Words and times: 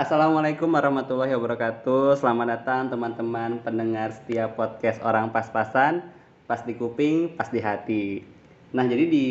Assalamualaikum 0.00 0.72
warahmatullahi 0.72 1.36
wabarakatuh. 1.36 2.16
Selamat 2.16 2.56
datang 2.56 2.88
teman-teman 2.88 3.60
pendengar 3.60 4.16
setiap 4.16 4.56
podcast 4.56 4.96
orang 5.04 5.28
pas-pasan, 5.28 6.00
pas 6.48 6.64
di 6.64 6.72
kuping, 6.72 7.36
pas 7.36 7.52
di 7.52 7.60
hati. 7.60 8.24
Nah, 8.72 8.88
jadi 8.88 9.04
di 9.04 9.28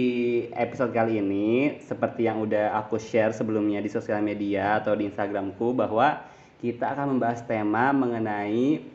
episode 0.54 0.94
kali 0.94 1.18
ini 1.18 1.82
seperti 1.82 2.30
yang 2.30 2.46
udah 2.46 2.78
aku 2.86 3.02
share 3.02 3.34
sebelumnya 3.34 3.82
di 3.82 3.90
sosial 3.90 4.22
media 4.22 4.78
atau 4.78 4.94
di 4.94 5.10
Instagramku 5.10 5.74
bahwa 5.74 6.22
kita 6.62 6.94
akan 6.94 7.18
membahas 7.18 7.42
tema 7.50 7.90
mengenai 7.90 8.86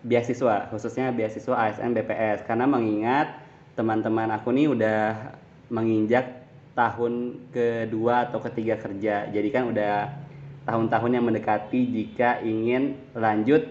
beasiswa, 0.00 0.72
khususnya 0.72 1.12
beasiswa 1.12 1.52
ASN 1.52 1.92
BPS 1.92 2.48
karena 2.48 2.64
mengingat 2.64 3.36
teman-teman 3.76 4.32
aku 4.32 4.48
nih 4.48 4.72
udah 4.72 5.36
menginjak 5.68 6.40
tahun 6.72 7.36
kedua 7.52 8.32
atau 8.32 8.40
ketiga 8.48 8.80
kerja. 8.80 9.28
Jadi 9.28 9.48
kan 9.52 9.68
udah 9.68 10.24
tahun-tahun 10.68 11.16
yang 11.16 11.24
mendekati 11.24 11.80
jika 11.88 12.44
ingin 12.44 13.00
lanjut 13.16 13.64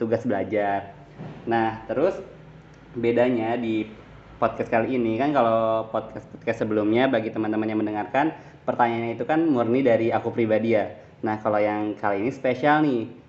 tugas 0.00 0.24
belajar. 0.24 0.96
Nah, 1.44 1.84
terus 1.84 2.16
bedanya 2.96 3.60
di 3.60 3.84
podcast 4.40 4.72
kali 4.72 4.96
ini 4.96 5.20
kan 5.20 5.36
kalau 5.36 5.84
podcast 5.92 6.24
podcast 6.32 6.64
sebelumnya 6.64 7.12
bagi 7.12 7.28
teman-teman 7.28 7.68
yang 7.68 7.80
mendengarkan 7.84 8.32
pertanyaannya 8.64 9.20
itu 9.20 9.28
kan 9.28 9.44
murni 9.44 9.84
dari 9.84 10.08
aku 10.08 10.32
pribadi 10.32 10.72
ya. 10.72 10.96
Nah, 11.20 11.44
kalau 11.44 11.60
yang 11.60 11.92
kali 12.00 12.24
ini 12.24 12.32
spesial 12.32 12.80
nih. 12.80 13.20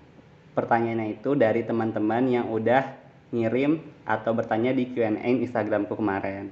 Pertanyaannya 0.56 1.20
itu 1.20 1.36
dari 1.36 1.68
teman-teman 1.68 2.24
yang 2.32 2.48
udah 2.48 2.96
ngirim 3.28 3.76
atau 4.08 4.32
bertanya 4.32 4.72
di 4.72 4.88
Q&A 4.88 5.20
Instagramku 5.20 5.92
kemarin. 5.92 6.48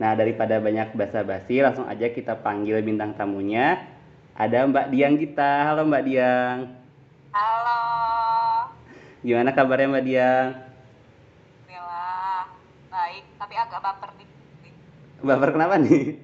Nah, 0.00 0.16
daripada 0.16 0.56
banyak 0.56 0.96
basa-basi, 0.96 1.60
langsung 1.60 1.84
aja 1.84 2.08
kita 2.08 2.40
panggil 2.40 2.80
bintang 2.80 3.12
tamunya 3.12 3.97
ada 4.38 4.70
Mbak 4.70 4.86
Diang 4.94 5.18
kita. 5.18 5.50
Halo 5.66 5.82
Mbak 5.82 6.02
Diang. 6.06 6.58
Halo. 7.34 7.80
Gimana 9.26 9.50
kabarnya 9.50 9.90
Mbak 9.90 10.04
Diang? 10.06 10.46
Alhamdulillah. 11.66 12.42
Baik, 12.86 13.24
tapi 13.34 13.54
agak 13.58 13.80
baper 13.82 14.10
nih. 14.14 14.28
Baper 15.26 15.48
kenapa 15.50 15.74
nih? 15.82 16.22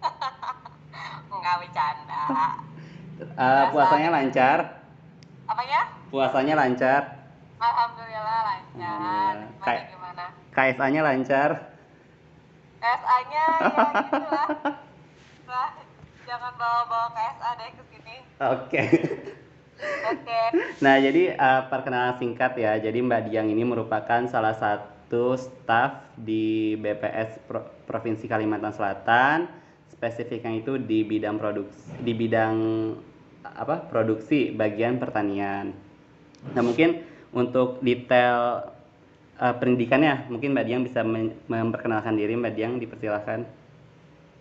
Enggak 1.36 1.54
bercanda. 1.60 2.22
Uh, 3.36 3.64
puasanya 3.76 4.08
lancar? 4.08 4.58
Apanya? 5.44 5.80
Puasanya 6.08 6.54
lancar? 6.56 7.02
Alhamdulillah 7.60 8.40
lancar. 8.48 9.34
Gimana 9.52 9.60
Kayak- 9.60 9.86
gimana? 9.92 10.24
KSA-nya 10.56 11.00
lancar? 11.04 11.50
KSA-nya 12.80 13.44
ya 13.60 13.84
gitu 14.00 14.28
lah. 14.32 14.48
Jangan 16.24 16.52
bawa-bawa 16.56 17.08
KSA 17.12 17.50
deh 17.60 17.70
ke 17.76 17.82
sini. 17.92 18.16
Oke. 18.40 18.82
Oke. 20.08 20.40
Nah, 20.80 20.96
jadi 20.96 21.36
uh, 21.36 21.62
perkenalan 21.68 22.16
singkat 22.16 22.56
ya. 22.56 22.80
Jadi 22.80 22.98
Mbak 23.04 23.28
Diang 23.28 23.48
ini 23.52 23.62
merupakan 23.66 24.24
salah 24.30 24.56
satu 24.56 25.36
staf 25.36 26.08
di 26.16 26.74
BPS 26.80 27.44
Pro- 27.44 27.68
Provinsi 27.84 28.24
Kalimantan 28.24 28.72
Selatan. 28.72 29.50
Spesifiknya 29.92 30.56
itu 30.56 30.80
di 30.80 31.04
bidang 31.04 31.36
produksi, 31.36 31.92
di 32.00 32.12
bidang 32.16 32.56
apa? 33.44 33.84
Produksi 33.84 34.50
bagian 34.50 34.96
pertanian. 34.96 35.76
Nah, 36.56 36.62
mungkin 36.64 37.04
untuk 37.36 37.84
detail 37.84 38.68
uh, 39.36 39.54
pendidikannya, 39.60 40.32
mungkin 40.32 40.56
Mbak 40.56 40.64
Diang 40.66 40.82
bisa 40.88 41.04
memperkenalkan 41.48 42.16
diri. 42.16 42.32
Mbak 42.32 42.54
Diang 42.56 42.80
dipersilahkan. 42.80 43.63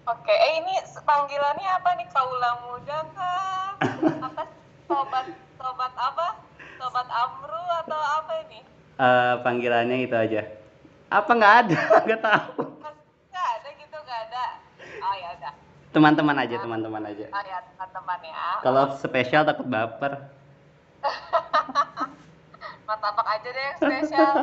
Oke, 0.03 0.35
eh 0.35 0.59
ini 0.59 0.75
panggilannya 1.07 1.69
apa 1.79 1.89
nih? 1.95 2.07
Kaula 2.11 2.51
muda 2.67 2.99
kah? 3.15 3.67
Apa 4.13 4.43
sobat 4.91 5.25
sobat 5.55 5.93
apa? 5.95 6.27
Sobat 6.75 7.07
Amru 7.07 7.63
atau 7.81 7.97
apa 7.97 8.33
ini? 8.45 8.59
Uh, 8.99 9.39
panggilannya 9.41 10.05
itu 10.05 10.13
aja. 10.13 10.43
Apa 11.07 11.31
nggak 11.33 11.53
ada? 11.65 11.77
Nggak 12.05 12.21
tahu. 12.21 12.61
Nggak 13.31 13.47
ada 13.57 13.69
gitu, 13.79 13.97
nggak 13.97 14.19
ada. 14.29 14.45
Oh 15.01 15.13
ya 15.17 15.29
udah. 15.39 15.53
Teman-teman 15.95 16.35
aja, 16.35 16.55
teman-teman 16.59 17.03
aja. 17.09 17.25
Oh 17.31 17.43
ya 17.47 17.57
teman-teman 17.73 18.19
ya. 18.27 18.45
Kalau 18.61 18.83
spesial 18.99 19.47
takut 19.47 19.65
baper. 19.65 20.13
Martabak 22.87 23.27
aja 23.39 23.49
deh 23.49 23.63
yang 23.63 23.77
spesial. 23.79 24.35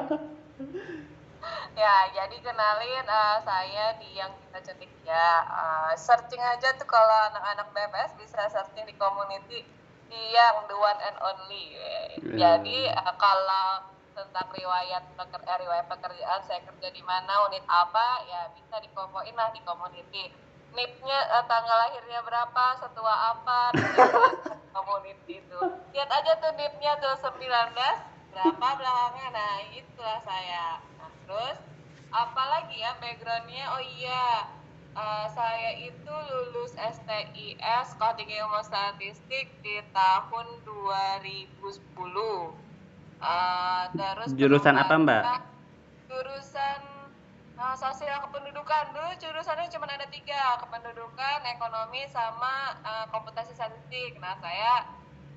Ya, 1.74 1.96
jadi 2.14 2.36
kenalin 2.42 3.06
eh, 3.06 3.36
saya 3.44 3.84
di 3.98 4.16
yang 4.16 4.32
kita 4.46 4.58
cantik 4.70 4.90
ya. 5.06 5.28
Eh, 5.44 5.92
searching 5.98 6.40
aja 6.40 6.74
tuh 6.78 6.86
kalau 6.86 7.18
anak-anak 7.32 7.70
BPS 7.74 8.12
bisa 8.18 8.46
searching 8.50 8.86
di 8.86 8.94
community 8.98 9.66
di 10.10 10.20
yang 10.34 10.66
the 10.66 10.74
one 10.74 11.00
and 11.06 11.16
only. 11.22 11.78
Hmm. 12.18 12.34
Jadi 12.34 12.90
eh, 12.90 13.14
kalau 13.16 13.86
tentang 14.10 14.48
riwayat 14.50 15.02
peker, 15.14 15.40
eh, 15.46 15.58
riwayat 15.64 15.86
pekerjaan 15.86 16.40
saya 16.42 16.60
kerja 16.66 16.88
di 16.90 17.02
mana 17.06 17.46
unit 17.46 17.62
apa 17.70 18.26
ya 18.26 18.50
bisa 18.52 18.82
dikomoin 18.82 19.32
lah 19.38 19.54
di 19.54 19.62
community. 19.62 20.34
NIP-nya 20.70 21.18
eh, 21.38 21.44
tanggal 21.50 21.76
lahirnya 21.86 22.20
berapa, 22.22 22.64
setua 22.78 23.14
apa, 23.34 23.74
community 24.74 25.42
itu. 25.42 25.60
Lihat 25.94 26.10
aja 26.10 26.32
tuh 26.38 26.54
NIP-nya 26.54 26.98
tuh 27.02 27.14
19 27.18 27.42
berapa 28.30 28.66
belakangnya. 28.78 29.26
Nah, 29.34 29.54
itulah 29.74 30.18
saya. 30.22 30.78
Terus 31.30 31.62
apalagi 32.10 32.82
ya 32.82 32.98
backgroundnya? 32.98 33.70
Oh 33.78 33.78
iya, 33.78 34.50
eh, 34.98 35.26
saya 35.30 35.78
itu 35.78 36.10
lulus 36.10 36.74
STIS 36.74 37.94
Sekolah 37.94 38.18
Tinggi 38.18 38.34
Ilmu 38.34 38.58
Statistik 38.66 39.46
di 39.62 39.78
tahun 39.94 40.46
2010. 40.66 42.50
Eh, 43.22 43.82
terus 43.94 44.34
Jurusan 44.34 44.74
apa, 44.74 44.98
Mbak? 44.98 45.22
Jurusan 46.10 46.82
eh, 47.62 47.76
sosial 47.78 48.26
kependudukan. 48.26 48.90
Dulu 48.90 49.10
jurusannya 49.22 49.70
cuma 49.70 49.86
ada 49.86 50.10
tiga, 50.10 50.58
kependudukan, 50.66 51.46
ekonomi, 51.46 52.10
sama 52.10 52.74
eh, 52.82 53.06
komputasi 53.14 53.54
statistik. 53.54 54.18
Nah, 54.18 54.34
saya 54.42 54.82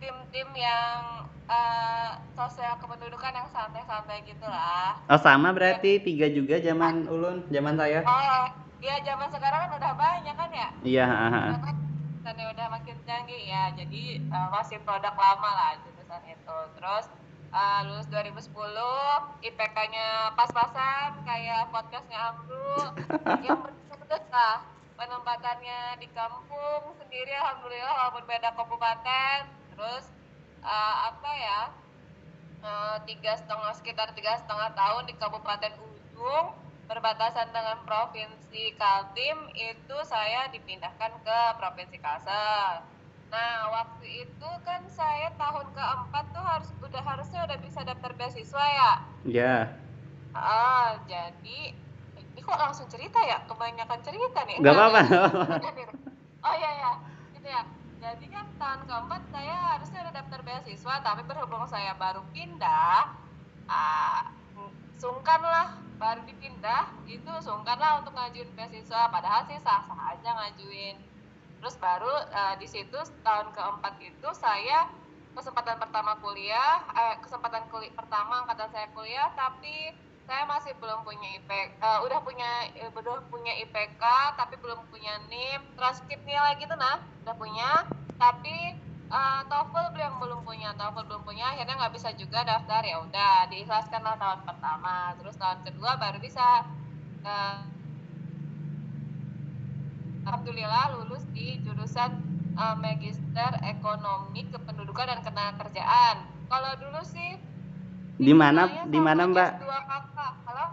tim-tim 0.02 0.50
yang 0.58 1.30
eh, 1.50 2.10
sosial 2.34 2.74
kependudukan 2.80 3.34
yang 3.36 3.50
santai-santai 3.52 4.24
gitu 4.24 4.48
lah. 4.48 4.96
Oh 5.12 5.20
sama 5.20 5.52
berarti 5.52 6.00
tiga 6.00 6.28
juga 6.32 6.60
zaman 6.64 7.08
ulun, 7.08 7.44
zaman 7.52 7.76
saya. 7.76 8.00
Oh, 8.08 8.46
iya 8.80 9.00
zaman 9.04 9.28
sekarang 9.32 9.68
kan 9.68 9.72
udah 9.78 9.94
banyak 9.96 10.36
kan 10.36 10.50
ya? 10.52 10.70
Iya. 10.84 11.08
Dan 12.24 12.40
udah 12.40 12.68
makin 12.72 12.96
canggih 13.04 13.42
ya, 13.44 13.76
jadi 13.76 14.04
eh, 14.24 14.48
masih 14.52 14.80
produk 14.88 15.12
lama 15.12 15.50
lah 15.52 15.72
jurusan 15.84 16.24
itu. 16.32 16.58
Terus 16.80 17.06
eh, 17.52 17.80
lulus 17.92 18.08
2010, 18.08 18.48
IPK-nya 19.44 20.32
pas-pasan 20.40 21.20
kayak 21.28 21.68
podcastnya 21.70 22.20
Amru, 22.32 22.96
yang 23.46 23.60
pedes 23.68 24.26
lah. 24.32 24.64
Penempatannya 24.94 25.98
di 26.00 26.08
kampung 26.14 26.96
sendiri, 27.02 27.34
alhamdulillah 27.36 27.92
walaupun 27.92 28.24
beda 28.30 28.56
kabupaten. 28.56 29.50
Terus 29.74 30.06
eh, 30.64 30.96
apa 31.12 31.32
ya? 31.36 31.62
eh, 32.64 32.98
tiga 33.06 33.36
setengah 33.36 33.72
sekitar 33.76 34.16
tiga 34.16 34.40
setengah 34.40 34.72
tahun 34.72 35.04
di 35.06 35.14
Kabupaten 35.20 35.74
Ujung 35.84 36.56
berbatasan 36.88 37.52
dengan 37.52 37.80
Provinsi 37.88 38.76
Kaltim 38.76 39.52
itu 39.56 39.98
saya 40.04 40.48
dipindahkan 40.52 41.12
ke 41.24 41.40
Provinsi 41.60 41.98
Kalsel. 42.00 42.84
Nah 43.32 43.54
waktu 43.72 44.28
itu 44.28 44.50
kan 44.62 44.86
saya 44.88 45.32
tahun 45.36 45.74
keempat 45.74 46.26
tuh 46.36 46.44
harus 46.44 46.70
udah 46.86 47.02
harusnya 47.02 47.40
udah 47.50 47.58
bisa 47.60 47.80
daftar 47.82 48.12
beasiswa 48.14 48.66
ya. 48.68 48.92
Iya. 49.26 49.56
Ah 50.36 51.02
jadi 51.10 51.74
ini 52.14 52.40
kok 52.42 52.60
langsung 52.60 52.86
cerita 52.92 53.20
ya 53.26 53.42
kebanyakan 53.48 54.00
cerita 54.06 54.40
nih. 54.46 54.58
Gak 54.62 54.72
Enggak, 54.72 54.88
apa-apa. 54.94 55.02
Oh 56.44 56.54
iya 56.60 56.72
ya, 56.76 56.92
gitu 57.34 57.48
ya. 57.48 57.64
Jadi 58.04 58.28
kan 58.28 58.44
tahun 58.60 58.84
keempat 58.84 59.22
saya 59.32 59.56
harusnya 59.72 60.04
udah 60.04 60.14
daftar 60.20 60.40
beasiswa, 60.44 60.96
tapi 61.00 61.24
berhubung 61.24 61.64
saya 61.72 61.96
baru 61.96 62.20
pindah, 62.36 63.16
ah, 63.72 64.28
sungkan 65.00 65.40
lah 65.40 65.80
baru 65.96 66.20
dipindah 66.28 66.92
itu 67.08 67.32
sungkan 67.40 67.80
lah 67.80 68.04
untuk 68.04 68.12
ngajuin 68.12 68.52
beasiswa. 68.60 69.08
Padahal 69.08 69.48
sih 69.48 69.56
sah-sah 69.64 70.20
aja 70.20 70.36
ngajuin. 70.36 71.00
Terus 71.64 71.80
baru 71.80 72.12
eh, 72.28 72.56
di 72.60 72.68
situ 72.68 73.00
tahun 73.24 73.56
keempat 73.56 73.96
itu 74.04 74.30
saya 74.36 74.92
kesempatan 75.32 75.80
pertama 75.80 76.20
kuliah, 76.20 76.84
eh, 76.92 77.16
kesempatan 77.24 77.72
kuliah 77.72 77.96
pertama 77.96 78.44
angkatan 78.44 78.68
saya 78.76 78.92
kuliah, 78.92 79.32
tapi 79.32 79.96
saya 80.24 80.44
masih 80.48 80.74
belum 80.80 81.04
punya 81.04 81.28
IP, 81.36 81.50
eh, 81.52 82.00
udah 82.06 82.20
punya 82.24 82.50
eh, 82.76 82.90
udah 82.90 83.24
punya 83.28 83.54
IPK 83.64 84.04
tapi 84.40 84.56
belum 84.64 84.80
punya 84.88 85.20
NIM, 85.28 85.62
transkrip 85.76 86.20
nilai 86.24 86.56
gitu 86.60 86.74
nah, 86.80 87.04
udah 87.28 87.36
punya, 87.36 87.70
tapi 88.16 88.76
eh, 89.12 89.42
TOEFL 89.52 89.88
belum 89.96 90.14
belum 90.24 90.40
punya, 90.48 90.70
TOEFL 90.80 91.06
belum 91.12 91.24
punya, 91.28 91.52
akhirnya 91.54 91.76
nggak 91.76 91.94
bisa 91.96 92.10
juga 92.16 92.48
daftar 92.48 92.82
ya 92.88 92.98
udah 93.04 93.52
diikhlaskan 93.52 94.02
lah 94.02 94.16
tahun 94.16 94.42
pertama, 94.48 95.14
terus 95.20 95.36
tahun 95.36 95.60
kedua 95.68 96.00
baru 96.00 96.18
bisa. 96.24 96.66
eh, 97.28 97.60
Alhamdulillah 100.24 100.96
lulus 100.96 101.28
di 101.36 101.60
jurusan 101.68 102.16
uh, 102.56 102.76
magister 102.80 103.52
ekonomi 103.60 104.48
kependudukan 104.48 105.06
dan 105.12 105.20
ketenagakerjaan. 105.20 106.16
Kalau 106.48 106.72
dulu 106.80 107.02
sih 107.04 107.36
Di 108.14 108.34
mana 108.34 108.86
di 108.86 109.00
mana, 109.02 109.26
Mbak? 109.26 109.50
S2 109.58 109.74
kakak. 109.90 110.34
Halo? 110.46 110.66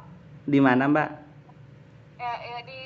Di 0.45 0.59
mana, 0.61 0.85
Mbak? 0.93 1.09
Ya, 2.21 2.33
ya 2.37 2.59
di 2.69 2.81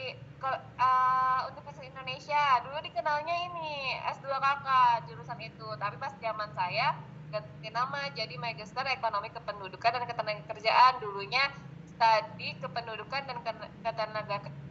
uh, 0.47 1.51
Universitas 1.51 1.91
Indonesia. 1.91 2.43
Dulu 2.63 2.79
dikenalnya 2.87 3.35
ini 3.51 3.99
S2 4.15 4.31
kakak 4.31 5.11
jurusan 5.11 5.39
itu. 5.43 5.67
Tapi 5.75 5.99
pas 5.99 6.15
zaman 6.23 6.55
saya 6.55 6.95
ganti 7.35 7.69
nama 7.75 8.07
jadi 8.15 8.39
magister 8.39 8.87
ekonomi 8.87 9.35
kependudukan 9.35 9.91
dan 9.91 10.07
ketenagakerjaan. 10.07 11.03
Dulunya 11.03 11.51
studi 11.91 12.55
kependudukan 12.63 13.23
dan 13.27 13.37
ketenagakerjaan. 13.83 14.63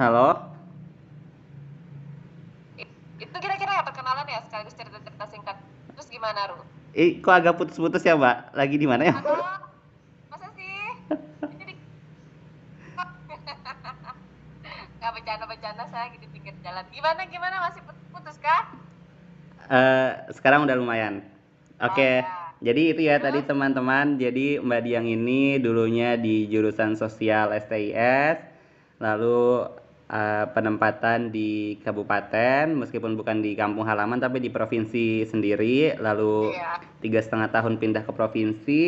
Halo? 0.00 0.48
Itu 3.20 3.36
kira-kira 3.36 3.76
ya 3.76 3.84
perkenalan 3.84 4.24
ya 4.24 4.40
sekaligus 4.48 4.72
cerita-cerita 4.72 5.28
singkat. 5.28 5.60
Terus 5.92 6.08
gimana, 6.08 6.48
Ru? 6.48 6.79
Eh, 6.90 7.22
kok 7.22 7.30
agak 7.30 7.54
putus-putus 7.54 8.02
ya, 8.02 8.18
Mbak? 8.18 8.50
Lagi 8.50 8.74
di 8.74 8.86
mana 8.86 9.06
ya? 9.06 9.14
Halo? 9.14 9.38
Masa 10.26 10.50
sih? 10.58 10.90
Jadi 11.54 11.74
nggak 14.98 15.12
bercanda-bercanda 15.14 15.86
saya 15.86 16.10
di 16.18 16.26
pinggir 16.34 16.54
jalan. 16.66 16.82
Gimana 16.90 17.22
gimana 17.30 17.70
masih 17.70 17.86
putus 18.10 18.42
kah? 18.42 18.74
Eh, 19.70 20.34
sekarang 20.34 20.66
udah 20.66 20.74
lumayan. 20.74 21.22
Oke. 21.78 22.02
Oh, 22.02 22.26
ya. 22.26 22.58
Jadi 22.60 22.82
itu 22.92 23.00
ya 23.06 23.22
tadi 23.22 23.46
teman-teman. 23.46 24.18
Jadi 24.18 24.58
Mbak 24.58 24.80
Diang 24.82 25.06
ini 25.06 25.62
dulunya 25.62 26.18
di 26.18 26.50
jurusan 26.50 26.98
sosial 26.98 27.54
STIS, 27.54 28.42
lalu 28.98 29.70
eh, 30.10 30.44
penempatan 30.50 31.30
di 31.30 31.78
kabupaten, 31.86 32.74
meskipun 32.74 33.14
bukan 33.14 33.38
di 33.40 33.54
kampung 33.54 33.86
halaman 33.86 34.18
tapi 34.18 34.42
di 34.42 34.50
provinsi 34.50 35.22
sendiri. 35.24 35.94
Lalu 35.96 36.50
Iya. 36.50 36.82
tiga 36.98 37.22
setengah 37.22 37.48
tahun 37.54 37.78
pindah 37.78 38.02
ke 38.02 38.12
provinsi 38.12 38.82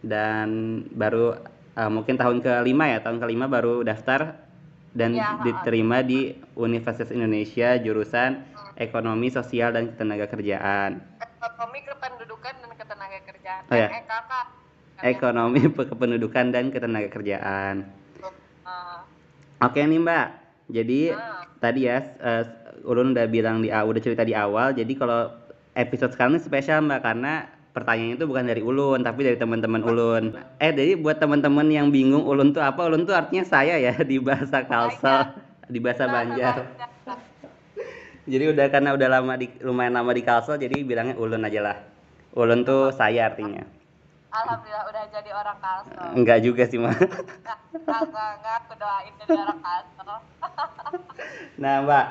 dan 0.00 0.48
baru 0.90 1.36
eh, 1.76 1.90
mungkin 1.92 2.16
tahun 2.16 2.40
kelima 2.40 2.88
ya 2.88 2.98
tahun 3.04 3.20
kelima 3.20 3.44
baru 3.46 3.84
daftar 3.84 4.40
dan 4.94 5.18
Iya, 5.18 5.42
diterima 5.42 6.00
di 6.00 6.38
Universitas 6.54 7.10
Indonesia 7.10 7.74
jurusan 7.76 8.46
Ekonomi 8.74 9.30
Sosial 9.30 9.74
dan 9.74 9.90
Ketenagakerjaan. 9.90 10.98
Ekonomi 11.18 11.78
kependudukan 11.82 12.54
dan 12.62 12.70
ketenagakerjaan. 12.74 13.62
Oh, 13.70 13.76
ya. 13.78 13.88
EKK. 13.90 14.32
Ekonomi 15.02 15.60
Kependudukan 15.90 16.44
dan 16.54 16.64
Ketenagakerjaan. 16.70 17.86
Uh, 18.64 19.02
Oke 19.62 19.82
nih 19.82 19.98
Mbak. 20.00 20.43
Jadi 20.68 21.12
Ah. 21.12 21.44
tadi 21.60 21.84
ya 21.84 22.00
eh, 22.00 22.44
Ulun 22.84 23.16
udah 23.16 23.24
bilang 23.28 23.64
di 23.64 23.68
udah 23.72 24.00
cerita 24.00 24.24
di 24.24 24.36
awal. 24.36 24.72
Jadi 24.76 24.92
kalau 24.96 25.32
episode 25.74 26.12
sekarang 26.12 26.36
ini 26.36 26.42
spesial 26.44 26.84
Mbak 26.84 27.00
karena 27.00 27.48
pertanyaannya 27.74 28.16
itu 28.16 28.26
bukan 28.30 28.44
dari 28.46 28.62
Ulun 28.62 29.02
tapi 29.02 29.26
dari 29.26 29.36
teman-teman 29.36 29.82
Ulun. 29.82 30.24
Eh 30.62 30.70
jadi 30.70 30.94
buat 30.94 31.18
teman-teman 31.18 31.66
yang 31.68 31.90
bingung 31.90 32.22
Ulun 32.24 32.54
tuh 32.54 32.62
apa? 32.62 32.86
Ulun 32.86 33.04
tuh 33.04 33.16
artinya 33.16 33.44
saya 33.44 33.76
ya 33.76 33.92
di 34.00 34.16
bahasa 34.22 34.62
Kalsel, 34.64 35.36
di 35.66 35.78
bahasa 35.82 36.06
Banjar. 36.06 36.70
Jadi 38.24 38.44
udah 38.56 38.66
karena 38.72 38.96
udah 38.96 39.08
lama 39.20 39.36
di 39.36 39.52
lumayan 39.60 40.00
lama 40.00 40.16
di 40.16 40.24
Kalsel 40.24 40.56
jadi 40.56 40.80
bilangnya 40.80 41.18
Ulun 41.20 41.44
aja 41.44 41.60
lah. 41.60 41.76
Ulun 42.32 42.64
tuh 42.64 42.88
saya 42.94 43.28
artinya. 43.28 43.73
Alhamdulillah 44.34 44.84
udah 44.90 45.02
jadi 45.14 45.30
orang 45.30 45.58
Kalsel. 45.62 46.08
Enggak 46.18 46.38
juga 46.42 46.62
sih 46.66 46.78
Mbak. 46.82 46.96
Nah, 47.46 47.58
enggak, 48.02 48.28
enggak, 48.40 48.54
aku 48.66 48.72
doain 48.74 49.12
jadi 49.22 49.36
orang 49.38 49.60
Kalsel. 49.62 50.10
Nah, 51.54 51.86
Mbak, 51.86 52.06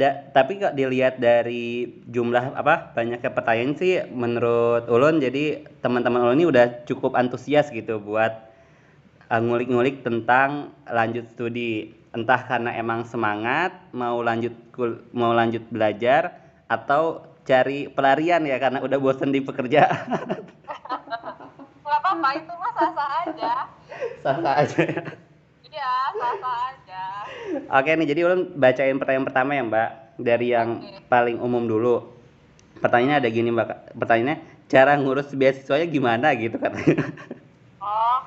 da- 0.00 0.18
tapi 0.32 0.56
kok 0.56 0.72
dilihat 0.72 1.20
dari 1.20 2.00
jumlah 2.08 2.56
apa 2.56 2.96
banyaknya 2.96 3.30
pertanyaan 3.30 3.76
sih 3.76 4.00
menurut 4.08 4.88
Ulun 4.88 5.20
jadi 5.20 5.68
teman-teman 5.84 6.24
Ulun 6.24 6.40
ini 6.40 6.48
udah 6.48 6.88
cukup 6.88 7.14
antusias 7.20 7.68
gitu 7.68 8.00
buat 8.00 8.32
eh, 9.28 9.40
ngulik-ngulik 9.40 10.00
tentang 10.00 10.72
lanjut 10.88 11.28
studi. 11.36 11.92
Entah 12.10 12.42
karena 12.42 12.74
emang 12.74 13.06
semangat 13.06 13.70
mau 13.94 14.18
lanjut 14.24 14.56
kul- 14.74 15.04
mau 15.14 15.30
lanjut 15.30 15.62
belajar 15.70 16.34
atau 16.66 17.29
cari 17.50 17.78
pelarian 17.96 18.42
ya 18.50 18.56
karena 18.62 18.78
udah 18.86 18.98
bosen 19.04 19.30
di 19.34 19.40
pekerjaan. 19.48 19.96
Enggak 21.84 21.98
apa-apa, 22.00 22.28
itu 22.40 22.52
mah 22.60 22.72
sah-sah 22.76 23.10
aja. 23.24 23.52
Sah-sah 24.22 24.54
aja 24.64 24.80
ya. 24.84 25.02
Iya, 25.68 25.92
sah-sah 26.18 26.56
aja. 26.70 27.04
Oke 27.70 27.90
nih, 27.98 28.06
jadi 28.10 28.20
ulun 28.26 28.40
bacain 28.58 28.96
pertanyaan 29.00 29.26
pertama 29.28 29.50
ya 29.56 29.62
Mbak 29.64 29.88
Dari 30.20 30.46
yang 30.54 30.68
Oke. 30.76 30.90
paling 31.12 31.36
umum 31.40 31.64
dulu 31.64 31.94
Pertanyaannya 32.82 33.16
ada 33.22 33.28
gini 33.30 33.48
Mbak 33.54 33.68
Pertanyaannya, 34.00 34.36
cara 34.72 34.92
ngurus 35.00 35.28
beasiswanya 35.34 35.86
gimana 35.90 36.28
gitu 36.36 36.56
katanya 36.60 36.96
Oh, 37.80 38.18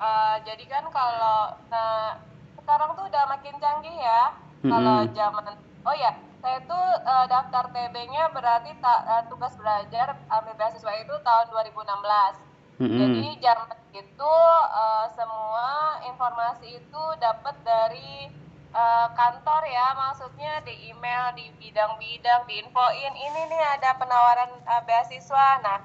eh, 0.00 0.36
jadi 0.46 0.64
kan 0.68 0.84
kalau 0.92 1.38
nah, 1.72 2.20
sekarang 2.60 2.90
tuh 2.96 3.04
udah 3.08 3.24
makin 3.32 3.54
canggih 3.62 3.96
ya. 3.96 4.22
Kalau 4.68 4.96
Mm-mm. 5.00 5.16
zaman, 5.16 5.44
oh 5.88 5.96
ya, 5.96 6.12
saya 6.38 6.58
tuh 6.70 6.86
eh, 7.02 7.26
daftar 7.26 7.64
TB-nya 7.74 8.30
berarti 8.30 8.70
ta- 8.78 9.04
eh, 9.04 9.22
tugas 9.26 9.54
belajar 9.58 10.14
ambil 10.30 10.54
beasiswa 10.54 10.92
itu 10.94 11.14
tahun 11.26 11.46
2016. 11.50 12.46
Mm-mm. 12.78 12.94
Jadi 12.94 13.42
zaman 13.42 13.78
itu 13.90 14.34
eh, 14.70 15.06
semua 15.18 15.98
informasi 16.06 16.78
itu 16.78 17.02
dapat 17.18 17.58
dari 17.66 18.30
eh, 18.70 19.08
kantor 19.18 19.62
ya, 19.66 19.86
maksudnya 19.98 20.62
di 20.62 20.94
email, 20.94 21.34
di 21.34 21.50
bidang-bidang, 21.58 22.46
diinfoin 22.46 23.14
ini 23.18 23.40
nih 23.50 23.62
ada 23.74 23.98
penawaran 23.98 24.50
eh, 24.62 24.82
beasiswa. 24.86 25.48
Nah, 25.66 25.78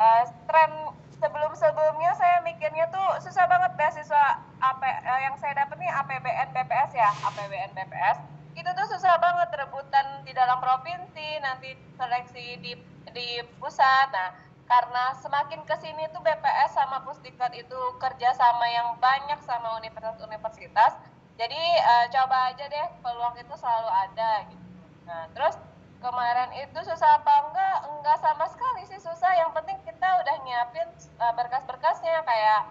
eh, 0.00 0.22
tren 0.48 0.72
sebelum-sebelumnya 1.18 2.14
saya 2.14 2.40
mikirnya 2.46 2.88
tuh 2.88 3.20
susah 3.20 3.44
banget 3.44 3.74
beasiswa 3.76 4.24
AP, 4.64 4.80
eh, 4.80 5.20
yang 5.28 5.36
saya 5.36 5.52
dapat 5.60 5.76
nih 5.76 5.92
APBN 5.92 6.48
BPS 6.56 6.90
ya, 6.96 7.10
APBN 7.28 7.76
BPS. 7.76 8.37
Itu 8.58 8.70
tuh 8.74 8.86
susah 8.90 9.14
banget 9.22 9.54
rebutan 9.54 10.26
di 10.26 10.34
dalam 10.34 10.58
provinsi, 10.58 11.38
nanti 11.38 11.78
seleksi 11.94 12.58
di 12.58 12.74
di 13.14 13.28
pusat. 13.62 14.10
Nah, 14.10 14.34
karena 14.66 15.14
semakin 15.22 15.62
ke 15.62 15.78
sini 15.78 16.10
tuh 16.10 16.20
BPS 16.20 16.74
sama 16.74 17.00
Pusdiklat 17.06 17.54
itu 17.54 17.78
kerja 18.02 18.34
sama 18.34 18.66
yang 18.66 18.98
banyak 18.98 19.38
sama 19.46 19.78
universitas-universitas. 19.78 20.98
Jadi 21.38 21.62
eh, 21.78 22.06
coba 22.10 22.50
aja 22.50 22.66
deh 22.66 22.86
peluang 22.98 23.38
itu 23.38 23.54
selalu 23.54 23.90
ada 23.94 24.32
gitu. 24.50 24.66
Nah, 25.06 25.30
terus 25.32 25.54
kemarin 26.02 26.50
itu 26.58 26.78
susah 26.82 27.22
apa 27.22 27.34
enggak? 27.46 27.76
Enggak 27.94 28.18
sama 28.18 28.44
sekali 28.50 28.82
sih 28.90 28.98
susah. 28.98 29.38
Yang 29.38 29.50
penting 29.54 29.78
kita 29.86 30.08
udah 30.18 30.36
nyiapin 30.42 30.88
eh, 30.98 31.32
berkas-berkasnya 31.38 32.26
kayak 32.26 32.66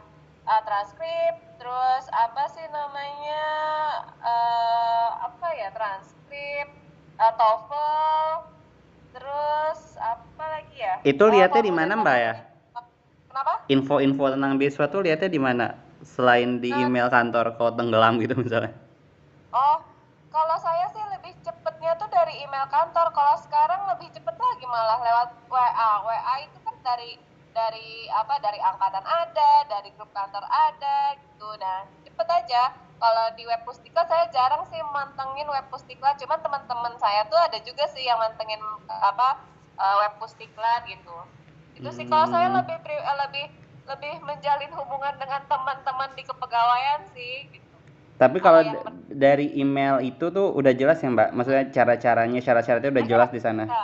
eh, 0.47 0.61
transkrip, 0.63 1.35
terus 1.59 2.03
apa 2.09 2.43
sih 2.47 2.63
namanya 2.69 3.43
eh 4.23 5.07
apa 5.21 5.47
ya 5.53 5.69
transkrip, 5.71 6.67
eh, 7.17 7.33
TOEFL, 7.35 8.27
terus 9.11 9.79
apa 9.99 10.43
lagi 10.47 10.77
ya? 10.77 10.95
Itu 11.03 11.27
Oh, 11.27 11.31
lihatnya 11.31 11.61
di 11.61 11.73
mana 11.73 11.93
Mbak 11.95 12.17
ya? 12.17 12.33
Kenapa? 13.27 13.53
Info-info 13.69 14.23
tentang 14.33 14.57
beasiswa 14.57 14.85
tuh 14.87 15.01
lihatnya 15.03 15.29
di 15.29 15.41
mana? 15.41 15.67
Selain 16.01 16.57
di 16.57 16.69
Nah. 16.69 16.85
email 16.85 17.09
kantor 17.09 17.57
kalau 17.57 17.73
tenggelam 17.73 18.21
gitu 18.21 18.37
misalnya 18.37 18.69
Oh, 19.49 19.81
kalau 20.29 20.57
saya 20.57 20.85
sih 20.89 21.01
lebih 21.09 21.33
cepetnya 21.41 21.97
tuh 21.97 22.05
dari 22.07 22.45
email 22.45 22.69
kantor. 22.69 23.09
Kalau 23.09 23.35
sekarang 23.41 23.89
lebih 23.89 24.13
cepet 24.13 24.35
lagi 24.37 24.65
malah 24.69 25.01
lewat 25.01 25.29
WA. 25.49 25.91
WA 26.05 26.35
itu 26.45 26.57
kan 26.61 26.75
dari 26.85 27.17
dari 27.59 27.89
apa? 28.21 28.35
Dari 28.45 28.59
angkatan 28.71 29.05
ada, 29.21 29.51
dari 29.73 29.89
grup 29.95 30.11
kantor 30.17 30.43
ada, 30.67 30.97
gitu. 31.23 31.47
Nah, 31.63 31.77
cepet 32.05 32.27
aja. 32.39 32.63
Kalau 33.01 33.25
di 33.37 33.43
web 33.49 33.61
Pusdiklat 33.67 34.07
saya 34.11 34.25
jarang 34.35 34.63
sih 34.71 34.81
mantengin 34.95 35.47
web 35.55 35.65
Pusdiklat. 35.71 36.15
Cuman 36.21 36.39
teman-teman 36.45 36.93
saya 37.03 37.21
tuh 37.31 37.39
ada 37.47 37.57
juga 37.67 37.85
sih 37.93 38.03
yang 38.09 38.17
mantengin 38.23 38.61
apa 39.11 39.29
eh, 39.83 39.95
web 40.01 40.13
Pusdiklat 40.21 40.81
gitu. 40.93 41.17
Itu 41.77 41.89
sih 41.97 42.05
kalau 42.11 42.25
saya 42.33 42.47
Hmm. 42.49 42.57
lebih 42.57 42.77
lebih 43.21 43.45
lebih 43.91 44.13
menjalin 44.29 44.71
hubungan 44.77 45.15
dengan 45.21 45.41
teman-teman 45.51 46.09
di 46.17 46.23
kepegawaian 46.29 47.01
sih 47.15 47.35
gitu. 47.55 47.77
Tapi 48.21 48.37
kalau 48.45 48.61
d- 48.71 48.81
dari 49.23 49.45
email 49.61 49.95
itu 50.09 50.25
tuh 50.35 50.47
udah 50.59 50.73
jelas 50.79 50.97
ya 51.03 51.09
Mbak? 51.15 51.29
Maksudnya 51.37 51.63
cara-caranya, 51.75 52.39
syarat-syaratnya 52.45 52.91
udah 52.95 53.05
jelas 53.11 53.29
di 53.35 53.41
sana. 53.45 53.63
Ada. 53.67 53.81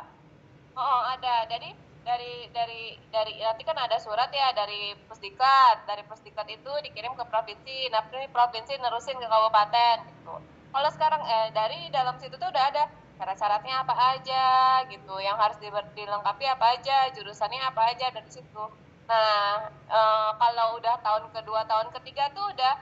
Oh, 0.78 1.02
ada. 1.14 1.36
Jadi 1.52 1.70
dari 2.08 2.34
dari 2.58 2.82
dari 3.16 3.34
nanti 3.46 3.64
kan 3.70 3.78
ada 3.86 3.98
surat 4.06 4.30
ya 4.32 4.48
dari 4.60 4.94
Pusdiklat. 5.08 5.78
Dari 5.90 6.04
Pusdiklat 6.10 6.48
itu 6.58 6.72
dikirim 6.86 7.14
ke 7.20 7.24
provinsi. 7.32 7.78
Nah, 7.94 8.02
provinsi 8.36 8.74
nerusin 8.84 9.18
ke 9.24 9.28
kabupaten 9.34 9.98
gitu. 10.12 10.36
Kalau 10.74 10.90
sekarang 10.96 11.22
eh 11.36 11.48
dari 11.60 11.80
dalam 11.98 12.16
situ 12.22 12.36
tuh 12.42 12.50
udah 12.54 12.66
ada 12.72 12.84
syarat-syaratnya 13.18 13.74
apa 13.84 13.96
aja 14.16 14.46
gitu. 14.92 15.16
Yang 15.28 15.38
harus 15.44 15.58
di- 15.64 15.92
dilengkapi 16.04 16.46
apa 16.56 16.66
aja, 16.76 16.98
jurusannya 17.16 17.62
apa 17.70 17.82
aja 17.96 18.06
dari 18.16 18.30
situ. 18.32 18.64
Nah, 19.10 19.70
eh, 19.98 20.30
kalau 20.42 20.68
udah 20.80 20.96
tahun 21.06 21.26
kedua, 21.36 21.62
tahun 21.72 21.88
ketiga 21.96 22.24
tuh 22.36 22.46
udah 22.54 22.74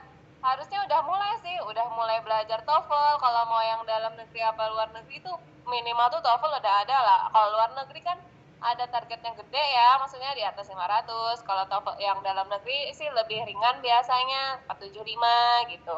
harusnya 0.42 0.78
udah 0.86 1.00
mulai 1.06 1.32
sih 1.44 1.56
udah 1.70 1.86
mulai 1.94 2.18
belajar 2.26 2.58
TOEFL 2.66 3.14
kalau 3.22 3.42
mau 3.46 3.62
yang 3.62 3.82
dalam 3.86 4.12
negeri 4.18 4.42
apa 4.42 4.62
luar 4.74 4.88
negeri 4.90 5.22
itu 5.22 5.32
minimal 5.70 6.06
tuh 6.10 6.18
TOEFL 6.26 6.52
udah 6.58 6.74
ada 6.82 6.98
lah 6.98 7.20
kalau 7.30 7.48
luar 7.54 7.70
negeri 7.78 8.00
kan 8.02 8.18
ada 8.62 8.84
targetnya 8.86 9.32
gede 9.34 9.64
ya 9.76 9.98
maksudnya 9.98 10.30
di 10.32 10.42
atas 10.42 10.66
500 10.66 11.08
kalau 11.42 11.64
TOEFL 11.66 11.98
yang 11.98 12.18
dalam 12.22 12.46
negeri 12.46 12.90
sih 12.92 13.08
lebih 13.10 13.42
ringan 13.42 13.76
biasanya 13.80 14.42
475 14.70 15.72
gitu 15.72 15.96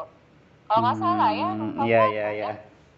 kalau 0.65 0.79
nggak 0.81 0.97
salah 0.97 1.29
ya 1.31 1.49
Hmm, 1.51 1.77
iya 1.81 2.01
ada. 2.01 2.13
iya 2.13 2.27
iya 2.33 2.49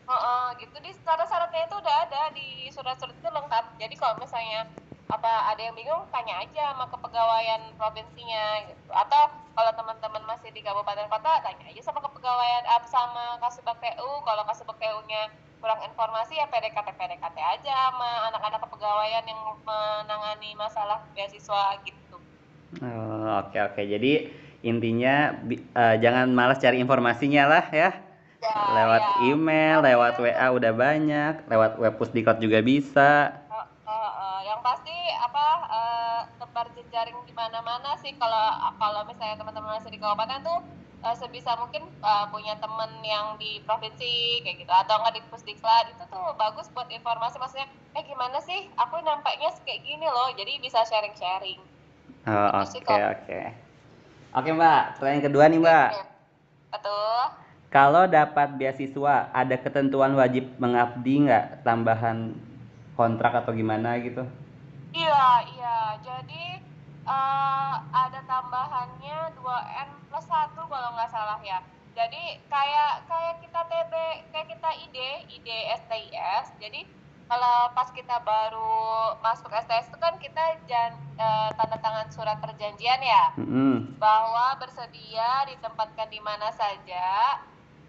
Heeh, 0.08 0.46
gitu 0.64 0.78
di 0.80 0.92
syarat-syaratnya 0.96 1.68
itu 1.68 1.76
udah 1.76 1.96
ada 2.08 2.22
di 2.32 2.48
surat-surat 2.72 3.12
itu 3.12 3.28
lengkap. 3.28 3.76
Jadi 3.76 3.96
kalau 4.00 4.16
misalnya 4.16 4.64
apa 5.08 5.52
ada 5.52 5.60
yang 5.60 5.76
bingung 5.76 6.08
tanya 6.12 6.40
aja 6.40 6.72
sama 6.72 6.88
kepegawaian 6.88 7.60
provinsinya 7.76 8.44
gitu. 8.72 8.88
Atau 8.88 9.20
kalau 9.52 9.72
teman-teman 9.76 10.24
masih 10.24 10.56
di 10.56 10.64
kabupaten 10.64 11.12
kota 11.12 11.44
tanya 11.44 11.66
aja 11.68 11.82
sama 11.84 12.00
kepegawaian 12.00 12.64
apa 12.66 12.88
sama 12.88 13.36
Kasubag 13.44 13.76
TU. 13.84 14.10
Kalau 14.24 14.44
Kasubag 14.48 14.80
TU-nya 14.80 15.28
kurang 15.58 15.82
informasi 15.84 16.38
ya 16.38 16.46
PDKT 16.48 16.90
PDKT 16.94 17.38
aja 17.38 17.76
sama 17.90 18.30
anak-anak 18.30 18.60
kepegawaian 18.66 19.26
yang 19.26 19.42
menangani 19.66 20.54
masalah 20.54 21.02
beasiswa 21.18 21.82
gitu. 21.82 22.18
Oh, 22.84 23.42
oke 23.42 23.58
oke. 23.58 23.82
Jadi 23.82 24.30
intinya 24.62 25.34
eh, 25.50 25.96
jangan 26.02 26.30
malas 26.30 26.62
cari 26.62 26.78
informasinya 26.82 27.44
lah 27.50 27.66
ya. 27.74 27.90
Ya, 28.38 28.54
lewat 28.54 29.02
ya. 29.02 29.34
email 29.34 29.78
lewat 29.82 30.14
WA 30.22 30.48
udah 30.54 30.74
banyak 30.78 31.34
lewat 31.50 31.72
web 31.82 31.94
pusdikot 31.98 32.38
juga 32.38 32.62
bisa. 32.62 33.34
Eh, 33.50 33.68
eh, 33.90 34.12
eh, 34.14 34.40
yang 34.46 34.62
pasti 34.62 34.94
apa 35.18 35.46
eh, 35.74 36.22
tebar 36.38 36.70
jejaring 36.78 37.18
di 37.26 37.34
mana-mana 37.34 37.98
sih. 37.98 38.14
Kalau 38.14 38.46
kalau 38.78 39.02
misalnya 39.10 39.42
teman-teman 39.42 39.82
masih 39.82 39.90
di 39.90 39.98
kabupaten 39.98 40.46
tuh 40.46 40.60
eh, 41.04 41.16
sebisa 41.16 41.54
mungkin 41.56 41.86
eh, 41.90 42.26
punya 42.30 42.58
temen 42.58 42.92
yang 43.02 43.38
di 43.38 43.62
provinsi 43.64 44.42
kayak 44.42 44.58
gitu. 44.62 44.72
Atau 44.72 44.98
nggak 44.98 45.16
di 45.18 45.22
pusdiklat 45.28 45.94
itu 45.94 46.04
tuh 46.08 46.26
bagus 46.36 46.70
buat 46.72 46.88
informasi. 46.88 47.38
Maksudnya 47.38 47.68
eh 47.94 48.04
gimana 48.04 48.38
sih? 48.40 48.70
Aku 48.76 48.98
nampaknya 49.02 49.54
kayak 49.66 49.82
gini 49.84 50.06
loh. 50.06 50.30
Jadi 50.34 50.58
bisa 50.60 50.82
sharing-sharing. 50.84 51.60
Oh, 52.28 52.48
Itu 52.50 52.60
oke 52.60 52.72
sih 52.72 52.82
oke 52.82 52.88
kalau- 52.88 53.14
oke. 53.16 53.42
Mbak. 54.38 54.82
Pertanyaan 55.02 55.24
kedua 55.26 55.44
nih 55.50 55.60
mbak. 55.60 55.88
Betul. 56.70 57.22
Kalau 57.68 58.08
dapat 58.08 58.54
beasiswa 58.56 59.28
ada 59.34 59.56
ketentuan 59.60 60.14
wajib 60.16 60.48
mengabdi 60.56 61.26
nggak? 61.26 61.66
Tambahan 61.66 62.32
kontrak 62.94 63.34
atau 63.34 63.52
gimana 63.52 63.98
gitu? 64.00 64.24
Iya, 64.94 65.26
iya. 65.52 65.78
Jadi 66.00 66.57
eh, 67.08 67.76
ada 67.96 68.20
tambahannya 68.28 69.34
2N 69.40 69.90
plus 70.12 70.28
1 70.28 70.54
kalau 70.56 70.90
nggak 70.94 71.12
salah 71.12 71.40
ya. 71.40 71.64
Jadi 71.98 72.38
kayak 72.46 73.10
kayak 73.10 73.36
kita 73.42 73.62
TB, 73.66 73.94
kayak 74.30 74.48
kita 74.54 74.70
ID, 74.86 74.98
ID 75.34 75.50
STIS. 75.82 76.46
Jadi 76.62 76.86
kalau 77.28 77.74
pas 77.76 77.92
kita 77.92 78.24
baru 78.24 79.18
masuk 79.20 79.52
STS 79.52 79.92
itu 79.92 79.98
kan 80.00 80.16
kita 80.16 80.62
jan, 80.70 80.96
eh, 81.20 81.50
tanda 81.58 81.76
tangan 81.80 82.08
surat 82.08 82.40
perjanjian 82.40 83.04
ya 83.04 83.36
Mm-mm. 83.36 84.00
bahwa 84.00 84.56
bersedia 84.62 85.44
ditempatkan 85.52 86.08
di 86.08 86.24
mana 86.24 86.48
saja 86.56 87.44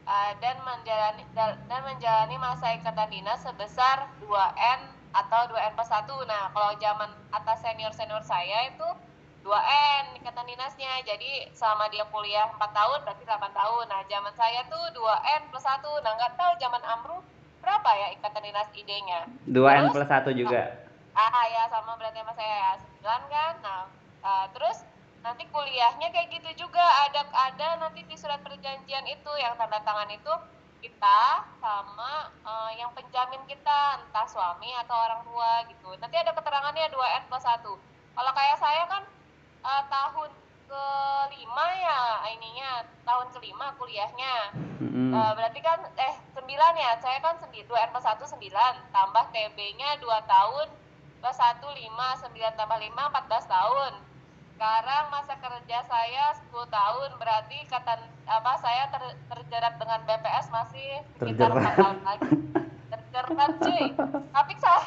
uh, 0.08 0.32
dan 0.40 0.56
menjalani 0.64 1.22
dan 1.36 1.80
menjalani 1.84 2.36
masa 2.40 2.74
ikatan 2.74 3.12
dinas 3.12 3.44
sebesar 3.44 4.08
2N 4.24 4.80
atau 5.12 5.40
2N 5.52 5.72
plus 5.76 5.90
1. 5.92 6.08
Nah, 6.28 6.42
kalau 6.52 6.72
zaman 6.80 7.10
atas 7.32 7.58
senior-senior 7.60 8.24
saya 8.24 8.72
itu 8.72 8.88
2N 8.88 8.88
ikatan 8.88 9.07
dinasnya. 10.58 11.06
Jadi 11.06 11.54
selama 11.54 11.86
dia 11.86 12.02
kuliah 12.10 12.50
4 12.50 12.58
tahun 12.74 12.98
berarti 13.06 13.22
8 13.22 13.38
tahun. 13.54 13.84
Nah, 13.86 14.02
zaman 14.10 14.34
saya 14.34 14.66
tuh 14.66 14.82
2N 14.90 15.54
plus 15.54 15.62
1. 15.62 16.02
Nah, 16.02 16.12
nggak 16.18 16.34
tahu 16.34 16.52
zaman 16.58 16.82
Amru 16.82 17.22
berapa 17.62 17.90
ya 17.94 18.06
ikatan 18.18 18.42
dinas 18.42 18.68
idenya. 18.74 19.20
2N 19.46 19.94
Terus? 19.94 19.94
plus 19.94 20.10
1 20.10 20.34
juga 20.34 20.62
Ah 21.18 21.44
ya 21.50 21.66
sama 21.66 21.98
berarti 21.98 22.22
sama 22.22 22.32
saya 22.38 22.54
ya 22.54 22.72
sembilan 22.78 23.22
kan. 23.26 23.54
Nah 23.58 23.80
eh, 24.22 24.46
terus 24.54 24.86
nanti 25.18 25.42
kuliahnya 25.50 26.14
kayak 26.14 26.30
gitu 26.30 26.66
juga 26.66 26.82
ada 27.10 27.26
ada 27.34 27.68
nanti 27.82 28.06
di 28.06 28.14
surat 28.14 28.38
perjanjian 28.38 29.02
itu 29.10 29.32
yang 29.42 29.58
tanda 29.58 29.82
tangan 29.82 30.06
itu 30.14 30.30
kita 30.78 31.42
sama 31.58 32.30
eh, 32.46 32.70
yang 32.78 32.94
penjamin 32.94 33.42
kita 33.50 33.98
entah 33.98 34.26
suami 34.30 34.70
atau 34.86 34.94
orang 34.94 35.20
tua 35.26 35.66
gitu. 35.66 35.90
Nanti 35.98 36.16
ada 36.22 36.30
keterangannya 36.30 36.86
2N 36.94 37.26
plus 37.26 37.42
1. 37.42 37.66
Kalau 38.14 38.32
kayak 38.38 38.56
saya 38.62 38.82
kan 38.86 39.02
eh, 39.66 39.82
tahun 39.90 40.30
kelima 40.68 41.66
ya 41.80 42.00
ininya 42.36 42.84
tahun 43.08 43.26
kelima 43.32 43.72
kuliahnya 43.80 44.52
Mm-mm. 44.78 45.10
Eh, 45.10 45.32
berarti 45.34 45.58
kan 45.64 45.80
eh 45.96 46.14
9 46.36 46.44
ya 46.76 46.92
saya 47.00 47.18
kan 47.24 47.34
2 47.40 47.48
N 47.64 47.90
plus 47.90 48.06
1 48.06 48.20
9 48.20 48.94
tambah 48.94 49.24
TB 49.32 49.58
nya 49.80 49.96
2 49.98 50.04
tahun 50.06 50.66
plus 51.18 51.38
1 51.40 51.64
5 51.64 52.28
9 52.30 52.58
tambah 52.60 52.78
5 52.78 52.94
14 52.94 53.54
tahun 53.56 53.92
sekarang 54.58 55.04
masa 55.14 55.34
kerja 55.38 55.78
saya 55.86 56.24
10 56.34 56.50
tahun 56.50 57.10
berarti 57.16 57.58
kata 57.70 57.94
apa 58.26 58.52
saya 58.58 58.90
ter, 58.90 59.02
terjerat 59.30 59.78
dengan 59.78 60.02
BPS 60.02 60.46
masih 60.50 60.88
sekitar 61.22 61.54
Terjerat. 61.54 61.74
4 61.74 61.80
tahun 61.80 61.98
lagi 62.04 62.30
terjerat 63.18 63.54
cuy. 63.58 63.86
Tapi 64.30 64.52
saya 64.58 64.80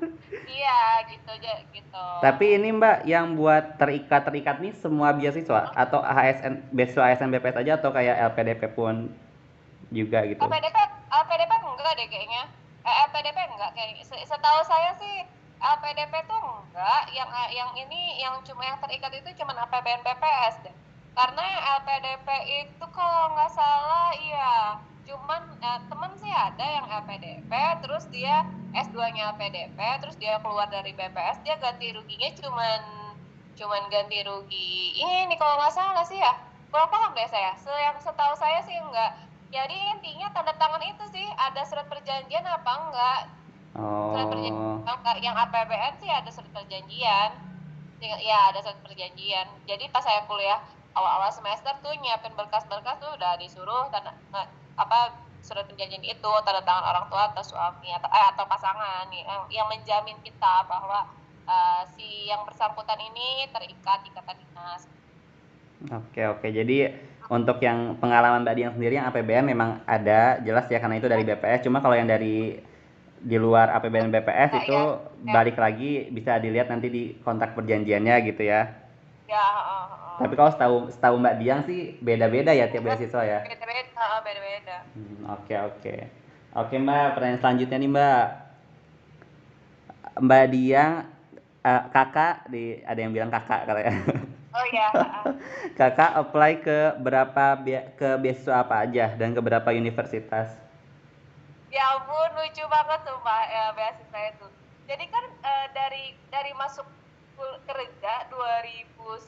iya 0.58 0.80
gitu 1.10 1.28
aja 1.32 1.52
gitu. 1.74 2.04
Tapi 2.22 2.44
ini 2.54 2.68
Mbak 2.70 2.96
yang 3.04 3.34
buat 3.34 3.76
terikat 3.76 4.22
terikat 4.22 4.56
nih 4.62 4.72
semua 4.78 5.10
beasiswa 5.10 5.74
atau 5.74 6.00
ASN 6.00 6.70
beasiswa 6.70 7.02
ASN 7.10 7.30
BPS 7.34 7.56
aja 7.66 7.72
atau 7.80 7.90
kayak 7.90 8.32
LPDP 8.32 8.62
pun 8.72 9.10
juga 9.90 10.24
gitu. 10.24 10.40
LPDP 10.40 10.76
LPDP 11.10 11.52
enggak 11.52 11.92
deh 11.98 12.06
kayaknya. 12.08 12.42
Eh, 12.82 12.94
LPDP 13.10 13.38
enggak 13.38 13.70
kayaknya 13.74 14.02
Se- 14.06 14.24
setahu 14.26 14.60
saya 14.66 14.94
sih 14.96 15.26
LPDP 15.58 16.14
tuh 16.26 16.40
enggak. 16.40 17.02
Yang 17.12 17.30
yang 17.54 17.70
ini 17.76 18.22
yang 18.22 18.34
cuma 18.46 18.62
yang 18.64 18.78
terikat 18.78 19.12
itu 19.14 19.30
cuma 19.42 19.52
APBN 19.54 20.02
BPS 20.02 20.62
deh. 20.64 20.74
Karena 21.12 21.44
LPDP 21.82 22.28
itu 22.64 22.84
kalau 22.96 23.36
nggak 23.36 23.52
salah 23.52 24.08
iya 24.16 24.80
cuman 25.02 25.42
eh, 25.58 25.80
temen 25.90 26.12
sih 26.18 26.30
ada 26.30 26.62
yang 26.62 26.86
LPDP 26.86 27.50
terus 27.82 28.06
dia 28.08 28.46
S2 28.72 28.96
nya 29.12 29.34
LPDP 29.34 29.78
terus 30.00 30.16
dia 30.16 30.38
keluar 30.38 30.70
dari 30.70 30.94
BPS 30.94 31.42
dia 31.42 31.58
ganti 31.58 31.90
ruginya 31.90 32.30
cuman 32.38 32.80
cuman 33.52 33.82
ganti 33.92 34.24
rugi 34.24 34.96
ini 34.96 35.34
kalau 35.36 35.60
nggak 35.60 35.72
salah 35.72 36.04
sih 36.04 36.18
ya. 36.18 36.32
Kurang 36.72 36.88
paham 36.88 37.12
deh 37.12 37.28
saya 37.28 37.52
Se 37.60 37.68
yang 37.68 37.96
setahu 38.00 38.32
saya 38.32 38.64
sih 38.64 38.76
enggak. 38.80 39.12
Jadi 39.52 39.76
intinya 39.92 40.32
tanda 40.32 40.56
tangan 40.56 40.80
itu 40.80 41.04
sih 41.12 41.26
ada 41.36 41.60
surat 41.68 41.84
perjanjian 41.84 42.44
apa 42.48 42.72
enggak? 42.88 43.20
Surat 43.76 44.26
perjanjian 44.32 44.56
Oh. 44.56 44.80
enggak 44.84 45.16
yang 45.20 45.36
APBN 45.36 46.00
sih 46.00 46.08
ada 46.08 46.28
surat 46.32 46.48
perjanjian. 46.52 47.30
Ya 48.00 48.38
ada 48.48 48.58
surat 48.64 48.80
perjanjian. 48.80 49.46
Jadi 49.68 49.84
pas 49.92 50.00
saya 50.00 50.24
kuliah 50.24 50.60
awal-awal 50.96 51.32
semester 51.32 51.72
tuh 51.84 51.92
nyiapin 52.00 52.32
berkas-berkas 52.36 53.00
tuh 53.00 53.12
udah 53.16 53.36
disuruh 53.40 53.88
tanda 53.92 54.12
apa 54.84 55.00
surat 55.42 55.64
perjanjian 55.66 56.04
itu 56.06 56.30
tanda 56.46 56.62
tangan 56.62 56.84
orang 56.86 57.04
tua 57.10 57.22
atau 57.34 57.42
suami 57.42 57.90
atau 57.98 58.08
eh, 58.10 58.26
atau 58.34 58.44
pasangan 58.46 59.06
yang, 59.10 59.42
yang 59.50 59.66
menjamin 59.72 60.18
kita 60.22 60.54
bahwa 60.70 60.98
eh, 61.46 61.82
si 61.94 62.30
yang 62.30 62.42
bersangkutan 62.46 62.98
ini 62.98 63.46
terikat 63.50 64.00
ikatan 64.06 64.36
dinas 64.38 64.82
Oke 65.90 66.22
oke. 66.30 66.46
Jadi 66.46 66.94
untuk 67.26 67.58
yang 67.58 67.98
pengalaman 67.98 68.46
Mbak 68.46 68.54
Dian 68.54 68.72
sendiri 68.76 68.94
yang 69.02 69.10
APBN 69.10 69.50
memang 69.50 69.82
ada 69.82 70.38
jelas 70.46 70.70
ya 70.70 70.78
karena 70.78 71.02
itu 71.02 71.10
dari 71.10 71.26
BPS. 71.26 71.66
Cuma 71.66 71.82
kalau 71.82 71.98
yang 71.98 72.06
dari 72.06 72.62
di 73.22 73.36
luar 73.38 73.70
APBN 73.74 74.10
BPS 74.14 74.50
Ya, 74.54 74.60
itu 74.62 74.78
ya, 74.78 74.82
ya. 75.26 75.32
balik 75.34 75.56
lagi 75.58 76.10
bisa 76.10 76.38
dilihat 76.38 76.70
nanti 76.70 76.86
di 76.90 77.02
kontrak 77.22 77.54
perjanjiannya 77.58 78.14
gitu 78.30 78.42
ya. 78.46 78.70
ya 79.26 79.42
heeh, 79.42 79.84
heeh. 79.90 80.11
Tapi 80.22 80.34
kalau 80.38 80.50
setahu 80.54 80.76
setahu 80.88 81.14
Mbak 81.18 81.34
Diang 81.42 81.60
sih 81.66 81.98
beda-beda 81.98 82.54
ya 82.54 82.70
tiap 82.70 82.86
beasiswa 82.86 83.22
ya. 83.26 83.38
beda-beda 83.42 84.06
beda-beda 84.22 84.76
Hmm, 84.92 85.24
Oke 85.34 85.54
oke. 85.58 85.94
Oke 86.52 86.74
Mbak, 86.76 87.16
pertanyaan 87.16 87.40
selanjutnya 87.40 87.76
nih 87.80 87.90
Mbak. 87.90 88.24
Mbak 90.20 90.44
Diang 90.52 90.92
eh, 91.64 91.82
kakak 91.90 92.34
di 92.46 92.78
ada 92.84 93.00
yang 93.00 93.10
bilang 93.10 93.32
kakak 93.32 93.64
katanya. 93.64 93.92
oh 94.52 94.66
ya 94.68 94.88
heeh. 95.00 95.24
kakak 95.74 96.12
apply 96.12 96.52
ke 96.60 96.78
berapa 97.00 97.44
ke 97.96 98.08
beasiswa 98.20 98.60
apa 98.60 98.84
aja 98.84 99.16
dan 99.16 99.32
ke 99.32 99.40
berapa 99.40 99.68
universitas? 99.72 100.54
Ya 101.72 101.88
ampun, 101.96 102.36
lucu 102.36 102.60
banget 102.68 103.00
sumpah 103.08 103.42
ya, 103.48 103.64
beasiswa 103.72 104.20
itu. 104.28 104.46
Jadi 104.84 105.04
kan 105.08 105.24
eh, 105.40 105.66
dari 105.72 106.04
dari 106.28 106.52
masuk 106.52 106.84
kerja 107.64 108.12
2011 108.28 109.22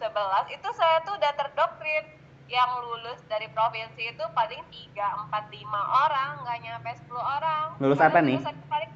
itu 0.51 0.69
saya 0.73 1.03
tuh 1.03 1.15
udah 1.15 1.33
terdoktrin 1.35 2.05
yang 2.45 2.71
lulus 2.79 3.19
dari 3.25 3.49
provinsi 3.51 4.13
itu 4.13 4.25
paling 4.31 4.61
3, 4.69 4.93
4, 4.93 5.33
5 5.33 5.65
orang, 6.05 6.31
nggak 6.45 6.59
nyampe 6.61 6.91
10 6.93 7.17
orang. 7.17 7.65
Lulus 7.81 7.97
Karena 7.97 8.13
apa 8.13 8.21
nih? 8.21 8.37
lulusan 8.37 8.57
paling, 8.69 8.91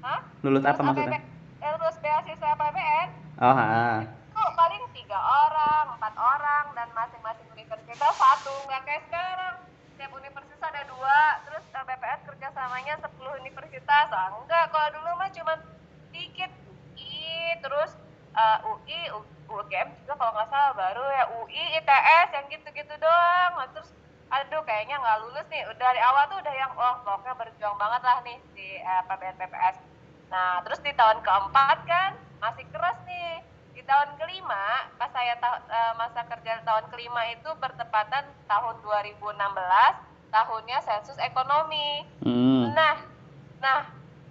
Hah? 0.00 0.20
Lulus 0.40 0.64
apa 0.64 0.80
Lulus 0.80 0.88
maksudnya? 0.88 1.20
APB 1.20 1.60
eh, 1.60 1.70
lulus 1.74 1.96
beasiswa 1.98 2.50
PBN 2.54 3.08
Oh, 3.34 3.50
ha. 3.50 3.66
itu 4.04 4.42
paling 4.54 4.82
tiga 4.92 5.18
orang, 5.18 5.84
empat 5.92 6.14
orang 6.14 6.64
dan 6.72 6.88
masing-masing 6.92 7.48
universitas 7.50 8.12
satu 8.14 8.54
nggak 8.64 8.82
kayak 8.84 9.02
sekarang 9.04 9.54
setiap 9.90 10.12
universitas 10.12 10.60
ada 10.62 10.82
dua 10.86 11.18
terus 11.42 11.64
BPS 11.74 12.20
kerjasamanya 12.24 12.94
10 12.96 13.10
universitas 13.38 14.06
ah, 14.08 14.32
enggak 14.34 14.70
kalau 14.70 14.88
dulu 14.92 15.10
mah 15.14 15.30
cuma 15.30 15.54
dikit 16.10 16.50
UI 16.96 17.28
terus 17.60 17.90
eh, 18.34 18.58
UI 18.66 19.00
U- 19.14 19.32
UGM 19.54 19.88
juga 20.02 20.14
kalau 20.18 20.32
nggak 20.34 20.48
salah 20.50 20.72
baru 20.74 21.04
ya. 21.08 21.24
UI 21.38 21.64
ITS 21.78 22.28
yang 22.34 22.46
gitu-gitu 22.50 22.94
doang. 22.98 23.52
Nah, 23.58 23.68
terus 23.74 23.90
aduh 24.30 24.62
kayaknya 24.66 24.98
nggak 24.98 25.20
lulus 25.22 25.46
nih. 25.48 25.62
Udah 25.70 25.78
dari 25.78 26.00
awal 26.02 26.26
tuh 26.26 26.38
udah 26.42 26.54
yang 26.54 26.72
oh 26.74 26.94
pokoknya 27.06 27.34
berjuang 27.38 27.76
banget 27.78 28.02
lah 28.02 28.18
nih 28.26 28.38
di 28.56 28.68
eh, 28.78 29.02
PBN 29.08 29.36
PPS 29.38 29.76
nah 30.32 30.58
terus 30.66 30.80
di 30.82 30.90
tahun 30.96 31.20
keempat 31.22 31.78
kan 31.86 32.10
masih 32.42 32.66
keras 32.74 32.98
nih. 33.06 33.44
Di 33.74 33.82
tahun 33.86 34.18
kelima 34.18 34.88
pas 34.98 35.10
saya 35.12 35.38
ta- 35.38 35.62
eh, 35.66 35.92
masa 35.94 36.26
kerja 36.26 36.62
tahun 36.64 36.90
kelima 36.90 37.22
itu 37.30 37.50
bertepatan 37.60 38.24
tahun 38.48 38.74
2016 38.82 39.94
tahunnya 40.34 40.78
sensus 40.82 41.18
ekonomi. 41.22 42.02
Hmm. 42.26 42.74
Nah, 42.74 42.98
nah, 43.62 43.80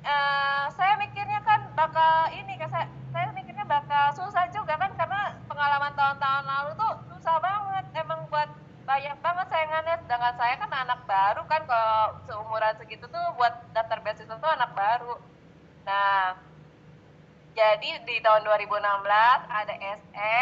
eh, 0.03 0.63
saya 0.75 0.99
mikirnya 0.99 1.39
kan 1.47 1.63
bakal 1.79 2.27
ini, 2.35 2.59
kan 2.59 2.67
saya, 2.67 2.87
saya 3.15 3.31
bakal 3.73 4.05
susah 4.13 4.45
juga 4.53 4.77
kan 4.77 4.91
karena 4.93 5.33
pengalaman 5.49 5.93
tahun-tahun 5.97 6.45
lalu 6.45 6.69
tuh 6.77 6.93
susah 7.09 7.41
banget, 7.41 7.85
emang 7.97 8.21
buat 8.29 8.49
banyak 8.85 9.17
banget 9.17 9.47
sayangannya. 9.49 9.95
Sedangkan 10.05 10.35
saya 10.37 10.53
kan 10.61 10.69
anak 10.69 10.99
baru 11.09 11.41
kan 11.49 11.61
kalau 11.65 12.21
seumuran 12.29 12.77
segitu 12.77 13.09
tuh 13.09 13.25
buat 13.33 13.53
daftar 13.73 13.97
beasiswa 14.05 14.37
tuh 14.37 14.51
anak 14.53 14.71
baru. 14.77 15.17
Nah, 15.89 16.37
jadi 17.57 17.89
di 18.05 18.15
tahun 18.21 18.45
2016 18.45 18.77
ada 19.49 19.73
SE 19.97 20.37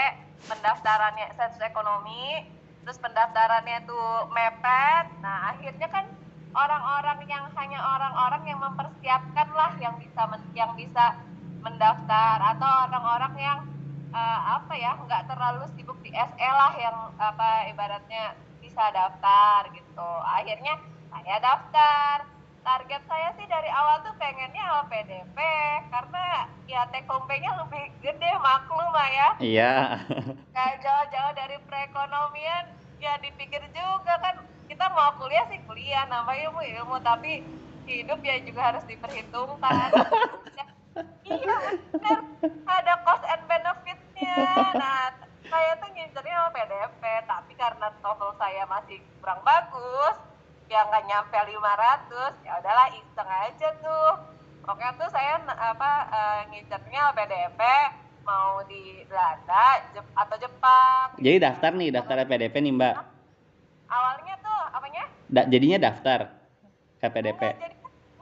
pendaftarannya 0.52 1.28
sensus 1.40 1.64
ekonomi, 1.64 2.44
terus 2.84 3.00
pendaftarannya 3.00 3.88
tuh 3.88 4.28
mepet. 4.28 5.06
Nah 5.24 5.56
akhirnya 5.56 5.88
kan 5.88 6.06
orang-orang 6.52 7.20
yang 7.32 7.48
hanya 7.56 7.80
orang-orang 7.80 8.44
yang 8.44 8.60
mempersiapkan 8.60 9.48
lah 9.56 9.72
yang 9.80 9.96
bisa 9.96 10.28
yang 10.52 10.72
bisa 10.76 11.16
mendaftar 11.62 12.38
atau 12.58 12.70
orang-orang 12.90 13.34
yang 13.38 13.60
eh, 14.12 14.40
apa 14.58 14.74
ya 14.76 14.98
nggak 14.98 15.26
terlalu 15.30 15.64
sibuk 15.78 15.98
di 16.04 16.12
SE 16.12 16.50
lah 16.50 16.74
yang 16.76 16.98
apa 17.16 17.70
ibaratnya 17.70 18.34
bisa 18.60 18.90
daftar 18.92 19.70
gitu. 19.72 20.10
Akhirnya 20.26 20.76
saya 21.10 21.38
daftar 21.40 22.26
target 22.62 23.02
saya 23.10 23.34
sih 23.42 23.50
dari 23.50 23.70
awal 23.74 24.06
tuh 24.06 24.14
pengennya 24.22 24.62
LPDP 24.86 25.38
karena 25.90 26.46
ya 26.70 26.86
take 26.94 27.10
home 27.10 27.26
pay-nya 27.26 27.58
lebih 27.58 27.90
gede 28.06 28.32
maklum 28.38 28.86
lah 28.94 29.10
ya 29.10 29.30
Iya. 29.42 29.74
kayak 30.56 30.78
jauh-jauh 30.86 31.34
dari 31.34 31.58
perekonomian 31.66 32.70
ya 33.02 33.18
dipikir 33.18 33.66
juga 33.74 34.14
kan 34.22 34.46
kita 34.70 34.86
mau 34.94 35.10
kuliah 35.18 35.50
sih 35.50 35.58
kuliah 35.66 36.06
nambah 36.06 36.38
ilmu 36.38 36.62
ilmu 36.62 36.96
tapi 37.02 37.42
hidup 37.90 38.22
ya 38.22 38.38
juga 38.46 38.62
harus 38.62 38.86
diperhitungkan 38.86 39.90
iya 41.24 41.56
bener. 41.94 42.20
Ada 42.66 42.94
cost 43.02 43.24
and 43.24 43.44
benefitnya. 43.46 44.36
Nah 44.76 45.04
saya 45.44 45.72
tuh 45.78 45.90
ngincernya 45.90 46.36
LPDP 46.48 47.02
tapi 47.26 47.52
karena 47.56 47.88
TOEFL 48.00 48.32
saya 48.36 48.64
masih 48.66 49.00
kurang 49.20 49.42
bagus 49.42 50.16
ya 50.68 50.88
nggak 50.88 51.04
nyampe 51.04 51.36
500 51.36 52.48
ya 52.48 52.54
udahlah 52.58 52.88
iseng 52.92 53.30
aja 53.30 53.70
tuh. 53.78 54.12
Pokoknya 54.62 54.94
tuh 54.96 55.10
saya 55.10 55.36
apa 55.42 55.92
eh, 56.08 56.42
ngincernya 56.50 57.12
LPDP 57.12 57.60
mau 58.22 58.62
di 58.64 59.02
Belanda 59.04 59.66
Jep- 59.92 60.14
atau 60.14 60.38
Jepang. 60.38 61.18
Jadi 61.18 61.38
daftar 61.38 61.72
nih, 61.74 61.90
daftar 61.90 62.16
LPDP 62.22 62.56
nih 62.62 62.74
Mbak. 62.74 62.96
awalnya 63.90 64.36
tuh 64.40 64.60
apanya? 64.72 65.04
Da- 65.28 65.50
jadinya 65.50 65.78
daftar 65.82 66.30
LPDP. 67.02 67.42
Enggak, 67.42 67.60
jadi 67.60 67.76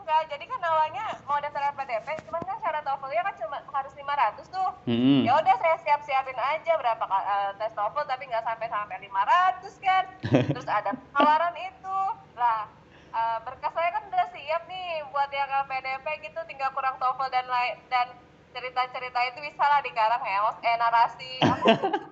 enggak 0.10 0.26
jadi 0.34 0.46
kan 0.50 0.62
awalnya 0.66 1.06
mau 1.30 1.38
daftar 1.38 1.70
LPDP 1.70 2.08
cuman 2.26 2.42
kan 2.42 2.58
syarat 2.58 2.82
TOEFL-nya 2.82 3.22
kan 3.30 3.36
cuma 3.38 3.62
harus 3.62 3.94
500 3.94 4.42
tuh. 4.50 4.70
Hmm. 4.90 5.22
ya 5.22 5.38
udah 5.38 5.56
saya 5.62 5.78
siap 5.86 6.02
siapin 6.02 6.34
aja 6.34 6.74
berapa 6.82 7.06
eh, 7.06 7.52
tes 7.62 7.78
TOEFL 7.78 8.10
tapi 8.10 8.26
nggak 8.26 8.42
sampai 8.42 8.68
sampai 8.74 8.98
500 9.06 9.86
kan. 9.86 10.04
Terus 10.58 10.66
ada 10.66 10.98
tawaran 11.14 11.54
itu. 11.62 12.00
Lah 12.34 12.66
eh, 13.14 13.38
berkas 13.46 13.70
saya 13.70 13.90
kan 13.94 14.04
udah 14.10 14.26
siap 14.34 14.62
nih 14.66 15.06
buat 15.14 15.30
yang 15.30 15.50
LPDP 15.70 16.06
gitu 16.26 16.42
tinggal 16.50 16.74
kurang 16.74 16.98
TOEFL 16.98 17.30
dan 17.30 17.46
lain 17.46 17.78
dan 17.94 18.10
cerita-cerita 18.50 19.20
itu 19.26 19.40
bisa 19.42 19.62
lah 19.62 19.80
dikarang 19.80 20.22
ya 20.22 20.40
Mas. 20.42 20.58
eh 20.60 20.76
narasi. 20.76 21.32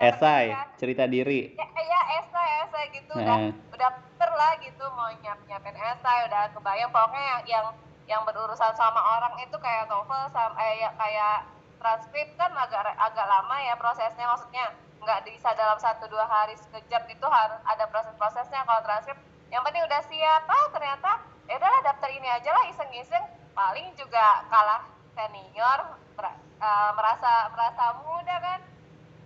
Eh, 0.00 0.08
Esai, 0.08 0.54
cerita 0.78 1.04
diri. 1.04 1.52
ya, 1.52 1.66
ya 1.66 2.00
esai 2.16 2.50
esai 2.62 2.86
gitu. 2.92 3.12
Udah 3.12 3.36
Eh. 3.40 3.52
udah 3.68 3.90
pinter 3.92 4.30
lah 4.30 4.54
gitu 4.56 4.84
mau 4.90 5.10
nyiap 5.12 5.36
nyiapin 5.44 5.74
esai 5.74 6.24
udah 6.24 6.48
kebayang. 6.50 6.88
Pokoknya 6.88 7.20
yang 7.20 7.42
yang, 7.44 7.66
yang 8.06 8.22
berurusan 8.22 8.72
sama 8.72 9.02
orang 9.18 9.34
itu 9.38 9.52
kayak 9.58 9.84
TOEFL 9.84 10.30
sama 10.30 10.54
eh, 10.56 10.80
ya, 10.80 10.90
kayak 10.94 11.36
transkrip 11.76 12.28
kan 12.36 12.54
agak 12.54 12.94
agak 12.94 13.26
lama 13.26 13.56
ya 13.58 13.74
prosesnya. 13.74 14.24
Maksudnya 14.24 14.64
nggak 15.02 15.20
bisa 15.26 15.50
dalam 15.52 15.76
satu 15.76 16.06
dua 16.06 16.24
hari 16.24 16.54
sekejap 16.56 17.10
itu 17.10 17.26
harus 17.26 17.60
ada 17.66 17.84
proses-prosesnya 17.84 18.62
kalau 18.62 18.80
transkrip. 18.80 19.18
Yang 19.50 19.62
penting 19.66 19.82
udah 19.82 20.02
siap. 20.06 20.42
Ah 20.46 20.66
ternyata 20.70 21.10
ya 21.44 21.58
udahlah 21.58 21.80
daftar 21.82 22.08
ini 22.08 22.28
aja 22.30 22.50
lah 22.50 22.64
iseng-iseng. 22.70 23.24
Paling 23.52 23.92
juga 23.92 24.46
kalah 24.46 24.86
senior 25.20 25.78
eh, 26.20 26.90
merasa 26.96 27.52
merasa 27.52 27.84
muda 28.00 28.36
kan 28.40 28.60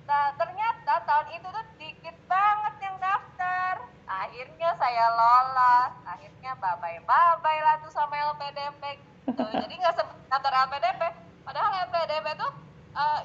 Nah, 0.04 0.36
ternyata 0.36 1.00
tahun 1.08 1.28
itu 1.32 1.48
tuh 1.48 1.66
dikit 1.80 2.16
banget 2.28 2.74
yang 2.84 2.96
daftar. 3.00 3.88
Akhirnya 4.04 4.70
saya 4.76 5.06
lolos. 5.16 5.92
Akhirnya 6.04 6.52
babai-babai 6.60 7.58
lah 7.64 7.80
tuh 7.80 7.92
sama 7.92 8.12
LPDP. 8.36 9.00
Tuh, 9.32 9.48
jadi 9.64 9.74
nggak 9.74 9.96
sempet 9.96 10.16
daftar 10.28 10.52
LPDP. 10.68 11.02
Padahal 11.44 11.72
LPDP 11.88 12.26
tuh 12.36 12.52
eh, 12.96 13.20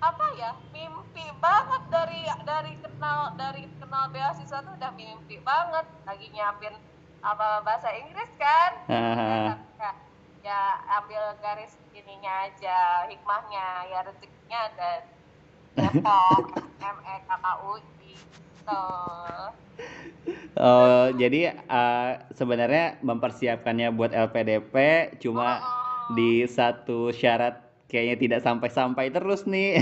apa 0.00 0.26
ya 0.34 0.56
mimpi 0.72 1.28
banget 1.38 1.82
dari 1.92 2.24
dari 2.48 2.72
kenal 2.80 3.36
dari 3.36 3.68
kenal 3.78 4.08
beasiswa 4.10 4.58
tuh 4.66 4.74
udah 4.74 4.92
mimpi 4.98 5.38
banget. 5.46 5.86
Lagi 6.10 6.26
nyiapin 6.34 6.74
apa 7.22 7.62
bahasa 7.62 7.94
Inggris 7.94 8.30
kan? 8.34 8.70
Hahaha. 8.90 9.38
ya, 9.46 9.54
ya 10.40 10.60
ambil 10.96 11.36
garis 11.38 11.76
ininya 11.92 12.48
aja 12.48 12.78
hikmahnya. 13.06 13.66
Ya 13.86 13.98
rezekinya 14.02 14.58
ada 14.68 14.90
Depok 15.72 16.44
ME 16.96 17.14
KKUI 17.24 17.82
gitu. 18.02 18.84
Oh, 20.56 21.06
jadi 21.14 21.40
eh, 21.56 22.10
sebenarnya 22.32 23.00
mempersiapkannya 23.00 23.88
buat 23.90 24.12
LPDP 24.12 24.74
cuma 25.18 25.60
Oh. 25.60 26.12
di 26.12 26.42
satu 26.44 27.08
syarat 27.10 27.54
kayaknya 27.86 28.16
tidak 28.18 28.40
sampai-sampai 28.42 29.08
terus 29.08 29.46
nih. 29.46 29.78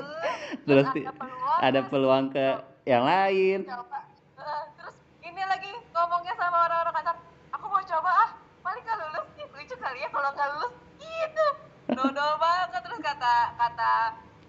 terus 0.66 0.86
Terus 0.86 1.04
ada 1.04 1.12
peluang 1.12 1.58
Ada 1.60 1.80
peluang 1.84 2.24
ke 2.30 2.46
yang 2.84 3.04
lain. 3.04 3.58
coba. 3.64 3.98
Eh, 4.34 4.64
terus 4.76 4.94
ini 5.20 5.42
lagi 5.42 5.70
ngomongnya 5.90 6.34
sama 6.34 6.58
orang-orang 6.62 6.94
kantor 6.94 7.16
aku 7.50 7.64
mau 7.66 7.82
coba 7.82 8.10
ah 8.14 8.30
paling 8.60 8.82
nggak 8.82 8.96
lulus 8.98 9.26
nih 9.34 9.46
lucu 9.50 9.73
kali 9.84 10.00
ya 10.00 10.08
kalau 10.08 10.28
nggak 10.32 10.48
lulus 10.56 10.74
gitu 10.96 11.46
dodol 11.92 12.32
banget. 12.42 12.80
Terus 12.80 13.00
kata 13.04 13.34
kata 13.60 13.92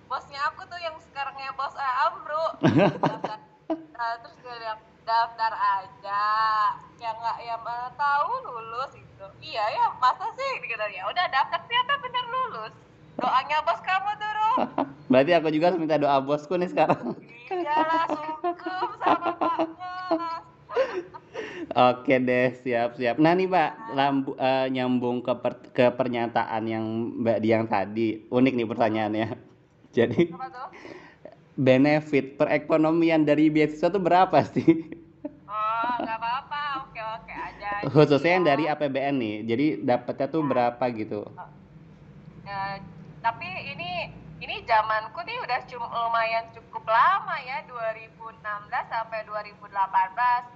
bosnya 0.07 0.39
aku 0.47 0.63
tuh 0.71 0.79
yang 0.79 0.95
sekarangnya 1.03 1.51
bos 1.59 1.75
eh, 1.75 1.93
Amru. 2.07 2.45
Daftar, 3.03 3.39
eh, 3.75 4.15
terus 4.23 4.35
dia 4.39 4.55
bilang 4.55 4.81
daftar 5.05 5.51
aja 5.53 6.23
ya 6.97 7.09
nggak 7.11 7.37
ya 7.43 7.55
mana 7.59 7.91
tahu 7.99 8.31
lulus 8.47 8.95
gitu. 8.95 9.25
Iya 9.43 9.63
ya 9.75 9.85
masa 9.99 10.31
sih? 10.33 10.51
Gitu 10.63 10.85
ya 10.95 11.03
udah 11.11 11.25
daftar 11.27 11.59
ternyata 11.67 11.93
bener 11.99 12.25
lulus? 12.31 12.73
Doanya 13.15 13.57
bos 13.63 13.79
kamu 13.83 14.11
tuh 14.19 14.31
Rum 14.31 14.59
Berarti 15.11 15.31
aku 15.37 15.47
juga 15.53 15.71
harus 15.71 15.79
minta 15.79 15.95
doa 15.95 16.17
bosku 16.19 16.55
nih 16.59 16.67
sekarang. 16.71 17.15
iyalah 17.45 18.09
sungkem 18.09 18.89
sama 18.99 19.29
bapaknya 19.37 19.95
Oke 21.75 22.13
deh, 22.27 22.45
siap-siap. 22.63 23.15
Nah 23.19 23.31
nih 23.37 23.47
Mbak, 23.51 23.69
lambu, 23.97 24.31
eh, 24.39 24.65
nyambung 24.71 25.17
ke, 25.19 25.33
per- 25.43 25.67
ke 25.75 25.85
pernyataan 25.91 26.63
yang 26.73 26.85
Mbak 27.21 27.37
Diang 27.43 27.65
tadi. 27.67 28.01
Unik 28.31 28.53
nih 28.55 28.67
pertanyaannya. 28.71 29.25
Jadi 29.97 30.21
benefit 31.55 32.35
perekonomian 32.35 33.23
dari 33.23 33.47
beasiswa 33.47 33.87
tuh 33.87 34.01
berapa 34.01 34.39
sih? 34.43 34.65
Oh, 35.45 35.91
nggak 36.01 36.17
apa-apa. 36.19 36.61
Oke, 36.89 36.99
oke 36.99 37.33
aja. 37.33 37.71
Khususnya 37.93 38.31
yang 38.35 38.45
Iya. 38.45 38.51
dari 38.51 38.63
APBN 38.65 39.15
nih. 39.21 39.35
Jadi 39.45 39.65
dapatnya 39.85 40.27
tuh 40.33 40.41
berapa 40.41 40.83
gitu? 40.97 41.21
Ya, 42.45 42.77
tapi 43.25 43.47
ini 43.73 43.89
ini 44.55 44.63
zamanku 44.63 45.19
nih 45.19 45.35
udah 45.43 45.59
cum- 45.67 45.83
lumayan 45.91 46.47
cukup 46.55 46.87
lama 46.87 47.35
ya 47.43 47.59
2016 47.67 48.39
sampai 48.87 49.27
2018 49.27 49.67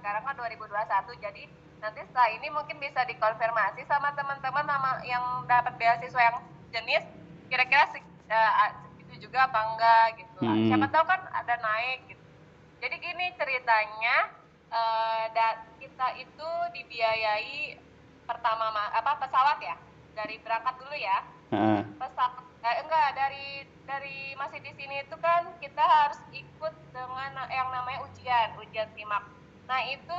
sekarang 0.00 0.22
kan 0.24 0.34
2021 0.40 1.20
jadi 1.20 1.42
nanti 1.84 2.00
setelah 2.08 2.32
ini 2.32 2.48
mungkin 2.48 2.80
bisa 2.80 3.04
dikonfirmasi 3.04 3.84
sama 3.84 4.08
teman-teman 4.16 4.64
sama 4.64 5.04
yang 5.04 5.20
dapat 5.44 5.76
beasiswa 5.76 6.16
yang 6.16 6.36
jenis 6.72 7.04
kira-kira 7.52 7.92
eh, 7.92 8.72
segitu 8.88 9.28
juga 9.28 9.44
apa 9.44 9.68
enggak 9.68 10.04
gitu. 10.16 10.38
Hmm. 10.40 10.64
siapa 10.64 10.88
tahu 10.88 11.04
kan 11.04 11.20
ada 11.36 11.60
naik 11.60 12.00
gitu. 12.08 12.24
Jadi 12.80 12.94
gini 12.96 13.26
ceritanya 13.36 14.32
da- 15.28 15.60
kita 15.76 16.16
itu 16.16 16.48
dibiayai 16.72 17.76
pertama 18.24 18.72
ma- 18.72 18.96
apa 18.96 19.20
pesawat 19.20 19.60
ya? 19.60 19.76
Dari 20.16 20.40
berangkat 20.40 20.72
dulu 20.78 20.96
ya. 20.96 21.20
Heeh. 21.52 21.84
pesawat 22.00 22.32
eh, 22.60 22.76
enggak 22.80 23.08
dari 23.12 23.46
dari 23.90 24.38
masih 24.38 24.62
di 24.62 24.70
sini 24.78 25.02
itu 25.02 25.16
kan 25.18 25.50
kita 25.58 25.82
harus 25.82 26.20
ikut 26.30 26.74
dengan 26.94 27.34
yang 27.50 27.68
namanya 27.74 28.06
ujian 28.06 28.54
ujian 28.62 28.86
simak. 28.94 29.26
Nah 29.66 29.82
itu 29.82 30.18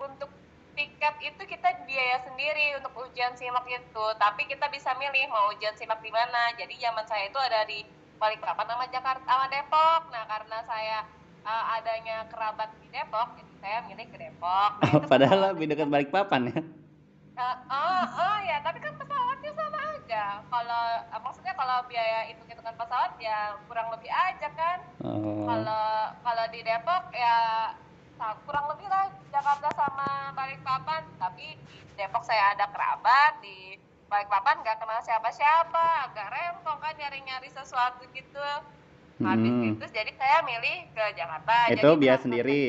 untuk 0.00 0.32
tiket 0.72 1.14
itu 1.20 1.42
kita 1.44 1.84
biaya 1.84 2.24
sendiri 2.24 2.80
untuk 2.80 2.96
ujian 2.96 3.36
simak 3.36 3.68
itu. 3.68 4.04
Tapi 4.16 4.48
kita 4.48 4.72
bisa 4.72 4.96
milih 4.96 5.28
mau 5.28 5.52
ujian 5.52 5.76
simak 5.76 6.00
di 6.00 6.08
mana. 6.08 6.56
Jadi 6.56 6.80
zaman 6.80 7.04
saya 7.04 7.28
itu 7.28 7.36
ada 7.36 7.60
di 7.68 7.84
Balikpapan 8.16 8.66
sama 8.68 8.84
Jakarta 8.88 9.28
sama 9.28 9.46
Depok. 9.52 10.02
Nah 10.08 10.24
karena 10.24 10.58
saya 10.64 10.98
eh, 11.44 11.64
adanya 11.76 12.16
kerabat 12.32 12.72
di 12.80 12.88
Depok 12.88 13.36
jadi 13.36 13.52
saya 13.60 13.78
milih 13.84 14.06
ke 14.08 14.16
Depok. 14.16 14.70
Nah, 14.80 15.00
Padahal 15.12 15.36
pesawat- 15.36 15.52
lebih 15.52 15.66
dekat 15.76 15.88
Balikpapan 15.92 16.42
ya. 16.56 16.60
Eh, 17.40 17.56
oh, 17.72 18.04
oh 18.20 18.38
ya, 18.44 18.60
tapi 18.60 18.80
kan 18.80 18.92
pesawatnya 19.00 19.19
aja. 20.10 20.42
Kalau 20.50 20.84
eh, 21.06 21.20
maksudnya 21.22 21.54
kalau 21.54 21.86
biaya 21.86 22.26
hitung-hitungan 22.26 22.74
pesawat 22.74 23.14
ya 23.22 23.54
kurang 23.70 23.94
lebih 23.94 24.10
aja 24.10 24.48
kan. 24.58 24.78
Oh. 25.06 25.46
Kalau 25.46 25.86
kalau 26.26 26.44
di 26.50 26.60
Depok 26.66 27.14
ya 27.14 27.38
kurang 28.44 28.66
lebih 28.74 28.90
lah 28.90 29.06
Jakarta 29.30 29.70
sama 29.78 30.34
Balikpapan. 30.34 31.06
Tapi 31.22 31.54
di 31.62 31.94
Depok 31.94 32.26
saya 32.26 32.58
ada 32.58 32.66
kerabat 32.66 33.38
di 33.38 33.78
Balikpapan 34.10 34.66
nggak 34.66 34.82
kenal 34.82 34.98
siapa-siapa, 35.06 36.10
agak 36.10 36.26
rempong 36.34 36.82
kan 36.82 36.98
nyari-nyari 36.98 37.46
sesuatu 37.46 38.02
gitu. 38.10 38.48
Habis 39.22 39.52
Hmm. 39.52 39.78
itu 39.78 39.84
jadi 39.94 40.10
saya 40.18 40.42
milih 40.42 40.90
ke 40.90 41.04
Jakarta. 41.14 41.70
Itu 41.70 41.86
Jadi 41.94 42.00
biaya 42.02 42.18
sendiri. 42.18 42.66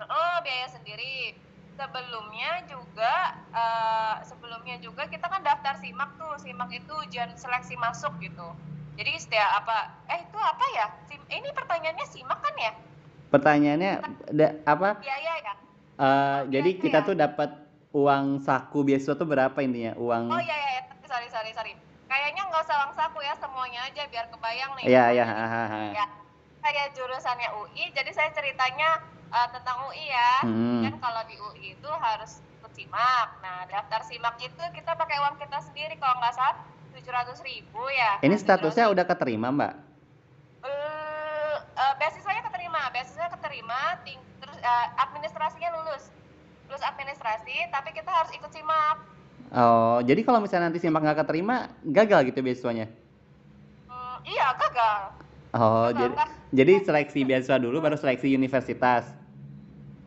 Oh, 0.00 0.36
biaya 0.42 0.66
sendiri. 0.72 1.36
Sebelumnya 1.80 2.60
juga 2.68 3.14
eh, 3.56 4.14
sebelumnya 4.28 4.76
juga 4.84 5.08
kita 5.08 5.24
kan 5.24 5.40
daftar 5.40 5.72
SIMAK 5.80 6.10
tuh. 6.20 6.36
SIMAK 6.36 6.70
itu 6.76 6.92
ujian 7.08 7.32
seleksi 7.40 7.72
masuk 7.80 8.12
gitu. 8.20 8.52
Jadi 9.00 9.16
setiap 9.16 9.64
apa 9.64 10.04
eh 10.12 10.20
itu 10.20 10.36
apa 10.36 10.66
ya? 10.76 10.86
Sim, 11.08 11.24
ini 11.32 11.48
pertanyaannya 11.56 12.04
SIMAK 12.04 12.38
kan 12.44 12.54
ya? 12.60 12.72
Pertanyaannya 13.32 13.92
da- 14.28 14.56
apa? 14.68 15.00
Biaya 15.00 15.32
ya? 15.40 15.54
Eh, 15.96 16.40
jadi 16.52 16.70
Biaya 16.76 16.82
kita 16.84 16.98
ya? 17.00 17.06
tuh 17.08 17.16
dapat 17.16 17.50
uang 17.96 18.44
saku 18.44 18.84
beasiswa 18.84 19.16
tuh 19.16 19.24
berapa 19.24 19.56
intinya? 19.64 19.96
Uang 19.96 20.28
Oh 20.28 20.36
iya 20.36 20.52
iya, 20.52 20.70
iya. 20.76 20.82
sorry 21.08 21.32
sorry 21.32 21.50
sorry. 21.56 21.72
Kayaknya 22.12 22.44
nggak 22.44 22.60
usah 22.60 22.76
uang 22.76 22.92
saku 22.92 23.24
ya 23.24 23.32
semuanya 23.40 23.88
aja 23.88 24.04
biar 24.04 24.28
kebayang 24.28 24.70
nih. 24.76 24.84
Iya, 24.84 25.04
iya, 25.16 25.24
ha, 25.24 25.46
ha. 25.48 25.80
Ya. 25.96 26.04
Saya 26.60 26.92
jurusannya 26.92 27.48
UI, 27.56 27.88
jadi 27.96 28.12
saya 28.12 28.28
ceritanya 28.36 29.00
eh, 29.30 29.48
tentang 29.50 29.76
UI 29.86 30.04
ya. 30.06 30.32
Hmm. 30.42 30.82
kan 30.82 30.94
kalau 30.98 31.22
di 31.24 31.36
UI 31.36 31.66
itu 31.74 31.90
harus 31.90 32.32
ikut 32.52 32.72
simak. 32.72 33.28
Nah, 33.40 33.64
daftar 33.66 34.00
simak 34.02 34.36
itu 34.38 34.62
kita 34.70 34.92
pakai 34.92 35.16
uang 35.18 35.36
kita 35.36 35.58
sendiri 35.60 35.94
kalau 35.96 36.18
nggak 36.18 36.34
salah 36.34 36.56
tujuh 36.90 37.10
ratus 37.10 37.38
ribu 37.40 37.82
ya. 37.90 38.18
Ini 38.20 38.34
statusnya 38.34 38.90
700.000. 38.90 38.94
udah 38.94 39.04
keterima, 39.06 39.48
Mbak? 39.50 39.72
Eh, 40.60 41.56
eh, 41.56 41.92
beasiswanya 41.96 42.42
keterima, 42.44 42.80
beasiswanya 42.90 43.30
keterima, 43.32 43.80
ting- 44.04 44.26
terus 44.38 44.58
eh, 44.58 44.86
administrasinya 44.98 45.70
lulus, 45.72 46.10
lulus 46.66 46.84
administrasi, 46.84 47.70
tapi 47.70 47.90
kita 47.90 48.10
harus 48.10 48.30
ikut 48.30 48.50
simak. 48.50 48.98
Oh, 49.50 49.98
jadi 50.04 50.20
kalau 50.22 50.38
misalnya 50.38 50.70
nanti 50.70 50.78
simak 50.78 51.00
nggak 51.00 51.26
keterima, 51.26 51.66
gagal 51.82 52.28
gitu 52.28 52.38
beasiswanya? 52.40 52.86
Hmm, 53.88 54.16
iya, 54.22 54.54
gagal. 54.54 55.00
Oh, 55.50 55.90
Gagal, 55.90 55.98
jadi 55.98 56.14
kan? 56.14 56.28
jadi 56.54 56.72
seleksi 56.84 57.20
beasiswa 57.24 57.58
dulu 57.58 57.82
baru 57.82 57.98
seleksi 57.98 58.30
universitas. 58.30 59.10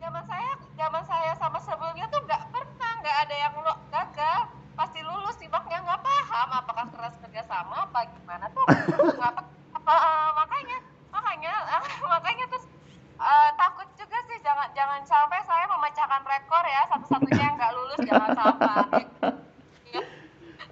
Zaman 0.00 0.24
saya, 0.24 0.52
zaman 0.72 1.02
saya 1.04 1.32
sama 1.36 1.60
sebelumnya 1.60 2.08
tuh 2.08 2.24
nggak 2.24 2.42
pernah, 2.48 2.92
nggak 3.04 3.16
ada 3.28 3.34
yang 3.36 3.52
lo 3.60 3.74
gagal. 3.92 4.40
Pasti 4.72 5.04
lulus 5.04 5.36
simaknya 5.36 5.84
nggak 5.84 6.00
paham 6.00 6.48
apakah 6.50 6.86
keras 6.88 7.14
kerja 7.20 7.43
sama 7.54 7.76
apa 7.86 8.00
gimana 8.10 8.46
tuh? 8.50 8.66
Pe- 8.66 9.46
apa, 9.78 9.94
eh, 10.10 10.30
makanya 10.34 10.78
makanya 11.14 11.52
makanya 12.14 12.44
terus 12.50 12.66
eh, 13.14 13.50
takut 13.54 13.88
juga 13.94 14.18
sih 14.26 14.38
jangan 14.42 14.68
jangan 14.74 15.00
sampai 15.06 15.38
saya 15.46 15.64
memecahkan 15.70 16.22
rekor 16.26 16.64
ya 16.66 16.82
satu-satunya 16.90 17.42
yang 17.46 17.54
nggak 17.54 17.74
lulus 17.78 18.00
jangan 18.02 18.30
sampai. 18.34 18.78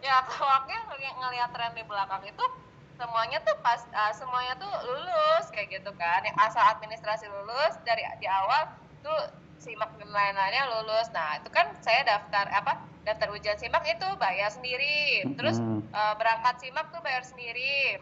Ya, 0.03 0.19
ya 0.19 0.19
ngeliat, 0.27 1.15
ngeliat 1.15 1.51
tren 1.55 1.79
di 1.79 1.85
belakang 1.87 2.27
itu 2.27 2.45
semuanya 2.99 3.39
tuh 3.47 3.55
pas 3.63 3.79
eh, 3.87 4.13
semuanya 4.19 4.59
tuh 4.59 4.73
lulus 4.83 5.47
kayak 5.55 5.71
gitu 5.79 5.91
kan. 5.95 6.27
Yang 6.27 6.37
asal 6.51 6.63
administrasi 6.75 7.31
lulus 7.31 7.79
dari 7.87 8.03
di 8.19 8.27
awal 8.27 8.67
tuh 8.99 9.15
simak 9.63 9.95
dan 9.95 10.11
lain-lainnya 10.11 10.75
lulus. 10.75 11.07
Nah 11.15 11.39
itu 11.39 11.47
kan 11.55 11.71
saya 11.87 12.03
daftar 12.03 12.51
apa 12.51 12.92
daftar 13.03 13.29
ujian 13.31 13.59
simak 13.59 13.83
itu 13.85 14.09
bayar 14.17 14.49
sendiri. 14.49 15.27
Terus 15.35 15.59
Mm-mm. 15.59 15.83
eh, 15.91 16.15
berangkat 16.17 16.55
simak 16.59 16.91
tuh 16.91 17.03
bayar 17.03 17.23
sendiri. 17.23 17.99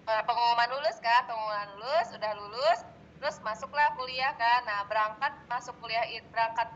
Eh, 0.00 0.22
pengumuman 0.24 0.68
lulus 0.70 0.96
kan 0.98 1.22
pengumuman 1.24 1.68
lulus 1.76 2.08
udah 2.14 2.32
lulus 2.34 2.78
terus 3.20 3.36
masuklah 3.42 3.92
kuliah 3.94 4.32
kan. 4.32 4.64
Nah 4.64 4.86
berangkat 4.86 5.32
masuk 5.46 5.76
kuliah 5.78 6.02
berangkat 6.30 6.68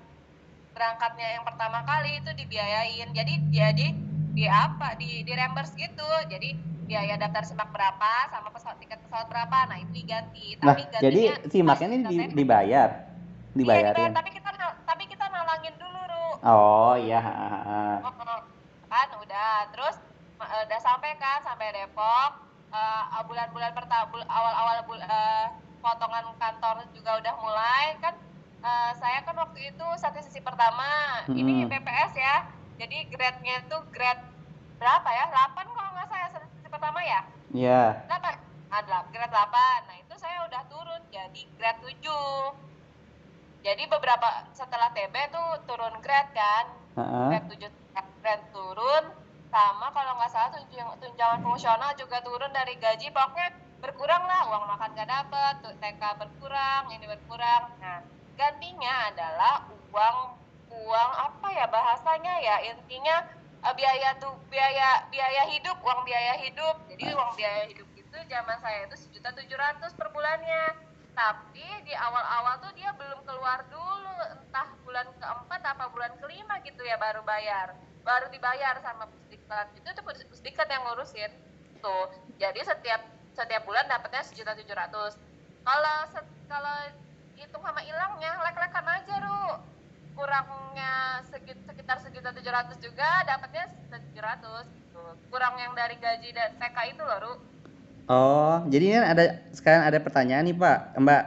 berangkatnya 0.75 1.39
yang 1.39 1.45
pertama 1.47 1.83
kali 1.83 2.19
itu 2.19 2.31
dibiayain. 2.35 3.09
Jadi 3.11 3.35
jadi 3.49 3.87
di 4.35 4.45
apa? 4.45 4.99
Di 4.99 5.23
di 5.23 5.33
reimburse 5.33 5.75
gitu. 5.75 6.11
Jadi 6.27 6.53
biaya 6.85 7.17
daftar 7.17 7.47
simak 7.47 7.71
berapa 7.73 8.13
sama 8.29 8.51
pesawat 8.51 8.77
tiket 8.77 8.99
pesawat 9.01 9.31
berapa. 9.31 9.59
Nah 9.71 9.79
itu 9.79 9.93
diganti. 9.95 10.59
Nah, 10.59 10.75
tapi 10.75 10.83
jadi 11.01 11.23
gantinya 11.33 11.49
simaknya 11.49 11.87
ini 11.89 12.05
di- 12.05 12.35
dibayar, 12.35 12.91
Iya, 12.93 13.55
dibayarin. 13.55 14.11
tapi 14.13 14.31
kita 14.35 14.51
tapi 14.85 15.05
kita 15.07 15.25
nalangin 15.31 15.75
dulu. 15.79 15.94
Oh 16.45 16.93
iya. 17.01 17.21
Oh, 18.05 18.13
kan 18.93 19.09
udah. 19.17 19.73
Terus 19.73 19.97
eh, 20.45 20.61
udah 20.69 20.81
sampai 20.85 21.17
kan 21.17 21.41
sampai 21.41 21.73
Depok. 21.73 22.31
Eh, 22.69 23.23
bulan-bulan 23.25 23.73
pertama 23.73 24.13
awal-awal 24.29 24.77
bul 24.85 25.01
eh, 25.01 25.47
potongan 25.81 26.29
kantor 26.37 26.85
juga 26.93 27.17
udah 27.17 27.35
mulai. 27.41 27.97
Kan 28.05 28.15
eh, 28.61 28.91
saya 29.01 29.25
kan 29.25 29.41
waktu 29.41 29.73
itu 29.73 29.87
statistik 29.97 30.45
pertama. 30.45 31.25
Ini 31.33 31.65
Mm-mm. 31.65 31.73
BPS 31.73 32.13
ya. 32.13 32.37
Jadi 32.77 33.09
grade-nya 33.09 33.65
itu 33.65 33.77
grade 33.89 34.21
berapa 34.77 35.09
ya? 35.09 35.25
8 35.33 35.65
kalau 35.73 35.91
nggak 35.97 36.09
saya 36.13 36.27
statistik 36.29 36.69
pertama 36.69 37.01
ya? 37.01 37.25
Iya. 37.57 38.05
8 38.11 38.21
ada 38.75 39.07
grade 39.15 39.31
8 39.31 39.87
nah 39.87 39.97
itu 40.03 40.15
saya 40.19 40.43
udah 40.51 40.63
turun 40.67 40.99
jadi 41.15 41.43
grade 41.55 41.81
7 42.03 42.74
jadi 43.65 43.89
beberapa 43.89 44.29
setelah 44.53 44.93
TB 44.93 45.33
tuh 45.33 45.49
turun 45.65 45.97
grade 46.05 46.31
kan. 46.37 46.65
Ha. 47.01 47.33
grade 47.33 47.73
7 47.97 48.21
grade 48.21 48.47
turun. 48.53 49.05
Sama 49.49 49.89
kalau 49.97 50.21
nggak 50.21 50.31
salah 50.35 50.51
tunjang, 50.53 50.89
tunjangan 51.01 51.41
fungsional 51.41 51.97
juga 51.97 52.21
turun 52.21 52.53
dari 52.53 52.77
gaji. 52.77 53.09
Pokoknya 53.09 53.57
berkurang 53.81 54.29
lah 54.29 54.53
uang 54.53 54.65
makan 54.69 54.93
gak 54.93 55.09
dapet 55.09 55.55
TK 55.81 56.03
berkurang 56.21 56.93
ini 56.93 57.09
berkurang. 57.09 57.73
Nah 57.81 58.05
gantinya 58.37 59.09
adalah 59.09 59.65
uang 59.73 60.17
uang 60.69 61.11
apa 61.17 61.49
ya 61.57 61.65
bahasanya 61.65 62.35
ya? 62.45 62.57
Intinya 62.69 63.25
eh, 63.65 63.73
biaya 63.73 64.13
tuh 64.21 64.37
biaya 64.53 65.09
biaya 65.09 65.49
hidup 65.49 65.81
uang 65.81 66.05
biaya 66.05 66.37
hidup. 66.37 66.85
Jadi 66.93 67.17
uang 67.17 67.33
biaya 67.33 67.65
hidup 67.65 67.89
itu 67.97 68.17
zaman 68.29 68.61
saya 68.61 68.85
itu 68.85 68.97
sejuta 69.09 69.33
tujuh 69.33 69.57
ratus 69.57 69.97
per 69.97 70.13
bulannya 70.13 70.93
tapi 71.15 71.67
di 71.87 71.95
awal-awal 71.95 72.59
tuh 72.59 72.75
dia 72.75 72.91
belum 72.99 73.23
keluar 73.23 73.63
dulu 73.71 74.15
entah 74.35 74.69
bulan 74.83 75.07
keempat 75.23 75.63
apa 75.63 75.87
bulan 75.95 76.11
kelima 76.19 76.59
gitu 76.67 76.83
ya 76.83 76.99
baru 76.99 77.23
bayar. 77.23 77.79
Baru 78.03 78.29
dibayar 78.35 78.77
sama 78.83 79.07
pusdiklat. 79.09 79.71
Itu 79.79 79.89
tuh 79.95 80.05
Pus- 80.05 80.27
pusdiklat 80.29 80.69
yang 80.69 80.83
ngurusin. 80.85 81.31
Tuh 81.79 82.11
jadi 82.37 82.61
setiap 82.67 83.01
setiap 83.33 83.63
bulan 83.63 83.87
dapatnya 83.87 84.27
sejuta 84.27 84.59
tujuh 84.59 84.75
ratus. 84.75 85.15
Kalau 85.65 85.97
kalau 86.51 86.77
hitung 87.39 87.63
sama 87.63 87.81
hilangnya 87.81 88.35
lek-lekan 88.51 88.85
aja 88.85 89.15
ru. 89.23 89.47
Kurangnya 90.15 91.27
segit, 91.27 91.59
sekitar 91.67 91.99
sejuta 91.99 92.31
tujuh 92.31 92.53
ratus 92.55 92.79
juga 92.79 93.27
dapatnya 93.27 93.67
tujuh 93.91 94.23
ratus 94.23 94.67
gitu. 94.71 95.03
Kurang 95.31 95.59
yang 95.59 95.75
dari 95.75 95.95
gaji 95.99 96.31
dan 96.35 96.55
TK 96.59 96.79
itu 96.95 97.03
loh 97.03 97.19
ru 97.23 97.35
Oh, 98.05 98.61
jadi 98.69 98.85
ini 98.85 98.97
ada 99.01 99.25
sekarang 99.57 99.83
ada 99.89 99.97
pertanyaan 99.97 100.45
nih 100.45 100.57
Pak, 100.57 100.79
Mbak. 101.01 101.23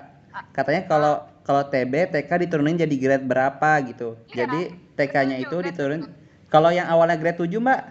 Katanya 0.54 0.82
kalau 0.86 1.14
kalau 1.42 1.64
TB 1.66 2.14
TK 2.14 2.30
diturunin 2.46 2.78
jadi 2.78 2.96
grade 3.00 3.26
berapa 3.26 3.70
gitu. 3.90 4.14
Iya, 4.30 4.46
Jadi 4.46 4.60
TK-nya 4.94 5.38
itu 5.42 5.58
diturunin. 5.58 6.06
Kalau 6.48 6.70
yang 6.70 6.86
awalnya 6.86 7.18
grade 7.18 7.40
7, 7.40 7.50
Mbak? 7.58 7.82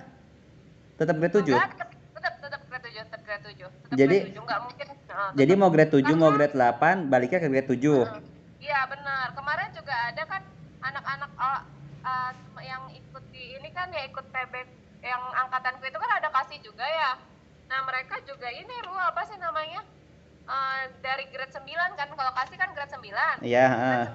Tetap 0.96 1.14
grade 1.18 1.34
7? 1.34 1.50
Enggak, 1.50 1.68
tetap 1.74 1.88
tetap 2.14 2.34
tetap 2.40 2.60
grade 2.70 2.84
tujuh 2.86 3.02
tetap 3.04 3.20
grade 3.26 3.42
tujuh 3.44 3.68
tetap 3.68 3.96
Jadi- 3.98 4.20
grade 4.22 4.30
tujuh 4.32 4.42
nggak 4.46 4.60
mungkin 4.62 4.86
Heeh, 5.16 5.30
Jadi 5.32 5.52
mau 5.56 5.70
grade 5.72 5.92
7, 5.96 6.12
mau 6.12 6.28
Karena- 6.28 6.36
grade 6.36 6.56
8, 6.56 6.96
baliknya 7.08 7.38
ke 7.40 7.48
grade 7.48 7.68
7. 7.72 8.04
Heeh. 8.04 8.20
Iya 8.60 8.80
benar. 8.86 9.26
Kemarin 9.32 9.68
juga 9.72 9.94
ada 9.96 10.22
kan 10.28 10.42
anak-anak 10.84 11.30
uh, 11.40 11.60
yang 12.60 12.82
ikut 12.92 13.24
di 13.32 13.56
ini 13.56 13.68
kan 13.72 13.88
ya 13.90 14.02
ikut 14.06 14.24
PB 14.28 14.54
yang 15.00 15.22
angkatanku 15.46 15.82
itu 15.86 15.98
kan 15.98 16.10
ada 16.20 16.28
kasih 16.30 16.58
juga 16.60 16.84
ya. 16.84 17.10
Nah 17.66 17.80
mereka 17.82 18.22
juga 18.22 18.48
ini 18.48 18.74
Ru 18.80 18.94
apa 18.94 19.22
sih 19.24 19.36
namanya? 19.36 19.82
eh, 20.46 20.82
dari 21.02 21.26
grade 21.28 21.50
9 21.50 21.66
kan 21.92 22.08
kalau 22.08 22.32
kasih 22.32 22.54
kan 22.54 22.70
grade 22.70 22.94
9 22.94 23.42
Iya, 23.42 23.66
heeh. 23.66 24.06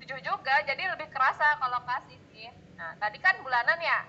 tujuh 0.00 0.18
juga 0.24 0.54
jadi 0.64 0.88
lebih 0.88 1.12
kerasa 1.12 1.60
kalau 1.60 1.84
kasih 1.84 2.16
sih 2.26 2.48
nah 2.74 2.96
tadi 2.96 3.20
kan 3.20 3.36
bulanan 3.44 3.76
ya 3.76 4.02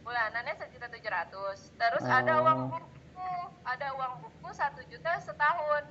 bulanannya 0.00 0.54
tujuh 0.54 1.10
ratus 1.10 1.74
terus 1.74 2.04
ada 2.06 2.38
Oh. 2.38 2.46
uang 2.46 2.60
buku 2.70 3.30
ada 3.66 3.90
uang 3.92 4.22
buku 4.22 4.48
satu 4.54 4.80
juta 4.86 5.18
setahun 5.18 5.82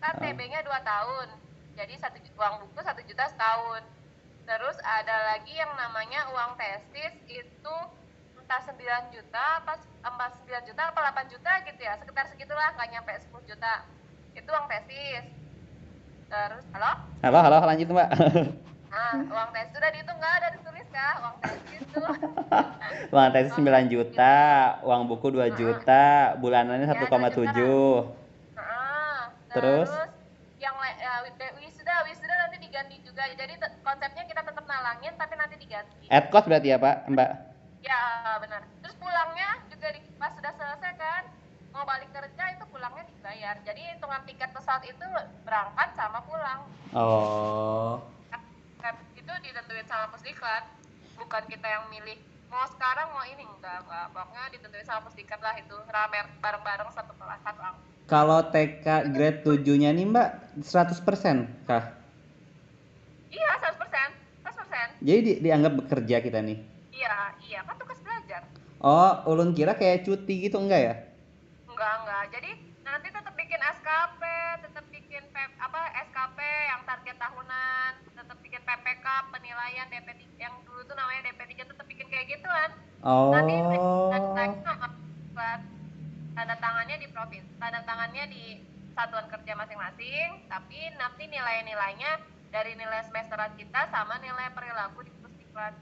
kan 0.00 0.16
Oh. 0.16 0.20
TB-nya 0.24 0.64
dua 0.64 0.80
tahun 0.80 1.28
jadi 1.76 1.94
satu 2.00 2.16
uang 2.34 2.64
buku 2.64 2.80
satu 2.80 3.04
juta 3.04 3.28
setahun 3.28 3.84
terus 4.42 4.80
ada 4.80 5.36
lagi 5.36 5.52
yang 5.52 5.70
namanya 5.76 6.26
uang 6.32 6.56
tesis 6.56 7.12
itu 7.28 7.76
entah 8.50 8.66
9 8.66 9.14
juta 9.14 9.62
apa 9.62 9.78
empat 10.02 10.42
9 10.42 10.66
juta 10.66 10.82
apa 10.90 10.98
8 11.22 11.30
juta 11.30 11.52
gitu 11.70 11.80
ya 11.86 11.94
sekitar 12.02 12.26
segitulah 12.26 12.74
nggak 12.74 12.88
nyampe 12.90 13.14
10 13.14 13.46
juta 13.46 13.86
itu 14.34 14.48
uang 14.50 14.66
tesis 14.66 15.22
terus 16.26 16.66
halo 16.74 16.98
Halo, 17.22 17.38
halo, 17.46 17.56
lanjut 17.62 17.86
Mbak. 17.94 18.10
Nah, 18.90 19.14
uang 19.38 19.48
tes 19.54 19.70
sudah 19.70 19.86
dihitung 19.94 20.18
nggak 20.18 20.34
ada 20.42 20.48
ditulis 20.50 20.88
kah? 20.90 21.14
Uang 21.22 21.36
tes 21.38 21.62
itu. 21.78 22.02
uang 23.14 23.28
tesis 23.30 23.52
9 23.54 23.86
juta, 23.94 24.38
uang 24.82 25.02
buku 25.06 25.26
2 25.30 25.54
juta, 25.54 26.34
bulanannya 26.42 26.90
1,7. 26.90 27.54
Heeh. 27.54 29.18
Terus? 29.46 29.90
yang 30.58 30.74
le- 30.74 30.98
ya, 30.98 31.12
wi- 31.22 31.54
wisuda, 31.62 31.94
wisuda 32.02 32.34
nanti 32.34 32.56
diganti 32.58 32.98
juga. 33.06 33.30
Jadi 33.30 33.54
konsepnya 33.86 34.24
kita 34.26 34.42
tetap 34.42 34.64
nalangin 34.66 35.14
tapi 35.14 35.38
nanti 35.38 35.54
diganti. 35.54 36.10
At 36.10 36.34
cost 36.34 36.50
berarti 36.50 36.74
ya, 36.74 36.82
Pak, 36.82 37.06
Mbak? 37.14 37.49
Ya, 37.80 38.02
benar. 38.38 38.62
Terus 38.80 38.96
pulangnya 38.96 39.50
juga 39.72 39.88
di, 39.90 40.00
pas 40.16 40.32
sudah 40.36 40.52
selesai 40.52 40.92
kan 40.96 41.22
mau 41.70 41.86
balik 41.86 42.10
kerja 42.12 42.44
itu 42.52 42.64
pulangnya 42.68 43.04
dibayar. 43.06 43.56
Jadi 43.62 43.80
hitungan 43.94 44.22
tiket 44.26 44.50
pesawat 44.52 44.84
itu 44.84 45.06
berangkat 45.44 45.88
sama 45.96 46.20
pulang. 46.24 46.60
Oh. 46.92 48.02
Kan 48.80 48.94
itu 49.16 49.32
ditentuin 49.44 49.86
sama 49.86 50.08
pusdiklat 50.10 50.64
bukan 51.20 51.44
kita 51.52 51.68
yang 51.68 51.84
milih 51.92 52.16
mau 52.48 52.64
sekarang 52.66 53.12
mau 53.14 53.22
ini 53.22 53.44
enggak 53.46 53.84
enggak 53.84 54.06
pokoknya 54.10 54.50
ditentuin 54.50 54.82
sama 54.82 55.06
pusdiklat 55.06 55.38
lah 55.38 55.54
itu 55.54 55.76
rame 55.86 56.18
bareng-bareng 56.40 56.88
satu 56.90 57.12
kelas 57.14 57.40
satu 57.44 57.60
angkot 57.60 57.84
Kalau 58.10 58.40
TK 58.50 58.86
grade 59.14 59.40
7-nya 59.46 59.94
nih, 59.94 60.02
Mbak, 60.02 60.28
100% 60.66 61.46
kah? 61.62 61.94
iya 63.30 63.50
100% 63.62 63.78
100% 64.42 64.98
Jadi 64.98 65.20
di- 65.22 65.38
dianggap 65.38 65.72
bekerja 65.78 66.16
kita 66.18 66.42
nih. 66.42 66.58
Iya 67.00 67.16
iya 67.40 67.60
kan 67.64 67.74
tugas 67.80 68.00
belajar 68.04 68.44
Oh, 68.80 69.12
ulun 69.28 69.52
kira 69.52 69.76
kayak 69.76 70.08
cuti 70.08 70.48
gitu 70.48 70.56
enggak 70.56 70.80
ya? 70.80 70.94
enggak 71.68 71.92
enggak 72.04 72.24
jadi 72.32 72.50
nanti 72.84 73.08
tetap 73.08 73.34
bikin 73.36 73.60
SKP 73.60 74.22
tetap 74.68 74.84
bikin 74.92 75.22
apa 75.60 75.80
SKP 76.08 76.38
yang 76.68 76.80
target 76.84 77.16
tahunan 77.16 77.92
tetap 78.12 78.36
bikin 78.44 78.60
PPK 78.64 79.06
penilaian 79.32 79.86
DP 79.88 80.08
yang 80.40 80.54
dulu 80.64 80.80
tuh 80.84 80.96
namanya 80.96 81.28
DP 81.28 81.40
3 81.56 81.70
tetap 81.72 81.86
bikin 81.88 82.06
kayak 82.08 82.26
gituan 82.28 82.70
Oh. 83.00 83.32
Nanti 83.32 83.56
buat 85.32 85.60
tanda 86.36 86.56
tangannya 86.60 86.96
di 87.00 87.08
provinsi, 87.08 87.48
tanda 87.56 87.80
tangannya 87.88 88.24
di 88.28 88.60
satuan 88.92 89.24
kerja 89.32 89.56
masing-masing, 89.56 90.44
tapi 90.52 90.92
nanti 91.00 91.24
nilai-nilainya 91.24 92.20
dari 92.52 92.76
nilai 92.76 93.00
semesteran 93.08 93.56
kita 93.56 93.88
sama 93.88 94.20
nilai 94.20 94.52
perilaku 94.52 95.00
di 95.08 95.12
Pusdiklat. 95.16 95.72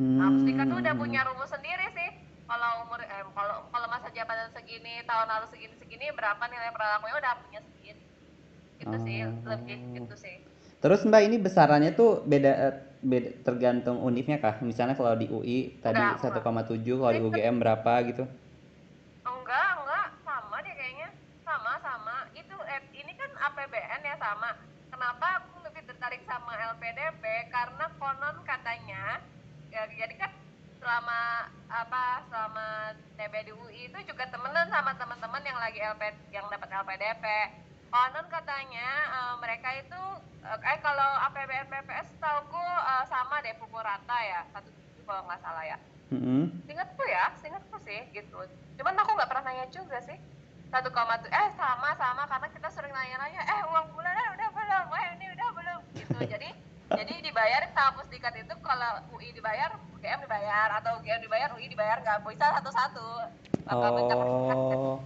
Nah, 0.00 0.32
Pusdiklat 0.32 0.66
tuh 0.66 0.78
udah 0.80 0.94
Hmm. 0.96 1.02
punya 1.04 1.20
rumus 1.28 1.50
sendiri 1.52 1.86
sih. 1.92 2.10
Kalau 2.48 2.70
umur 2.82 2.98
eh, 2.98 3.24
kalau 3.36 3.56
kalau 3.68 3.86
masa 3.86 4.08
jabatan 4.10 4.48
segini, 4.50 5.04
tahun 5.04 5.28
lalu 5.28 5.46
segini-segini 5.52 6.10
berapa 6.16 6.40
nilai 6.48 6.72
perilakunya 6.72 7.14
udah 7.20 7.32
punya 7.44 7.60
segini. 7.62 8.02
Itu 8.80 8.96
sih 9.04 9.18
Oh. 9.22 9.32
lebih 9.44 9.78
gitu 9.94 10.14
sih. 10.16 10.36
Terus 10.80 11.04
Mbak 11.04 11.22
ini 11.28 11.36
besarannya 11.36 11.92
tuh 11.92 12.24
beda, 12.24 12.52
eh, 12.56 12.74
beda 13.04 13.44
tergantung 13.44 14.00
univnya 14.00 14.40
kah? 14.40 14.56
Misalnya 14.64 14.96
kalau 14.96 15.12
di 15.12 15.28
UI 15.28 15.76
tadi 15.78 16.00
Enggak, 16.00 16.40
1,7, 16.40 16.96
kalau 16.96 17.12
di 17.12 17.20
UGM 17.20 17.60
berapa 17.60 17.92
gitu? 18.08 18.24
Enggak, 19.22 19.68
enggak, 19.76 20.06
sama 20.24 20.56
deh 20.64 20.74
kayaknya. 20.74 21.08
Sama, 21.44 21.72
sama. 21.84 22.16
Itu 22.32 22.56
eh, 22.64 22.82
ini 22.96 23.12
kan 23.12 23.28
APBN 23.52 24.00
ya 24.00 24.16
sama. 24.16 24.56
Kenapa 24.88 25.44
aku 25.44 25.60
lebih 25.62 25.84
tertarik 25.84 26.24
sama 26.24 26.56
LPDP? 26.72 27.22
Karena 27.52 27.84
konon 28.00 28.36
katanya 28.42 29.20
ya 29.70 29.82
jadi 29.86 30.14
kan 30.18 30.30
selama 30.80 31.20
apa 31.70 32.04
selama 32.26 32.66
TB 33.14 33.34
di 33.46 33.52
UI 33.52 33.80
itu 33.92 33.98
juga 34.08 34.26
temenan 34.32 34.66
sama 34.72 34.96
teman-teman 34.96 35.42
yang 35.44 35.58
lagi 35.60 35.78
LP 35.78 36.02
yang 36.34 36.46
dapat 36.50 36.68
LPDP. 36.72 37.24
Konon 37.90 38.26
katanya 38.30 38.88
eh, 39.10 39.34
mereka 39.42 39.68
itu 39.74 40.00
eh 40.40 40.58
eh, 40.62 40.78
kalau 40.78 41.10
APBN 41.30 41.68
BPS 41.68 42.16
tauku 42.22 42.62
eh, 42.62 43.04
sama 43.06 43.42
deh 43.42 43.54
pukul 43.58 43.82
rata 43.82 44.18
ya 44.24 44.46
satu 44.54 44.70
kalau 45.04 45.26
nggak 45.26 45.42
salah 45.42 45.64
ya 45.66 45.78
Mm-mm. 46.10 46.50
Seingatku 46.66 47.06
ya, 47.06 47.30
seingatku 47.38 47.78
sih 47.86 48.02
gitu. 48.10 48.34
Cuman 48.74 48.98
aku 48.98 49.14
nggak 49.14 49.30
pernah 49.30 49.46
nanya 49.46 49.70
juga 49.70 50.02
sih. 50.02 50.18
Satu 50.66 50.90
koma 50.90 51.18
tuh, 51.22 51.30
eh 51.30 51.48
sama 51.54 51.94
sama 51.94 52.26
karena 52.26 52.50
kita 52.50 52.66
sering 52.70 52.90
nanya-nanya, 52.90 53.42
eh 53.46 53.60
uang 53.70 53.94
bulanan 53.94 54.34
udah 54.34 54.48
belum, 54.50 54.86
eh 54.90 55.06
ini 55.18 55.26
udah 55.38 55.48
belum 55.54 55.80
gitu. 55.94 56.18
Jadi 56.26 56.48
jadi 56.90 57.14
dibayar 57.22 57.62
sama 57.70 58.02
pusdikat 58.02 58.34
itu 58.34 58.54
kalau 58.66 58.98
UI 59.14 59.30
dibayar, 59.30 59.78
UGM 59.94 60.26
dibayar 60.26 60.68
atau 60.82 60.98
UGM 60.98 61.22
dibayar, 61.22 61.48
UI 61.54 61.70
dibayar 61.70 62.02
nggak 62.02 62.26
bisa 62.26 62.50
satu-satu. 62.58 63.08
Oh. 63.70 64.98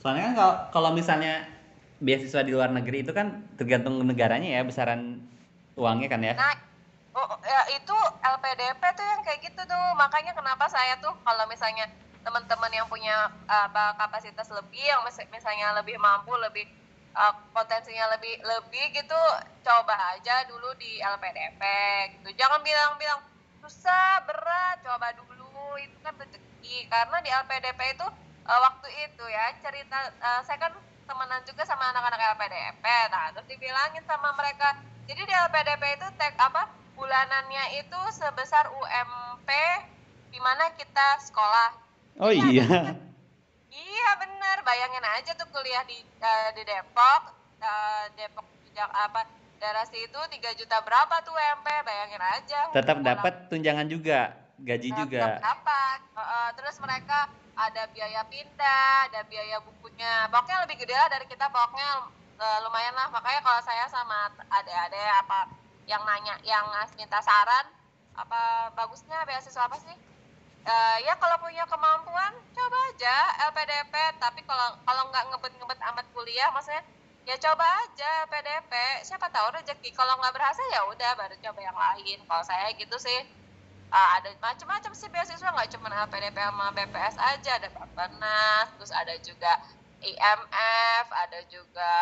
Soalnya 0.00 0.32
kan 0.32 0.34
kalau 0.38 0.54
kalau 0.72 0.90
misalnya 0.96 1.44
beasiswa 2.00 2.40
di 2.40 2.52
luar 2.56 2.72
negeri 2.72 3.04
itu 3.04 3.12
kan 3.12 3.44
tergantung 3.60 4.00
negaranya 4.04 4.60
ya 4.60 4.62
besaran 4.64 5.20
uangnya 5.76 6.08
kan 6.08 6.20
ya. 6.24 6.32
Nah, 6.32 6.56
oh, 7.12 7.28
ya 7.44 7.60
itu 7.76 7.96
LPDP 8.24 8.82
tuh 8.96 9.04
yang 9.04 9.20
kayak 9.20 9.40
gitu 9.44 9.60
tuh. 9.68 9.84
Makanya 10.00 10.32
kenapa 10.32 10.64
saya 10.72 10.96
tuh 11.04 11.12
kalau 11.20 11.44
misalnya 11.48 11.92
teman-teman 12.24 12.72
yang 12.72 12.88
punya 12.88 13.28
apa 13.44 13.94
kapasitas 14.00 14.48
lebih 14.50 14.82
yang 14.82 15.04
mis- 15.04 15.28
misalnya 15.28 15.76
lebih 15.76 16.00
mampu, 16.00 16.32
lebih 16.40 16.64
uh, 17.16 17.34
potensinya 17.50 18.12
lebih 18.14 18.36
lebih 18.44 18.84
gitu, 18.92 19.20
coba 19.64 19.96
aja 20.14 20.44
dulu 20.46 20.76
di 20.76 21.00
LPDP 21.00 21.62
gitu. 22.20 22.28
Jangan 22.36 22.60
bilang-bilang 22.60 23.24
susah, 23.64 24.22
berat, 24.28 24.84
coba 24.84 25.16
dulu 25.16 25.80
itu 25.80 25.96
kan 26.04 26.14
rezeki. 26.20 26.86
Karena 26.92 27.16
di 27.24 27.30
LPDP 27.32 27.80
itu 27.96 28.06
uh, 28.46 28.60
waktu 28.60 28.88
itu 29.08 29.24
ya 29.26 29.56
cerita 29.64 30.12
uh, 30.20 30.40
saya 30.44 30.60
kan 30.60 30.72
temenan 31.06 31.42
juga 31.48 31.64
sama 31.64 31.90
anak-anak 31.90 32.36
LPDP. 32.36 32.84
Nah, 33.10 33.32
terus 33.32 33.46
dibilangin 33.48 34.04
sama 34.04 34.34
mereka, 34.36 34.76
jadi 35.08 35.22
di 35.22 35.34
LPDP 35.34 35.82
itu 35.98 36.06
tek 36.18 36.34
apa 36.36 36.68
bulanannya 36.98 37.80
itu 37.80 38.00
sebesar 38.10 38.68
UMP 38.72 39.48
di 40.32 40.38
mana 40.42 40.72
kita 40.74 41.22
sekolah. 41.22 41.68
Oh 42.16 42.32
Iya, 42.32 42.96
iya. 43.76 44.08
Bener, 44.16 44.58
bayangin 44.64 45.04
aja 45.04 45.30
tuh 45.36 45.48
kuliah 45.52 45.84
di 45.84 46.00
eh, 46.00 46.48
di 46.56 46.62
Depok, 46.64 47.22
eh, 47.60 48.04
Depok 48.16 48.46
Jak 48.76 48.92
apa 48.92 49.24
daerah 49.56 49.88
situ 49.88 50.20
3 50.20 50.52
juta 50.52 50.76
berapa 50.84 51.16
tuh 51.24 51.32
UMP, 51.32 51.64
bayangin 51.64 52.20
aja. 52.20 52.60
Tetap 52.76 53.00
dapat 53.00 53.48
tunjangan 53.48 53.88
juga, 53.88 54.36
gaji 54.60 54.92
tetap 54.92 55.00
juga. 55.00 55.40
dapat. 55.40 55.98
Heeh, 56.12 56.48
terus 56.60 56.76
mereka 56.84 57.32
ada 57.56 57.88
biaya 57.88 58.20
pindah, 58.28 59.08
ada 59.08 59.24
biaya 59.24 59.56
bukunya. 59.64 60.28
Pokoknya 60.28 60.68
lebih 60.68 60.76
gede 60.84 60.92
lah 60.92 61.08
dari 61.08 61.24
kita, 61.24 61.48
pokoknya 61.48 61.90
eh, 62.36 62.58
lumayan 62.68 62.92
lah. 62.92 63.08
Makanya 63.08 63.40
kalau 63.40 63.60
saya 63.64 63.88
sama 63.88 64.28
adik-adik 64.52 65.08
apa 65.24 65.48
yang 65.88 66.04
nanya, 66.04 66.36
yang 66.44 66.68
minta 67.00 67.24
saran, 67.24 67.66
apa 68.12 68.72
bagusnya 68.76 69.24
beasiswa 69.24 69.64
apa 69.64 69.80
sih? 69.80 69.96
Eh, 70.66 70.98
ya 71.06 71.14
kalau 71.14 71.38
punya 71.38 71.62
kemampuan 71.70 72.34
coba 72.50 72.78
aja 72.90 73.16
LPDP 73.54 73.94
tapi 74.18 74.42
kalau 74.42 74.74
kalau 74.82 75.02
nggak 75.14 75.30
ngebet-ngebet 75.30 75.78
amat 75.78 76.06
kuliah 76.10 76.50
maksudnya 76.50 76.82
ya 77.22 77.38
coba 77.38 77.62
aja 77.86 78.26
LPDP 78.26 78.72
siapa 79.06 79.30
tahu 79.30 79.54
rezeki. 79.54 79.94
Kalau 79.94 80.18
nggak 80.18 80.34
berhasil 80.34 80.66
ya 80.74 80.82
udah 80.90 81.14
baru 81.14 81.38
coba 81.38 81.60
yang 81.62 81.78
lain. 81.78 82.18
Kalau 82.26 82.42
saya 82.42 82.74
gitu 82.74 82.98
sih 82.98 83.22
Ah, 83.86 84.18
ada 84.18 84.34
macam-macam 84.42 84.90
sih 84.98 85.06
beasiswa. 85.06 85.54
Nggak 85.54 85.70
cuma 85.78 85.86
LPDP 85.94 86.34
sama 86.34 86.74
BPS 86.74 87.14
aja. 87.14 87.50
Ada 87.62 87.70
Bappenas 87.70 88.66
terus 88.74 88.90
ada 88.90 89.14
juga 89.22 89.52
IMF 90.02 91.06
ada 91.14 91.38
juga 91.46 91.92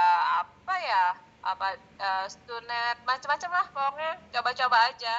apa 0.40 0.74
ya 0.80 1.04
apa 1.44 1.76
eh, 2.00 2.26
Stunet 2.32 2.96
macam-macam 3.04 3.50
lah 3.52 3.66
pokoknya. 3.76 4.12
Coba-coba 4.32 4.78
aja. 4.88 5.14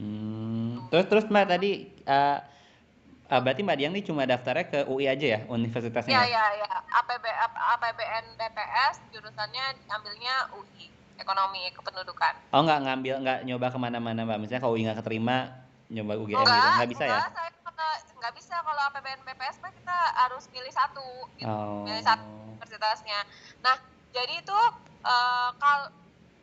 Hmm. 0.00 0.88
Terus 0.88 1.06
terus 1.12 1.24
Mbak 1.28 1.44
tadi 1.52 1.92
eh, 1.92 2.38
eh, 3.26 3.40
berarti 3.40 3.60
Mbak 3.60 3.76
Diang 3.76 3.92
ini 3.92 4.02
cuma 4.02 4.22
daftarnya 4.22 4.66
ke 4.66 4.80
UI 4.86 5.06
aja 5.06 5.26
ya, 5.26 5.40
universitasnya 5.46 6.12
Ya 6.12 6.22
ya? 6.22 6.44
ya 6.54 6.62
ya, 6.62 6.70
APB, 6.96 7.24
ap- 7.26 7.60
APBN 7.74 8.24
BPS 8.34 8.94
jurusannya 9.10 9.64
ambilnya 9.88 10.34
UI, 10.54 10.86
ekonomi 11.16 11.66
kependudukan. 11.70 12.34
Oh 12.50 12.62
nggak 12.62 12.80
ngambil 12.82 13.14
nggak 13.20 13.38
nyoba 13.44 13.66
ke 13.68 13.78
mana-mana 13.78 14.20
Mbak, 14.22 14.38
misalnya 14.38 14.62
kalau 14.62 14.74
UI 14.74 14.86
nggak 14.86 14.98
keterima 15.00 15.36
nyoba 15.86 16.12
UGM 16.18 16.42
gitu, 16.42 16.68
nggak 16.76 16.90
bisa 16.90 17.04
ya? 17.04 17.10
enggak, 17.14 17.30
saya 17.32 17.50
kata- 17.62 18.02
nggak 18.16 18.32
bisa 18.34 18.54
kalau 18.58 18.82
APBN 18.90 19.20
BPS 19.22 19.56
mah 19.58 19.70
kita 19.70 19.96
harus 20.16 20.44
milih 20.50 20.72
satu, 20.72 21.06
gitu. 21.36 21.46
Oh. 21.46 21.82
milih 21.82 22.02
satu 22.02 22.26
universitasnya. 22.56 23.18
Nah, 23.60 23.76
jadi 24.10 24.34
itu 24.40 24.58
uh, 25.02 25.50
kal 25.54 25.92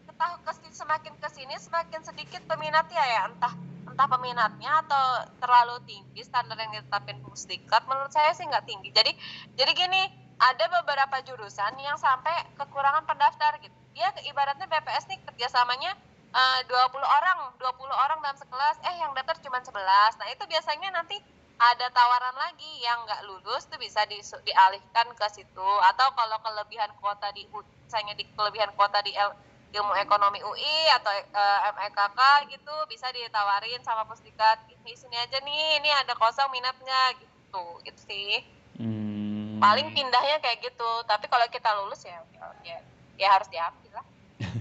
ketah 0.03 0.31
ke 0.39 0.51
sini, 0.53 0.69
semakin 0.71 1.13
ke 1.17 1.29
sini 1.31 1.55
semakin 1.57 2.01
sedikit 2.03 2.41
peminatnya 2.45 3.01
ya 3.01 3.21
entah 3.27 3.53
entah 3.93 4.09
peminatnya 4.09 4.81
atau 4.81 5.29
terlalu 5.37 5.77
tinggi 5.85 6.25
standar 6.25 6.57
yang 6.57 6.73
ditetapin 6.73 7.21
pusdikat 7.21 7.85
menurut 7.85 8.09
saya 8.09 8.33
sih 8.33 8.41
nggak 8.49 8.65
tinggi. 8.65 8.89
Jadi 8.89 9.13
jadi 9.53 9.71
gini 9.77 10.01
ada 10.41 10.65
beberapa 10.81 11.21
jurusan 11.21 11.77
yang 11.77 11.93
sampai 12.01 12.33
kekurangan 12.57 13.05
pendaftar 13.05 13.61
gitu. 13.61 13.77
Dia 13.93 14.09
ibaratnya 14.25 14.65
BPS 14.65 15.05
nih 15.05 15.21
kerjasamanya 15.29 15.93
eh, 16.33 16.59
uh, 16.65 16.89
20 16.89 16.97
orang 17.05 17.37
20 17.61 17.69
orang 17.93 18.17
dalam 18.25 18.37
sekelas. 18.41 18.81
Eh 18.81 18.97
yang 18.97 19.13
daftar 19.13 19.37
cuma 19.45 19.61
11 19.61 19.77
nah 20.17 20.27
itu 20.33 20.43
biasanya 20.49 20.89
nanti 20.89 21.21
ada 21.53 21.87
tawaran 21.93 22.33
lagi 22.33 22.81
yang 22.81 22.97
nggak 23.05 23.29
lulus 23.29 23.69
tuh 23.69 23.77
bisa 23.77 24.01
di, 24.09 24.17
dialihkan 24.19 25.07
ke 25.13 25.27
situ. 25.29 25.69
Atau 25.93 26.09
kalau 26.17 26.41
kelebihan 26.41 26.89
kuota 26.97 27.29
di 27.37 27.45
misalnya 27.85 28.17
di 28.17 28.25
kelebihan 28.33 28.73
kuota 28.73 29.05
di 29.05 29.13
L, 29.13 29.37
ilmu 29.73 29.93
ekonomi 29.97 30.39
UI 30.45 30.77
atau 30.93 31.09
uh, 31.09 31.59
eh, 31.65 31.73
MEKK 31.81 32.19
gitu 32.53 32.75
bisa 32.85 33.09
ditawarin 33.09 33.81
sama 33.81 34.05
Pusdikat. 34.05 34.61
Ini 34.69 34.93
sini 34.93 35.17
aja 35.17 35.41
nih 35.41 35.81
ini 35.81 35.89
ada 35.89 36.13
kosong 36.13 36.53
minatnya 36.53 37.17
gitu 37.17 37.63
gitu 37.85 38.01
sih. 38.07 38.43
Hmm. 38.73 39.61
paling 39.61 39.93
pindahnya 39.93 40.41
kayak 40.41 40.65
gitu 40.65 40.91
tapi 41.05 41.29
kalau 41.29 41.45
kita 41.45 41.69
lulus 41.77 42.09
ya 42.09 42.17
ya, 42.33 42.45
ya, 42.65 42.77
ya 43.21 43.27
harus 43.29 43.45
diambil 43.53 44.01
lah. 44.01 44.05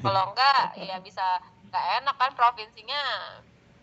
Kalau 0.04 0.22
enggak 0.30 0.76
ya 0.76 0.96
bisa 1.00 1.40
nggak 1.72 1.84
enak 2.04 2.16
kan 2.20 2.30
provinsinya. 2.36 3.02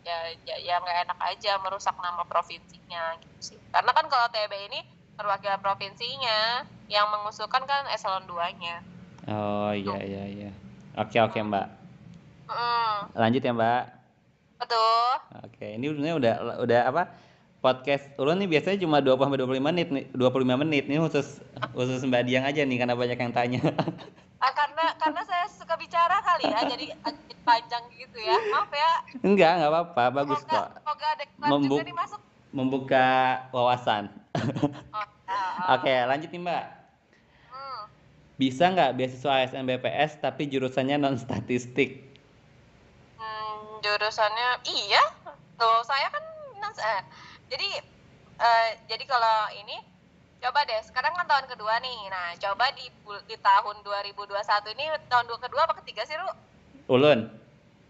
Ya 0.05 0.17
ya 0.45 0.55
ya 0.61 0.75
nggak 0.79 0.97
enak 1.09 1.19
aja 1.21 1.57
merusak 1.59 1.97
nama 1.97 2.23
provinsinya 2.29 3.17
gitu 3.25 3.53
sih. 3.53 3.59
Karena 3.73 3.91
kan 3.93 4.05
kalau 4.05 4.29
TB 4.29 4.53
ini 4.69 4.79
perwakilan 5.19 5.59
provinsinya 5.59 6.63
yang 6.87 7.11
mengusulkan 7.11 7.67
kan 7.67 7.83
eselon 7.91 8.23
2 8.23 8.39
nya 8.63 8.79
oh 9.27 9.71
iya 9.75 9.99
iya 9.99 10.23
iya 10.25 10.51
Oke 10.97 11.17
oke 11.21 11.37
Mbak. 11.37 11.67
Mm. 12.49 12.97
Lanjut 13.13 13.41
ya 13.45 13.51
Mbak. 13.53 13.83
Betul. 14.59 15.11
Oke, 15.47 15.67
ini 15.79 15.85
sebenarnya 15.87 16.15
udah 16.19 16.33
udah 16.65 16.81
apa? 16.91 17.03
Podcast 17.59 18.07
ulun 18.15 18.39
nih 18.39 18.47
biasanya 18.47 18.79
cuma 18.79 19.03
20 19.03 19.19
sampai 19.19 19.39
25 19.43 19.67
menit 19.71 19.87
nih, 19.91 20.05
25 20.15 20.63
menit. 20.63 20.83
Ini 20.87 20.97
khusus 21.03 21.43
khusus 21.75 22.01
Mbak 22.07 22.23
Diang 22.27 22.45
aja 22.47 22.61
nih 22.63 22.77
karena 22.79 22.95
banyak 22.95 23.17
yang 23.19 23.33
tanya. 23.33 23.61
Ah, 24.39 24.55
karena 24.55 24.95
karena 24.95 25.19
saya 25.27 25.51
suka 25.51 25.75
bicara 25.75 26.15
kali 26.23 26.47
ya, 26.47 26.63
jadi 26.63 26.95
panjang 27.43 27.83
gitu 27.91 28.23
ya. 28.23 28.39
Maaf 28.55 28.71
ya. 28.71 28.91
Enggak, 29.19 29.59
enggak 29.59 29.67
apa-apa, 29.67 30.03
bagus 30.15 30.39
semoga, 30.47 30.55
kok. 30.55 30.67
Semoga 30.79 31.05
ada 31.11 31.25
Membu 31.43 31.75
juga 31.75 31.83
nih 31.83 31.95
masuk. 31.99 32.19
Membuka 32.55 33.07
wawasan. 33.51 34.07
Oh, 34.95 35.03
uh, 35.27 35.51
Oke, 35.75 35.91
lanjut 36.07 36.31
nih 36.31 36.39
Mbak 36.39 36.78
bisa 38.39 38.71
nggak 38.71 38.95
beasiswa 38.95 39.43
ASN 39.43 39.67
BPS 39.67 40.23
tapi 40.23 40.47
jurusannya 40.47 40.95
non 40.95 41.19
statistik? 41.19 42.07
Hmm, 43.19 43.83
jurusannya 43.83 44.63
iya, 44.63 45.03
tuh 45.59 45.83
saya 45.83 46.07
kan 46.07 46.23
non 46.55 46.71
eh, 46.71 47.03
jadi 47.51 47.83
eh, 48.39 48.79
jadi 48.87 49.03
kalau 49.03 49.51
ini 49.59 49.75
coba 50.39 50.63
deh 50.63 50.79
sekarang 50.87 51.11
kan 51.19 51.27
tahun 51.27 51.51
kedua 51.51 51.83
nih, 51.83 51.99
nah 52.07 52.31
coba 52.39 52.71
di 52.79 52.87
di 53.27 53.35
tahun 53.43 53.83
2021 53.83 54.31
ini 54.79 54.87
tahun 55.11 55.27
dua 55.27 55.39
kedua 55.43 55.67
apa 55.67 55.75
ketiga 55.83 56.07
sih 56.07 56.15
Ru? 56.15 56.31
Ulun. 56.95 57.27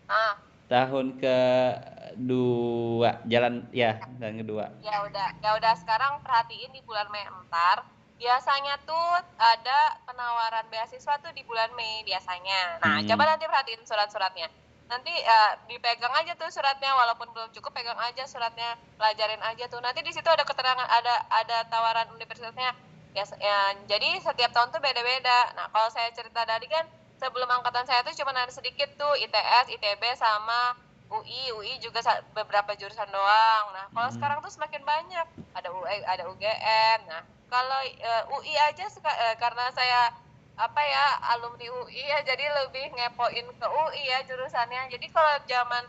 Ah. 0.09 0.33
Tahun 0.65 1.21
kedua 1.21 3.21
jalan 3.29 3.69
ya 3.69 4.01
dan 4.17 4.41
kedua. 4.41 4.73
Ya 4.81 5.05
udah, 5.05 5.29
ya 5.45 5.61
udah 5.61 5.77
sekarang 5.77 6.25
perhatiin 6.25 6.73
di 6.73 6.81
bulan 6.89 7.05
Mei 7.13 7.21
entar 7.21 7.85
biasanya 8.19 8.75
tuh 8.83 9.09
ada 9.39 9.95
penawaran 10.03 10.67
beasiswa 10.67 11.15
tuh 11.23 11.31
di 11.31 11.41
bulan 11.47 11.71
Mei 11.73 12.03
biasanya. 12.03 12.83
Nah, 12.83 12.99
hmm. 12.99 13.07
coba 13.07 13.23
nanti 13.33 13.47
perhatiin 13.47 13.81
surat-suratnya. 13.87 14.51
Nanti 14.91 15.13
uh, 15.15 15.53
dipegang 15.71 16.11
aja 16.11 16.35
tuh 16.35 16.51
suratnya 16.51 16.91
walaupun 16.99 17.31
belum 17.31 17.49
cukup 17.55 17.71
pegang 17.71 17.95
aja 17.95 18.27
suratnya, 18.27 18.75
pelajarin 18.99 19.39
aja 19.39 19.71
tuh. 19.71 19.79
Nanti 19.79 20.03
di 20.03 20.11
situ 20.11 20.27
ada 20.27 20.43
keterangan 20.43 20.83
ada 20.83 21.15
ada 21.31 21.57
tawaran 21.71 22.11
universitasnya. 22.11 22.75
Ya, 23.15 23.23
ya 23.39 23.59
jadi 23.87 24.19
setiap 24.19 24.51
tahun 24.51 24.75
tuh 24.75 24.83
beda-beda. 24.83 25.55
Nah, 25.55 25.71
kalau 25.71 25.87
saya 25.87 26.11
cerita 26.11 26.43
tadi 26.43 26.67
kan 26.67 26.83
sebelum 27.23 27.47
angkatan 27.47 27.87
saya 27.87 28.03
tuh 28.03 28.11
cuma 28.19 28.35
ada 28.35 28.51
sedikit 28.51 28.91
tuh 28.99 29.15
ITS, 29.15 29.71
ITB 29.79 30.03
sama 30.19 30.75
UI, 31.09 31.55
UI 31.55 31.79
juga 31.79 32.03
beberapa 32.35 32.75
jurusan 32.75 33.07
doang. 33.07 33.65
Nah, 33.71 33.87
kalau 33.95 34.09
hmm. 34.11 34.15
sekarang 34.19 34.37
tuh 34.43 34.51
semakin 34.51 34.83
banyak. 34.83 35.27
Ada 35.55 35.69
UI, 35.71 35.97
ada 36.03 36.23
UGM. 36.27 36.99
Nah, 37.07 37.38
kalau 37.49 37.81
uh, 37.81 37.85
eh, 37.85 38.23
UI 38.33 38.53
aja 38.55 38.85
suka, 38.87 39.09
uh, 39.09 39.35
karena 39.41 39.73
saya 39.73 40.13
apa 40.59 40.81
ya 40.83 41.05
alumni 41.33 41.67
UI 41.71 42.03
ya 42.03 42.21
jadi 42.21 42.45
lebih 42.63 42.93
ngepoin 42.93 43.47
ke 43.57 43.67
UI 43.67 44.03
ya 44.07 44.23
jurusannya. 44.23 44.87
Jadi 44.93 45.07
kalau 45.09 45.35
zaman 45.49 45.83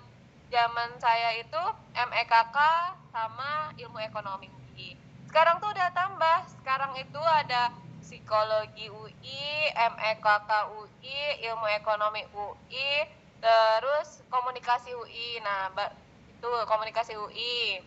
zaman 0.51 0.91
saya 0.99 1.39
itu 1.39 1.63
MEKK 1.95 2.57
sama 3.15 3.71
ilmu 3.79 3.99
ekonomi 4.03 4.51
UI 4.51 4.61
sekarang 5.31 5.63
tuh 5.63 5.71
udah 5.71 5.95
tambah. 5.95 6.43
Sekarang 6.59 6.91
itu 6.99 7.23
ada 7.23 7.71
psikologi 8.03 8.91
UI 8.91 9.71
MEKK 9.71 10.51
UI 10.75 11.19
ilmu 11.47 11.71
ekonomi 11.71 12.27
UI 12.35 13.07
terus 13.39 14.27
komunikasi 14.27 14.91
UI 14.91 15.39
nah 15.47 15.71
itu 16.27 16.51
komunikasi 16.67 17.15
UI 17.15 17.79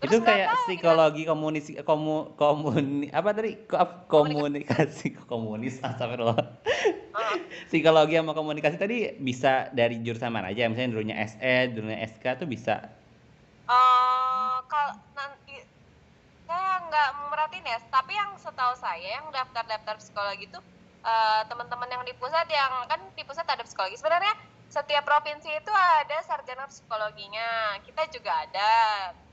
itu 0.00 0.16
kayak 0.24 0.48
psikologi 0.64 1.28
komunis 1.28 1.68
komu 1.84 2.32
komuni 2.40 3.12
apa 3.12 3.36
tadi? 3.36 3.60
Komunikasi 4.08 5.12
komunis 5.28 5.76
astagfirullah. 5.84 6.40
Uh. 7.10 7.36
psikologi 7.68 8.16
sama 8.16 8.32
komunikasi 8.32 8.80
tadi 8.80 9.12
bisa 9.20 9.68
dari 9.76 10.00
jurusan 10.00 10.32
mana 10.32 10.48
aja? 10.48 10.64
Misalnya 10.72 10.96
dulunya 10.96 11.16
SE 11.28 11.54
dulunya 11.76 12.00
SK 12.08 12.24
tuh 12.40 12.48
bisa? 12.48 12.88
Uh, 13.68 14.64
kalau 14.72 14.96
nanti 15.12 15.60
saya 16.48 16.80
nggak 16.88 17.08
merhatiin 17.28 17.66
ya 17.68 17.78
tapi 17.92 18.16
yang 18.16 18.32
setahu 18.40 18.72
saya 18.80 19.20
yang 19.20 19.28
daftar-daftar 19.28 20.00
psikologi 20.00 20.48
itu 20.48 20.58
uh, 21.04 21.44
teman-teman 21.44 21.92
yang 21.92 22.02
di 22.08 22.16
pusat 22.16 22.48
yang 22.48 22.88
kan 22.88 23.04
di 23.12 23.22
pusat 23.28 23.44
ada 23.44 23.60
psikologi. 23.68 24.00
Sebenarnya 24.00 24.32
setiap 24.72 25.04
provinsi 25.04 25.50
itu 25.50 25.72
ada 25.76 26.24
sarjana 26.24 26.64
psikologinya. 26.72 27.76
Kita 27.84 28.08
juga 28.08 28.32
ada 28.48 28.70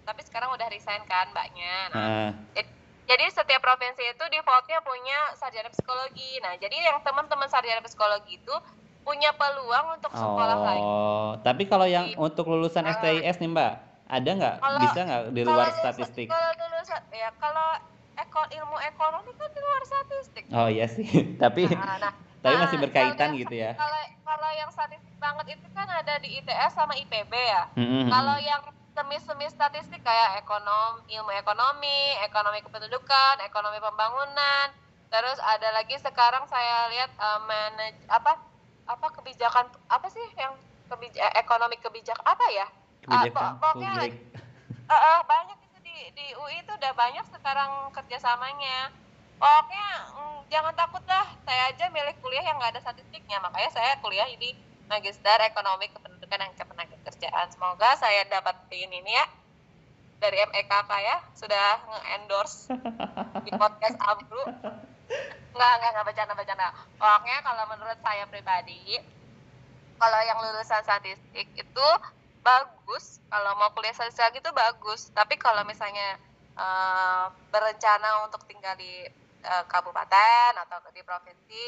tapi 0.08 0.24
sekarang 0.24 0.56
udah 0.56 0.67
resign 0.72 1.04
kan 1.04 1.28
mbaknya. 1.36 1.76
Nah 1.91 2.32
uh. 2.32 2.63
jadi 3.04 3.26
setiap 3.28 3.60
provinsi 3.60 4.04
itu 4.08 4.24
defaultnya 4.32 4.80
punya 4.80 5.36
sarjana 5.36 5.67
psikologi. 5.67 6.39
Nah 6.39 6.56
jadi 6.56 6.88
yang 6.88 7.04
teman-teman 7.04 7.52
sarjana 7.52 7.84
psikologi 7.84 8.39
itu 8.39 8.56
punya 9.08 9.32
peluang 9.36 9.96
untuk 9.96 10.12
sekolah 10.12 10.58
oh, 10.60 10.63
lagi 10.67 10.84
tapi 11.48 11.63
kalau 11.63 11.88
yang 11.88 12.12
di, 12.12 12.20
untuk 12.20 12.43
lulusan 12.52 12.84
uh, 12.84 12.91
STIS 12.91 13.39
nih 13.39 13.48
mbak 13.48 13.74
ada 14.08 14.30
nggak? 14.36 14.56
Bisa 14.84 15.00
nggak 15.04 15.22
di 15.32 15.41
luar 15.48 15.67
kalau 15.72 15.80
statistik? 15.80 16.28
kalau 16.28 16.52
lulusan 16.60 17.02
ya 17.12 17.30
kalau 17.39 17.67
eko, 18.20 18.41
ilmu 18.52 18.78
ekonomi 18.84 19.32
kan 19.36 19.50
di 19.52 19.60
luar 19.63 19.82
statistik. 19.88 20.43
Oh 20.52 20.67
iya 20.67 20.88
sih. 20.91 21.08
Tapi 21.43 21.72
nah, 21.72 22.00
nah, 22.00 22.13
tapi 22.38 22.54
nah, 22.54 22.70
masih 22.70 22.78
berkaitan 22.80 23.34
gitu 23.34 23.56
ya. 23.60 23.74
kalau 23.76 24.02
kalau 24.24 24.50
yang 24.56 24.70
statistik 24.72 25.15
banget 25.20 25.58
itu 25.58 25.67
kan 25.74 25.89
ada 25.89 26.22
di 26.22 26.38
ITS 26.39 26.72
sama 26.78 26.93
IPB 26.96 27.34
ya. 27.34 27.63
Mm 27.76 27.88
-hmm. 27.88 28.04
kalau 28.08 28.38
yang 28.39 28.62
semi-semi 28.97 29.45
statistik 29.53 30.01
kayak 30.01 30.41
ekonom, 30.41 31.05
ilmu 31.05 31.29
ekonomi, 31.38 32.17
ekonomi 32.25 32.65
kependudukan, 32.65 33.45
ekonomi 33.45 33.77
pembangunan. 33.77 34.73
Terus 35.13 35.38
ada 35.38 35.69
lagi 35.77 36.01
sekarang 36.01 36.49
saya 36.49 36.89
lihat 36.89 37.13
uh, 37.21 37.45
manage 37.45 38.01
apa 38.10 38.41
apa 38.89 39.07
kebijakan 39.13 39.69
apa 39.93 40.07
sih 40.10 40.25
yang 40.33 40.57
kebij 40.89 41.13
eh, 41.13 41.33
ekonomi 41.38 41.77
kebijakan 41.77 42.25
apa 42.25 42.45
ya? 42.49 42.65
Kebijakan 43.05 43.38
uh, 43.38 43.53
pokoknya 43.62 43.91
uh, 44.01 44.93
uh, 45.13 45.19
banyak 45.29 45.57
itu 45.62 45.77
di 45.86 45.95
di 46.17 46.25
UI 46.33 46.65
itu 46.65 46.73
udah 46.73 46.93
banyak 46.97 47.25
sekarang 47.29 47.93
kerjasamanya. 47.93 48.89
Pokoknya 49.38 49.88
mm, 50.17 50.38
jangan 50.49 50.73
takut 50.73 51.05
lah, 51.05 51.29
saya 51.45 51.69
aja 51.69 51.86
milih 51.93 52.17
kuliah 52.25 52.41
yang 52.41 52.57
nggak 52.57 52.73
ada 52.73 52.81
statistiknya, 52.81 53.38
makanya 53.45 53.69
saya 53.69 53.93
kuliah 54.01 54.26
ini 54.26 54.57
Magister 54.89 55.38
Ekonomi 55.45 55.86
Kependudukan 55.93 56.41
dan 56.41 56.51
Ketenagakerjaan. 57.08 57.47
Semoga 57.55 57.89
saya 57.95 58.28
dapatin 58.28 58.91
ini 58.91 59.16
ya 59.16 59.26
dari 60.20 60.43
MEKK 60.43 60.91
ya 60.99 61.18
sudah 61.39 61.68
nge-endorse 61.88 62.68
di 63.47 63.51
podcast 63.55 63.95
Abru. 64.03 64.43
Enggak, 65.55 65.72
enggak, 65.80 65.89
enggak 65.95 66.05
bercanda-bercanda. 66.12 66.68
Pokoknya 66.99 67.39
kalau 67.47 67.64
menurut 67.72 67.99
saya 68.03 68.28
pribadi, 68.28 68.99
kalau 69.95 70.20
yang 70.28 70.38
lulusan 70.43 70.84
statistik 70.84 71.47
itu 71.55 71.88
bagus. 72.43 73.24
Kalau 73.32 73.55
mau 73.55 73.72
kuliah 73.72 73.95
statistik 73.95 74.43
itu 74.43 74.51
bagus. 74.51 75.08
Tapi 75.16 75.39
kalau 75.39 75.64
misalnya 75.64 76.20
uh, 76.60 77.32
berencana 77.55 78.28
untuk 78.28 78.43
tinggal 78.51 78.76
di 78.76 79.08
uh, 79.47 79.64
kabupaten 79.72 80.60
atau 80.60 80.84
di 80.91 81.08
provinsi, 81.08 81.66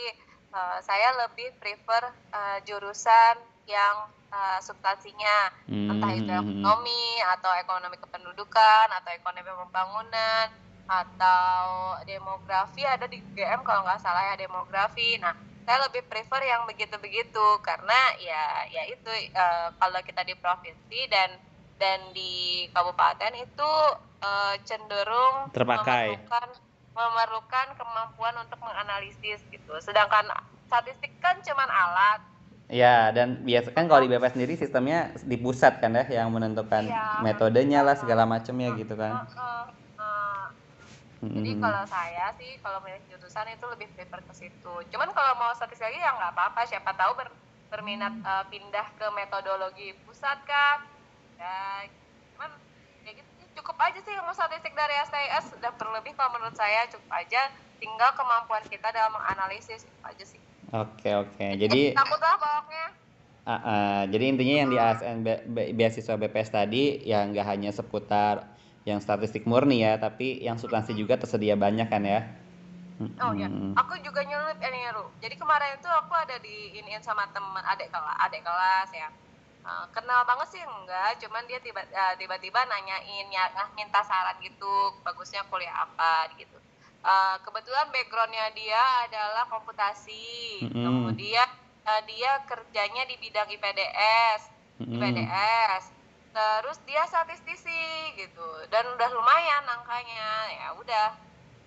uh, 0.52 0.84
saya 0.84 1.16
lebih 1.24 1.56
prefer 1.64 2.12
uh, 2.36 2.60
jurusan 2.68 3.59
yang 3.70 4.09
uh, 4.34 4.59
substansinya. 4.59 5.53
Hmm. 5.70 5.93
entah 5.93 6.11
itu 6.17 6.32
ekonomi 6.34 7.22
atau 7.38 7.51
ekonomi 7.61 7.97
kependudukan 8.01 8.88
atau 8.89 9.11
ekonomi 9.13 9.45
pembangunan 9.45 10.49
atau 10.89 11.61
demografi. 12.09 12.82
Ada 12.82 13.05
di 13.05 13.22
GM 13.38 13.61
kalau 13.61 13.86
nggak 13.86 14.01
salah 14.01 14.34
ya 14.34 14.36
demografi. 14.41 15.22
Nah 15.22 15.38
saya 15.70 15.86
lebih 15.86 16.01
prefer 16.09 16.41
yang 16.49 16.65
begitu-begitu 16.65 17.45
karena 17.61 18.17
ya 18.17 18.65
ya 18.74 18.84
itu 18.89 19.11
uh, 19.38 19.70
kalau 19.78 20.01
kita 20.01 20.26
di 20.26 20.34
provinsi 20.34 21.05
dan 21.13 21.30
dan 21.78 22.09
di 22.11 22.65
kabupaten 22.74 23.38
itu 23.38 23.72
uh, 24.20 24.55
cenderung 24.65 25.53
terpakai. 25.53 26.17
memerlukan, 26.17 26.47
memerlukan 26.91 27.67
kemampuan 27.78 28.36
untuk 28.41 28.59
menganalisis 28.65 29.39
gitu. 29.53 29.74
Sedangkan 29.80 30.28
statistik 30.65 31.13
kan 31.22 31.38
cuma 31.45 31.70
alat 31.70 32.20
Ya, 32.70 33.09
dan 33.09 33.41
biasa 33.41 33.74
kan 33.74 33.89
kalau 33.89 34.05
di 34.05 34.13
BP 34.13 34.30
sendiri 34.30 34.53
sistemnya 34.53 35.09
di 35.26 35.41
pusat 35.41 35.82
kan 35.82 35.89
ya 35.89 36.05
yang 36.22 36.30
menentukan 36.30 36.86
ya, 36.86 37.17
metodenya 37.26 37.82
lah 37.82 37.97
segala 37.97 38.30
macamnya 38.30 38.78
gitu 38.78 38.93
kan. 38.93 39.26
Uh, 39.34 39.65
uh, 39.97 40.05
uh. 40.05 40.45
Jadi 41.26 41.57
kalau 41.57 41.84
saya 41.89 42.30
sih 42.38 42.61
kalau 42.61 42.78
milih 42.86 43.01
jurusan 43.09 43.49
itu 43.49 43.65
lebih 43.74 43.89
prefer 43.97 44.22
ke 44.22 44.34
situ. 44.38 44.74
Cuman 44.93 45.09
kalau 45.17 45.34
mau 45.41 45.49
statistik 45.57 45.89
lagi 45.89 45.97
ya 45.97 46.13
nggak 46.13 46.30
apa-apa. 46.38 46.61
Siapa 46.70 46.93
tahu 46.93 47.17
ber, 47.17 47.34
berminat 47.74 48.13
uh, 48.22 48.45
pindah 48.53 48.86
ke 49.01 49.07
metodologi 49.17 49.97
pusat 50.05 50.38
kan. 50.45 50.86
Ya, 51.41 51.89
cuman 52.38 52.53
ya 53.01 53.17
gitu 53.17 53.30
cukup 53.65 53.82
aja 53.82 53.97
sih 53.97 54.13
ilmu 54.13 54.30
statistik 54.38 54.78
dari 54.78 54.93
STS 55.09 55.57
udah 55.57 55.74
terlebih 55.74 56.13
kalau 56.13 56.38
menurut 56.38 56.53
saya 56.53 56.86
cukup 56.93 57.17
aja. 57.17 57.49
Tinggal 57.82 58.13
kemampuan 58.13 58.61
kita 58.70 58.93
dalam 58.93 59.17
menganalisis 59.17 59.89
itu 59.89 60.01
aja 60.05 60.22
sih. 60.22 60.49
Oke 60.70 61.09
oke. 61.17 61.47
Jadi 61.57 61.97
takutlah 61.97 62.38
pokoknya. 62.38 62.88
Uh, 63.49 63.53
uh, 63.65 63.99
jadi 64.05 64.24
intinya 64.30 64.55
yang 64.61 64.70
di 64.70 64.78
ASN 64.78 65.17
be 65.26 65.34
be 65.49 65.63
beasiswa 65.74 66.13
BPS 66.13 66.53
tadi 66.53 67.01
ya 67.01 67.26
nggak 67.26 67.47
hanya 67.49 67.74
seputar 67.74 68.45
yang 68.86 69.01
statistik 69.01 69.49
murni 69.49 69.82
ya, 69.82 69.97
tapi 69.97 70.38
yang 70.38 70.61
substansi 70.61 70.93
juga 70.93 71.17
tersedia 71.17 71.57
banyak 71.57 71.89
kan 71.89 72.05
ya. 72.05 72.22
Oh 73.24 73.32
iya, 73.32 73.47
aku 73.80 73.95
juga 74.05 74.22
nyelip 74.28 74.59
ini 74.59 74.91
Ru. 74.91 75.07
Jadi 75.24 75.39
kemarin 75.39 75.80
itu 75.80 75.88
aku 75.88 76.13
ada 76.20 76.36
di 76.43 76.78
iniin 76.78 76.99
sama 76.99 77.26
teman 77.32 77.63
adik 77.63 77.89
kelas, 77.89 78.17
adik 78.28 78.43
kelas 78.43 78.89
ya. 78.91 79.09
Uh, 79.65 79.88
kenal 79.95 80.22
banget 80.28 80.59
sih 80.59 80.61
enggak, 80.63 81.17
cuman 81.24 81.43
dia 81.47 81.59
tiba 81.63 81.80
uh, 81.80 82.13
tiba-tiba 82.20 82.59
nanyain 82.67 83.28
ya 83.32 83.49
minta 83.76 84.03
saran 84.03 84.36
gitu, 84.43 84.93
bagusnya 85.03 85.41
kuliah 85.47 85.74
apa 85.84 86.32
gitu 86.38 86.59
uh, 87.04 87.36
kebetulan 87.43 87.88
backgroundnya 87.91 88.52
dia 88.56 88.84
adalah 89.08 89.45
komputasi. 89.47 90.64
Mm 90.64 90.70
-hmm. 90.70 90.84
kemudian 90.86 91.50
uh, 91.86 92.02
dia 92.06 92.32
kerjanya 92.45 93.04
di 93.08 93.16
bidang 93.20 93.50
IPDS 93.50 94.41
mm 94.80 94.86
-hmm. 94.86 94.93
IPDS 95.00 95.84
terus 96.30 96.78
dia 96.86 97.04
statistisi 97.10 98.14
gitu. 98.16 98.47
Dan 98.70 98.86
udah 98.95 99.10
lumayan 99.12 99.66
angkanya. 99.66 100.30
Ya 100.54 100.68
udah 100.78 101.08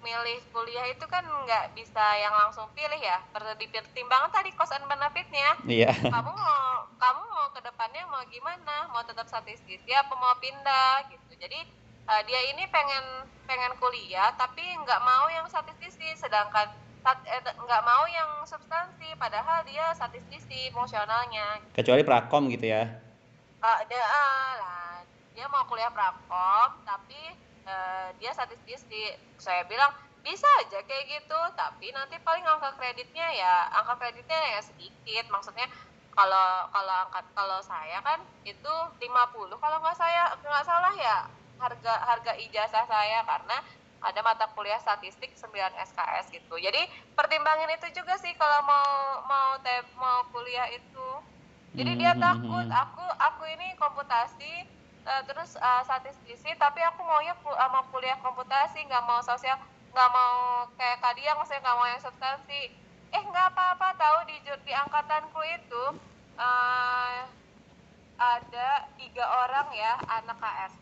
milih 0.03 0.43
kuliah 0.51 0.91
itu 0.91 1.07
kan 1.07 1.23
nggak 1.23 1.79
bisa 1.79 2.03
yang 2.19 2.35
langsung 2.35 2.67
pilih 2.75 2.99
ya. 2.99 3.23
Perlu 3.31 3.55
dipertimbangkan 3.59 4.31
tadi 4.35 4.51
cost 4.55 4.75
and 4.75 4.87
benefitnya. 4.87 5.51
Iya. 5.67 5.93
Kamu 6.11 6.31
mau 6.31 6.87
kamu 6.99 7.23
mau 7.27 7.47
ke 7.55 7.61
depannya 7.63 8.03
mau 8.11 8.23
gimana? 8.31 8.91
Mau 8.91 9.03
tetap 9.07 9.27
statistisi 9.27 9.91
apa 9.95 10.15
mau 10.15 10.35
pindah 10.39 11.11
gitu. 11.11 11.39
Jadi 11.39 11.82
uh, 12.09 12.23
dia 12.27 12.41
ini 12.51 12.65
pengen 12.71 13.27
pengen 13.47 13.73
kuliah 13.77 14.33
tapi 14.39 14.63
nggak 14.63 15.01
mau 15.03 15.27
yang 15.29 15.47
statistisi 15.51 16.15
sedangkan 16.17 16.73
eh, 17.05 17.43
nggak 17.43 17.83
mau 17.83 18.05
yang 18.09 18.47
substansi 18.47 19.13
padahal 19.19 19.67
dia 19.67 19.91
statistisi 19.93 20.71
fungsionalnya 20.71 21.61
kecuali 21.75 22.03
prakom 22.07 22.49
gitu 22.49 22.71
ya. 22.71 22.87
Uh, 23.63 23.79
dia 23.87 24.03
uh, 24.03 24.53
lah 24.59 24.95
dia 25.35 25.47
mau 25.51 25.67
kuliah 25.67 25.91
prakom 25.91 26.83
tapi 26.87 27.35
uh, 27.67 28.09
dia 28.19 28.31
statistisi 28.35 29.15
saya 29.39 29.67
bilang 29.67 29.91
bisa 30.23 30.47
aja 30.63 30.79
kayak 30.87 31.19
gitu 31.19 31.41
tapi 31.59 31.91
nanti 31.91 32.15
paling 32.23 32.47
angka 32.47 32.79
kreditnya 32.79 33.27
ya 33.35 33.69
angka 33.75 33.99
kreditnya 33.99 34.39
ya 34.59 34.61
sedikit. 34.63 35.27
Maksudnya 35.35 35.67
kalau 36.15 36.71
kalau 36.71 36.95
angkat 37.09 37.25
kalau 37.35 37.59
saya 37.65 37.99
kan 38.05 38.21
itu 38.47 38.75
50 39.01 39.03
kalau 39.59 39.77
nggak 39.83 39.97
saya 39.97 40.31
nggak 40.39 40.67
salah 40.67 40.95
ya 40.95 41.27
harga 41.63 41.95
harga 42.11 42.33
ijazah 42.43 42.85
saya 42.91 43.23
karena 43.23 43.63
ada 44.03 44.21
mata 44.27 44.51
kuliah 44.51 44.83
statistik 44.83 45.31
9 45.39 45.47
SKS 45.79 46.35
gitu. 46.35 46.59
Jadi 46.59 46.83
pertimbangin 47.15 47.71
itu 47.71 47.87
juga 47.95 48.19
sih 48.19 48.35
kalau 48.35 48.67
mau 48.67 49.23
mau 49.31 49.51
te, 49.63 49.71
mau 49.95 50.27
kuliah 50.35 50.67
itu. 50.75 51.09
Jadi 51.79 52.03
dia 52.03 52.13
mm-hmm. 52.13 52.27
takut 52.27 52.67
aku 52.69 53.07
aku 53.17 53.43
ini 53.49 53.79
komputasi 53.79 54.67
uh, 55.07 55.23
terus 55.25 55.55
uh, 55.57 55.81
statistisi 55.87 56.51
tapi 56.59 56.83
aku 56.83 57.01
maunya 57.07 57.33
uh, 57.47 57.71
mau 57.71 57.87
kuliah 57.95 58.19
komputasi 58.21 58.83
nggak 58.91 59.07
mau 59.07 59.23
sosial 59.23 59.57
nggak 59.95 60.11
mau 60.11 60.67
kayak 60.77 60.99
Kadia 61.01 61.33
maksudnya 61.39 61.63
nggak 61.63 61.79
mau 61.79 61.87
yang 61.87 62.03
substansi. 62.03 62.63
Eh 63.15 63.23
nggak 63.23 63.55
apa-apa 63.55 63.89
tahu 63.97 64.19
di 64.27 64.37
di 64.67 64.73
angkatanku 64.75 65.41
itu 65.47 65.85
uh, 66.37 67.23
ada 68.19 68.69
tiga 68.99 69.25
orang 69.47 69.71
ya 69.73 69.95
anak 70.11 70.39
KS 70.43 70.82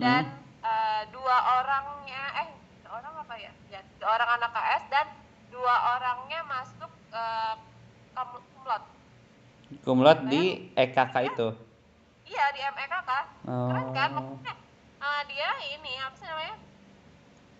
dan 0.00 0.24
uh, 0.62 1.02
dua 1.12 1.36
orangnya 1.60 2.22
eh 2.40 2.48
orang 2.88 3.14
apa 3.20 3.34
ya? 3.36 3.52
Ya 3.68 3.80
dua 3.98 4.08
orang 4.16 4.30
anak 4.40 4.50
KS 4.54 4.82
dan 4.88 5.06
dua 5.52 5.74
orangnya 5.98 6.40
masuk 6.48 6.92
uh, 7.12 7.54
kumlot. 8.14 8.82
Kumlot 9.84 10.18
di 10.28 10.72
EKK 10.76 11.14
ya? 11.16 11.28
itu? 11.32 11.48
Iya 12.28 12.44
di 12.54 12.60
MEKK 12.62 13.10
oh. 13.48 13.68
keren 13.68 13.88
kan? 13.92 14.10
Maksudnya 14.16 14.54
uh, 15.02 15.22
dia 15.28 15.50
ini 15.74 15.92
apa 16.00 16.14
sih 16.16 16.26
namanya? 16.28 16.56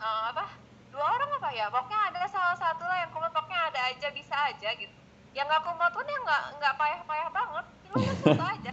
Uh, 0.01 0.23
apa? 0.33 0.45
Dua 0.93 1.05
orang 1.09 1.31
apa 1.41 1.49
ya? 1.57 1.67
Pokoknya 1.73 1.99
ada 2.13 2.21
salah 2.29 2.57
satu 2.57 2.85
lah 2.85 2.97
yang 3.05 3.11
kumlot 3.11 3.33
pokoknya 3.33 3.61
ada 3.73 3.81
aja 3.93 4.09
bisa 4.13 4.37
aja 4.49 4.69
gitu. 4.77 4.95
Yang 5.33 5.47
nggak 5.49 5.63
kumlot 5.65 5.93
pun 5.93 6.07
ya 6.07 6.19
nggak 6.21 6.43
nggak 6.61 6.75
payah-payah 6.77 7.29
banget. 7.33 7.67
Cuma 7.89 8.45
aja 8.57 8.71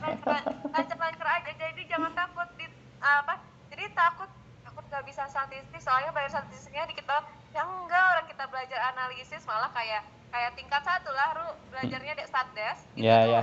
lancar-lancar 0.76 1.28
aja. 1.40 1.52
Jadi 1.56 1.82
jangan 1.88 2.12
takut 2.16 2.48
di 2.60 2.79
apa? 3.00 3.40
Jadi 3.72 3.84
takut 3.96 4.30
takut 4.64 4.84
gak 4.92 5.04
bisa 5.08 5.24
statistik 5.32 5.82
soalnya 5.82 6.12
bayar 6.12 6.30
statistiknya 6.32 6.88
dikit 6.92 7.06
banget. 7.08 7.26
Ya 7.56 7.66
enggak 7.66 8.04
orang 8.16 8.26
kita 8.30 8.44
belajar 8.52 8.80
analisis 8.94 9.42
malah 9.48 9.72
kayak 9.74 10.06
kayak 10.30 10.52
tingkat 10.54 10.82
satu 10.86 11.10
lah 11.12 11.30
ru. 11.36 11.50
Belajarnya 11.74 12.14
di 12.20 12.24
statdes 12.28 12.80
gitu 12.94 13.08
ya 13.08 13.18
ya 13.26 13.42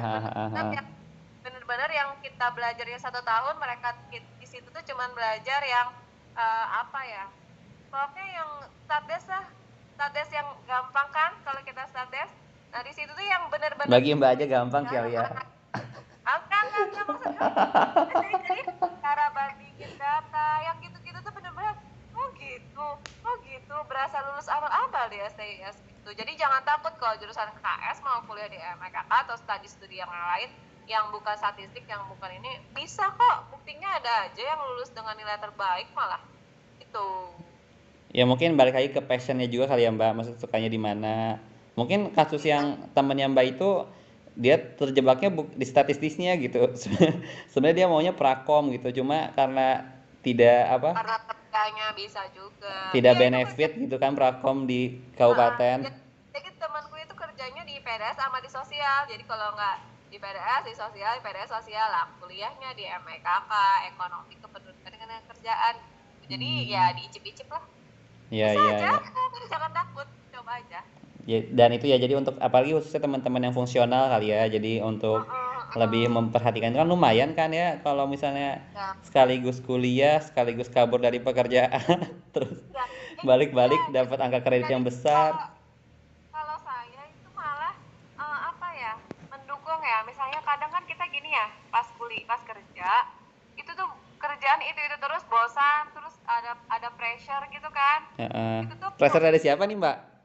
bener-bener 1.46 1.90
yang 1.94 2.11
kita 2.26 2.50
belajarnya 2.59 2.98
satu 2.98 3.22
tahun 3.22 3.54
mereka 3.62 3.94
di 4.11 4.18
situ 4.46 4.66
tuh 4.66 4.82
cuman 4.82 5.14
belajar 5.14 5.62
yang 5.62 5.94
uh, 6.34 6.66
apa 6.82 7.00
ya 7.07 7.24
pokoknya 7.86 8.26
yang 8.42 8.50
statdes 8.86 9.24
lah. 9.30 9.44
Statdes 9.96 10.28
yang 10.28 10.48
gampang 10.68 11.09
kan 11.14 11.32
kalau 11.46 11.62
kita 11.62 11.86
statdes 11.88 12.30
nah 12.74 12.82
di 12.84 12.92
situ 12.92 13.09
tuh 13.09 13.24
yang 13.24 13.48
bener-bener 13.48 13.88
bagi 13.88 14.12
mbak 14.12 14.36
aja 14.36 14.44
gampang 14.44 14.84
kali 14.84 15.16
ya 15.16 15.24
enggak 16.26 16.62
enggak 16.66 17.04
maksudnya 17.06 18.38
jadi 18.42 18.62
cara 18.98 19.24
bandingin 19.30 19.92
data 19.94 20.48
yang 20.66 20.76
gitu-gitu 20.82 21.18
tuh 21.22 21.32
bener-bener 21.32 21.78
oh 22.18 22.28
gitu 22.34 22.88
oh 23.22 23.34
gitu 23.46 23.76
berasa 23.86 24.18
lulus 24.26 24.50
awal-awal 24.50 25.06
di 25.10 25.18
STIS 25.22 25.76
gitu. 26.06 26.22
Jadi 26.22 26.38
jangan 26.38 26.62
takut 26.62 26.94
kalau 27.02 27.18
jurusan 27.18 27.50
KS 27.58 27.98
mau 28.06 28.22
kuliah 28.30 28.46
di 28.46 28.58
MKK 28.58 29.10
atau 29.10 29.34
studi 29.34 29.66
studi 29.66 29.96
yang 29.98 30.10
lain 30.10 30.50
yang 30.86 31.10
bukan 31.10 31.34
statistik 31.34 31.82
yang 31.90 32.06
bukan 32.06 32.30
ini 32.38 32.62
bisa 32.70 33.10
kok. 33.10 33.50
Buktinya 33.50 33.98
ada 33.98 34.30
aja 34.30 34.38
yang 34.38 34.60
lulus 34.70 34.94
dengan 34.94 35.18
nilai 35.18 35.34
terbaik 35.42 35.90
malah. 35.98 36.22
Itu 36.78 37.34
ya 38.14 38.22
mungkin 38.22 38.54
balik 38.54 38.78
lagi 38.78 38.94
ke 38.94 39.02
passionnya 39.02 39.50
juga 39.50 39.74
kali 39.74 39.82
ya 39.82 39.90
mbak. 39.90 40.14
Maksud 40.14 40.34
sukanya 40.38 40.70
di 40.70 40.78
mana. 40.78 41.42
Mungkin 41.74 42.14
kasus 42.14 42.46
yang 42.46 42.86
temennya 42.94 43.26
mbak 43.26 43.58
itu 43.58 43.82
dia 44.37 44.61
terjebaknya 44.61 45.32
di 45.32 45.66
statistisnya 45.66 46.37
gitu. 46.37 46.70
Sebenarnya 47.51 47.76
dia 47.84 47.87
maunya 47.89 48.12
prakom 48.12 48.68
gitu 48.70 49.03
cuma 49.03 49.32
karena 49.32 49.97
tidak 50.20 50.61
apa 50.68 50.91
karena 50.93 51.16
kerjanya 51.24 51.87
bisa 51.97 52.22
juga. 52.37 52.93
tidak 52.93 53.14
ya, 53.16 53.20
benefit 53.20 53.70
gitu 53.80 53.97
kan 53.97 54.12
prakom 54.12 54.68
di 54.68 55.01
kabupaten. 55.16 55.89
nah, 55.89 55.95
jadi 56.37 56.51
temanku 56.61 56.95
itu 57.01 57.14
kerjanya 57.16 57.62
di 57.64 57.80
PDS 57.80 58.20
sama 58.20 58.45
di 58.45 58.51
sosial. 58.53 59.09
Jadi 59.09 59.24
kalau 59.24 59.57
nggak 59.57 59.76
di 60.12 60.18
PDS 60.20 60.62
di 60.68 60.74
sosial 60.76 61.12
di 61.16 61.22
PDS 61.24 61.51
sosial. 61.51 61.89
Lah 61.89 62.12
kuliahnya 62.20 62.76
di 62.76 62.84
MEKK 62.84 63.53
ekonomi 63.95 64.34
kependudukan 64.37 64.91
dengan 64.93 65.22
kerjaan. 65.32 65.74
Jadi 66.26 66.51
hmm. 66.66 66.68
ya 66.68 66.84
diicip-icip 66.93 67.49
lah. 67.49 67.64
Ya, 68.28 68.51
bisa 68.53 68.61
ya, 68.61 68.74
aja. 68.74 68.89
ya. 69.01 69.47
jangan 69.55 69.70
takut. 69.72 70.09
Coba 70.34 70.59
aja. 70.59 70.80
ya, 70.82 70.95
dan 71.26 71.74
itu 71.74 71.90
ya 71.90 71.98
jadi 71.98 72.14
untuk 72.14 72.38
apalagi 72.38 72.70
khususnya 72.78 73.02
teman-teman 73.02 73.50
yang 73.50 73.54
fungsional 73.54 74.06
kali 74.06 74.30
ya 74.30 74.46
jadi 74.46 74.78
untuk 74.86 75.26
lebih 75.74 76.06
memperhatikan 76.06 76.70
kan 76.70 76.86
lumayan 76.86 77.34
kan 77.34 77.50
ya 77.50 77.82
kalau 77.82 78.06
misalnya 78.06 78.62
ya. 78.70 78.94
sekaligus 79.02 79.58
kuliah 79.58 80.22
sekaligus 80.22 80.70
kabur 80.70 81.02
dari 81.02 81.18
pekerjaan 81.18 82.06
terus 82.34 82.62
ya. 82.70 82.86
balik-balik 83.26 83.90
ya. 83.90 84.06
dapat 84.06 84.18
angka 84.22 84.40
kredit 84.46 84.70
yang 84.70 84.86
besar 84.86 85.50
kalau, 86.30 86.56
saya 86.62 87.02
itu 87.10 87.28
malah 87.34 87.74
uh, 88.22 88.40
apa 88.54 88.68
ya 88.78 88.94
mendukung 89.26 89.82
ya 89.82 90.06
misalnya 90.06 90.38
kadang 90.46 90.70
kan 90.70 90.86
kita 90.86 91.02
gini 91.10 91.34
ya 91.34 91.50
pas 91.74 91.90
kuliah 91.98 92.22
pas 92.30 92.40
kerja 92.46 92.90
itu 93.58 93.70
tuh 93.74 93.90
kerjaan 94.22 94.60
itu 94.62 94.78
itu 94.78 94.96
terus 95.02 95.22
bosan 95.26 95.90
terus 95.90 96.14
ada 96.22 96.54
ada 96.70 96.88
pressure 96.94 97.42
gitu 97.50 97.68
kan 97.74 97.98
uh, 98.14 98.24
uh. 98.30 98.58
itu 98.62 98.74
tuh 98.78 98.90
pressure 98.94 99.26
dari 99.26 99.42
siapa 99.42 99.66
nih 99.66 99.74
mbak 99.74 100.15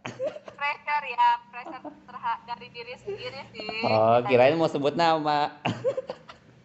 pressure 0.62 1.05
ya 1.09 1.30
pressure 1.49 1.84
terha- 2.05 2.41
dari 2.45 2.68
diri 2.70 2.93
sendiri 3.01 3.41
sih. 3.49 3.82
Oh, 3.89 4.22
kirain 4.30 4.53
mau 4.53 4.70
sebut 4.70 4.93
nama. 4.93 5.49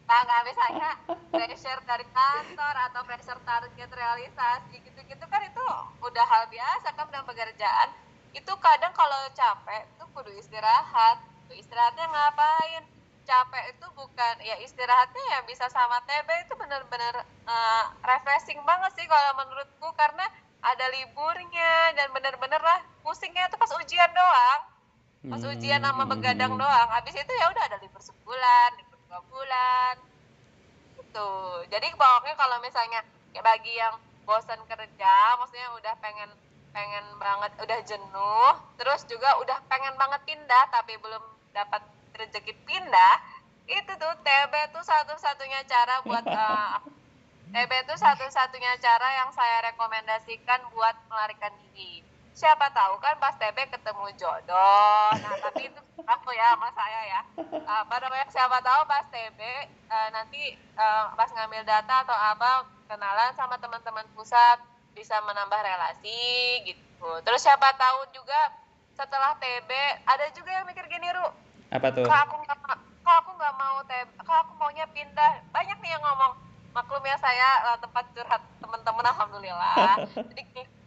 nah 0.07 0.19
nggak 0.23 0.43
misalnya 0.47 0.91
pressure 1.33 1.81
dari 1.83 2.07
kantor 2.13 2.75
atau 2.93 3.01
pressure 3.09 3.41
target 3.43 3.91
realisasi 3.91 4.85
gitu-gitu 4.85 5.25
kan 5.27 5.41
itu 5.43 5.67
udah 6.05 6.25
hal 6.29 6.45
biasa 6.53 6.93
kan 6.93 7.09
dalam 7.09 7.25
pekerjaan. 7.25 7.89
Itu 8.37 8.53
kadang 8.61 8.93
kalau 8.93 9.17
capek 9.33 9.89
tuh 9.97 10.09
kudu 10.13 10.31
istirahat. 10.37 11.17
Tuh 11.49 11.57
istirahatnya 11.57 12.05
ngapain? 12.05 12.85
Capek 13.27 13.75
itu 13.75 13.87
bukan 13.97 14.35
ya 14.45 14.61
istirahatnya 14.63 15.25
ya 15.35 15.41
bisa 15.49 15.67
sama 15.73 15.99
TB 16.05 16.29
itu 16.47 16.55
bener-bener 16.55 17.17
eh, 17.49 17.85
refreshing 18.05 18.61
banget 18.63 18.93
sih 18.93 19.09
kalau 19.09 19.33
menurutku. 19.41 19.89
Karena 19.97 20.29
ada 20.67 20.87
liburnya 20.91 21.95
dan 21.95 22.11
bener-bener 22.11 22.59
lah 22.59 22.81
pusingnya 23.07 23.47
itu 23.47 23.57
pas 23.59 23.71
ujian 23.79 24.11
doang. 24.11 24.61
Pas 25.27 25.43
ujian 25.43 25.83
sama 25.83 26.05
begadang 26.07 26.55
Hmm. 26.55 26.63
doang. 26.63 26.89
Habis 26.91 27.15
itu 27.19 27.33
ya 27.35 27.47
udah 27.51 27.63
ada 27.67 27.77
libur 27.83 28.03
sebulan 28.03 28.71
libur 28.79 28.99
dua 29.07 29.21
bulan. 29.31 29.95
Gitu. 30.99 31.31
Jadi 31.71 31.87
pokoknya 31.95 32.35
kalau 32.35 32.57
misalnya 32.63 33.01
kayak 33.31 33.45
bagi 33.45 33.73
yang 33.77 33.95
bosan 34.27 34.59
kerja 34.67 35.15
maksudnya 35.39 35.71
udah 35.79 35.95
pengen 36.03 36.31
pengen 36.75 37.07
banget 37.17 37.53
udah 37.63 37.79
jenuh 37.89 38.53
terus 38.77 39.07
juga 39.09 39.39
udah 39.41 39.65
pengen 39.71 39.95
banget 39.97 40.21
pindah 40.29 40.65
tapi 40.69 40.99
belum 40.99 41.23
dapat 41.55 41.81
rezeki 42.13 42.53
pindah 42.67 43.15
itu 43.65 43.93
tuh 43.97 44.13
TB 44.21 44.53
tuh 44.75 44.85
satu-satunya 44.85 45.63
cara 45.65 46.03
buat 46.05 46.27
eh, 46.37 46.75
TB 47.47 47.71
itu 47.87 47.95
satu-satunya 47.95 48.75
cara 48.83 49.09
yang 49.23 49.31
saya 49.31 49.71
rekomendasikan 49.71 50.67
buat 50.75 50.97
melarikan 51.07 51.55
diri. 51.73 52.03
Siapa 52.37 52.69
tahu 52.75 53.01
kan 53.01 53.17
pas 53.17 53.33
TB 53.39 53.57
ketemu 53.73 54.07
jodoh. 54.21 55.09
Nah, 55.17 55.35
tapi 55.41 55.73
itu 55.73 55.81
aku 56.05 56.31
ya 56.37 56.53
sama 56.53 56.69
saya 56.77 57.01
ya. 57.09 57.21
Apa 57.65 57.97
namanya? 58.03 58.27
Siapa 58.29 58.61
tahu 58.61 58.81
pas 58.85 59.07
TB 59.09 59.41
eh, 59.89 60.09
nanti 60.13 60.53
eh, 60.59 61.05
pas 61.17 61.31
ngambil 61.33 61.65
data 61.65 62.05
atau 62.05 62.13
apa 62.13 62.67
kenalan 62.91 63.33
sama 63.35 63.57
teman-teman 63.57 64.05
pusat 64.13 64.61
bisa 64.93 65.17
menambah 65.25 65.61
relasi 65.61 66.61
gitu. 66.69 67.11
Terus 67.25 67.41
siapa 67.41 67.73
tahu 67.77 68.05
juga 68.13 68.53
setelah 68.97 69.37
TB 69.37 69.71
ada 70.09 70.27
juga 70.33 70.51
yang 70.53 70.65
mikir 70.65 70.89
gini, 70.89 71.09
Ru, 71.13 71.29
Apa 71.69 71.93
tuh? 71.93 72.09
kak 72.09 72.33
aku 72.33 72.37
nggak 72.49 72.59
aku 73.05 73.33
mau 73.37 73.81
TB, 73.85 74.09
kak 74.25 74.39
aku 74.45 74.53
maunya 74.57 74.89
pindah. 74.93 75.45
Banyak 75.53 75.77
nih 75.85 75.91
yang 75.93 76.03
ngomong, 76.05 76.33
maklum 76.77 77.01
ya 77.09 77.17
saya 77.17 77.49
eh, 77.73 77.79
tempat 77.81 78.05
curhat 78.13 78.43
teman-teman 78.61 79.07
alhamdulillah. 79.09 79.97
Jadi 80.29 80.43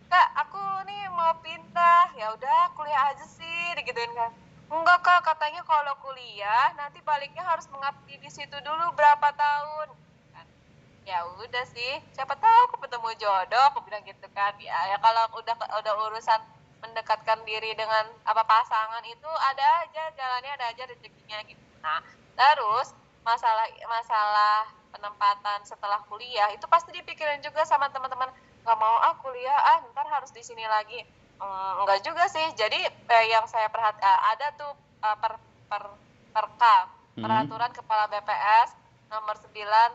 kak 0.05 0.27
aku 0.37 0.61
nih 0.85 1.09
mau 1.09 1.33
pindah, 1.41 2.13
ya 2.13 2.29
udah 2.37 2.69
kuliah 2.77 3.09
aja 3.09 3.25
sih, 3.25 3.73
digituin 3.73 4.13
kan. 4.13 4.29
Enggak 4.69 5.01
kak, 5.01 5.25
katanya 5.25 5.65
kalau 5.65 5.97
kuliah 6.05 6.69
nanti 6.77 7.01
baliknya 7.01 7.41
harus 7.41 7.65
mengabdi 7.73 8.21
di 8.21 8.29
situ 8.29 8.53
dulu 8.61 8.93
berapa 8.93 9.33
tahun. 9.33 9.89
Kan, 10.29 10.45
Ya 11.09 11.25
udah 11.25 11.65
sih, 11.73 11.97
siapa 12.13 12.37
tahu 12.37 12.59
aku 12.69 12.85
ketemu 12.85 13.09
jodoh, 13.17 13.63
aku 13.73 13.81
bilang 13.81 14.05
gitu 14.05 14.29
kan. 14.37 14.53
Ya, 14.61 14.93
ya 14.93 14.97
kalau 15.01 15.25
udah 15.41 15.57
udah 15.57 15.93
urusan 16.05 16.37
mendekatkan 16.85 17.41
diri 17.43 17.73
dengan 17.73 18.07
apa 18.23 18.45
pasangan 18.45 19.03
itu 19.03 19.29
ada 19.51 19.65
aja 19.83 20.03
jalannya 20.15 20.51
ada 20.53 20.65
aja 20.69 20.83
rezekinya 20.85 21.41
gitu. 21.49 21.65
Nah, 21.81 21.99
terus 22.37 22.93
masalah 23.23 23.65
masalah 23.87 24.67
penempatan 24.89 25.59
setelah 25.63 26.01
kuliah 26.09 26.49
itu 26.51 26.65
pasti 26.65 26.89
dipikirin 26.95 27.39
juga 27.45 27.61
sama 27.65 27.91
teman-teman 27.93 28.29
nggak 28.65 28.77
mau 28.79 28.95
ah 29.05 29.15
kuliah 29.21 29.59
ah 29.75 29.79
ntar 29.93 30.07
harus 30.09 30.31
di 30.33 30.41
sini 30.41 30.65
lagi 30.65 31.01
Hmm, 31.39 31.79
enggak 31.79 32.03
juga 32.03 32.27
sih 32.27 32.51
jadi 32.51 32.83
eh, 32.83 33.25
yang 33.31 33.47
saya 33.47 33.71
perhati 33.71 34.03
eh, 34.03 34.19
ada 34.35 34.47
tuh 34.59 34.75
eh, 34.99 35.17
per 35.23 35.33
per 35.71 35.83
perka 36.35 36.75
Hmm. 37.15 37.25
peraturan 37.27 37.71
kepala 37.75 38.07
BPS 38.07 38.75
nomor 39.11 39.35
9 39.35 39.51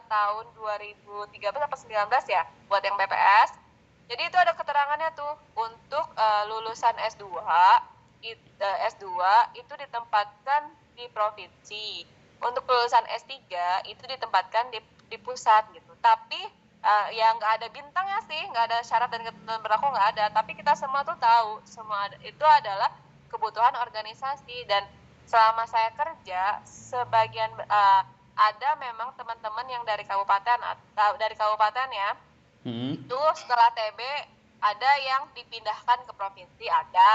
tahun 0.08 0.44
2013 0.56 1.56
atau 1.56 1.78
19 1.78 2.10
ya 2.28 2.42
buat 2.68 2.84
yang 2.84 2.96
BPS 2.96 3.60
jadi 4.08 4.22
itu 4.28 4.36
ada 4.36 4.52
keterangannya 4.52 5.08
tuh 5.16 5.32
untuk 5.56 6.06
eh, 6.16 6.42
lulusan 6.48 6.96
S2 6.96 7.28
it- 8.24 8.56
eh, 8.60 8.78
S2 8.92 9.08
itu 9.56 9.72
ditempatkan 9.72 10.62
di 10.96 11.08
provinsi. 11.12 12.04
Untuk 12.42 12.64
lulusan 12.66 13.04
S3 13.10 13.30
itu 13.86 14.02
ditempatkan 14.04 14.72
di, 14.72 14.80
di 15.10 15.16
pusat 15.20 15.68
gitu. 15.70 15.92
Tapi 16.00 16.40
eh, 16.80 17.06
ya 17.14 17.32
nggak 17.34 17.52
ada 17.60 17.66
bintangnya 17.70 18.18
sih, 18.26 18.42
nggak 18.50 18.64
ada 18.70 18.78
syarat 18.82 19.08
dan 19.12 19.22
ketentuan 19.22 19.60
berlaku 19.62 19.86
nggak 19.90 20.08
ada. 20.18 20.24
Tapi 20.32 20.56
kita 20.56 20.74
semua 20.74 21.04
tuh 21.06 21.16
tahu 21.16 21.62
semua 21.64 22.08
ada- 22.10 22.20
itu 22.20 22.44
adalah 22.44 22.90
kebutuhan 23.30 23.74
organisasi 23.80 24.66
dan 24.66 24.84
selama 25.24 25.64
saya 25.64 25.90
kerja 25.96 26.60
sebagian 26.64 27.50
eh, 27.58 28.02
ada 28.34 28.70
memang 28.82 29.14
teman-teman 29.14 29.66
yang 29.70 29.86
dari 29.86 30.02
kabupaten 30.02 30.58
atau 30.58 31.14
dari 31.16 31.34
kabupaten 31.38 31.88
ya 31.90 32.12
Hmm. 32.64 32.96
itu 32.96 33.20
setelah 33.36 33.68
TB 33.76 34.00
ada 34.64 34.90
yang 35.04 35.28
dipindahkan 35.36 36.00
ke 36.08 36.12
provinsi 36.16 36.64
ada 36.64 37.12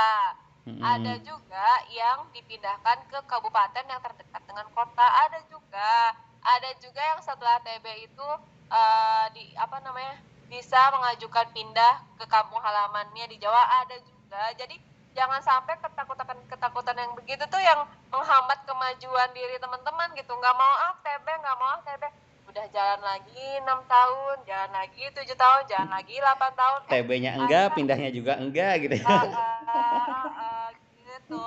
Hmm. 0.68 0.84
ada 0.84 1.14
juga 1.24 1.68
yang 1.90 2.28
dipindahkan 2.36 3.08
ke 3.08 3.20
kabupaten 3.26 3.86
yang 3.88 4.02
terdekat 4.04 4.42
dengan 4.44 4.68
kota. 4.76 5.08
Ada 5.28 5.40
juga. 5.48 6.14
Ada 6.40 6.70
juga 6.80 7.02
yang 7.04 7.20
setelah 7.24 7.60
TB 7.64 7.86
itu 8.12 8.28
eh, 8.72 9.26
di 9.36 9.44
apa 9.56 9.80
namanya 9.84 10.20
bisa 10.50 10.80
mengajukan 10.92 11.48
pindah 11.54 11.94
ke 12.20 12.26
kampung 12.28 12.60
halamannya 12.60 13.26
di 13.32 13.38
Jawa. 13.40 13.86
Ada 13.86 13.98
juga. 14.04 14.44
Jadi 14.60 14.76
jangan 15.18 15.42
sampai 15.42 15.76
ketakutan 15.82 16.38
ketakutan 16.48 16.96
yang 16.96 17.12
begitu 17.18 17.44
tuh 17.50 17.60
yang 17.60 17.84
menghambat 18.14 18.62
kemajuan 18.68 19.30
diri 19.34 19.58
teman-teman 19.58 20.12
gitu. 20.16 20.32
Nggak 20.36 20.56
mau 20.56 20.74
ah 20.86 20.94
TB 21.02 21.28
nggak 21.28 21.58
mau 21.58 21.70
ah 21.76 21.82
TB 21.82 22.04
udah 22.50 22.66
jalan 22.74 23.02
lagi 23.06 23.46
enam 23.62 23.80
tahun 23.86 24.38
jalan 24.50 24.72
lagi 24.74 25.04
tujuh 25.14 25.38
tahun 25.38 25.62
jalan 25.70 25.90
lagi 25.94 26.16
8 26.18 26.34
tahun. 26.58 26.80
Eh, 26.82 26.92
TB-nya 26.98 27.32
enggak, 27.38 27.64
ada- 27.70 27.76
pindahnya 27.78 28.10
juga 28.10 28.34
enggak 28.42 28.74
gitu. 28.90 28.96
Ah, 29.06 29.14
ah, 29.14 29.62
ah, 29.70 30.26
ah, 30.34 30.68
gitu. 30.74 31.46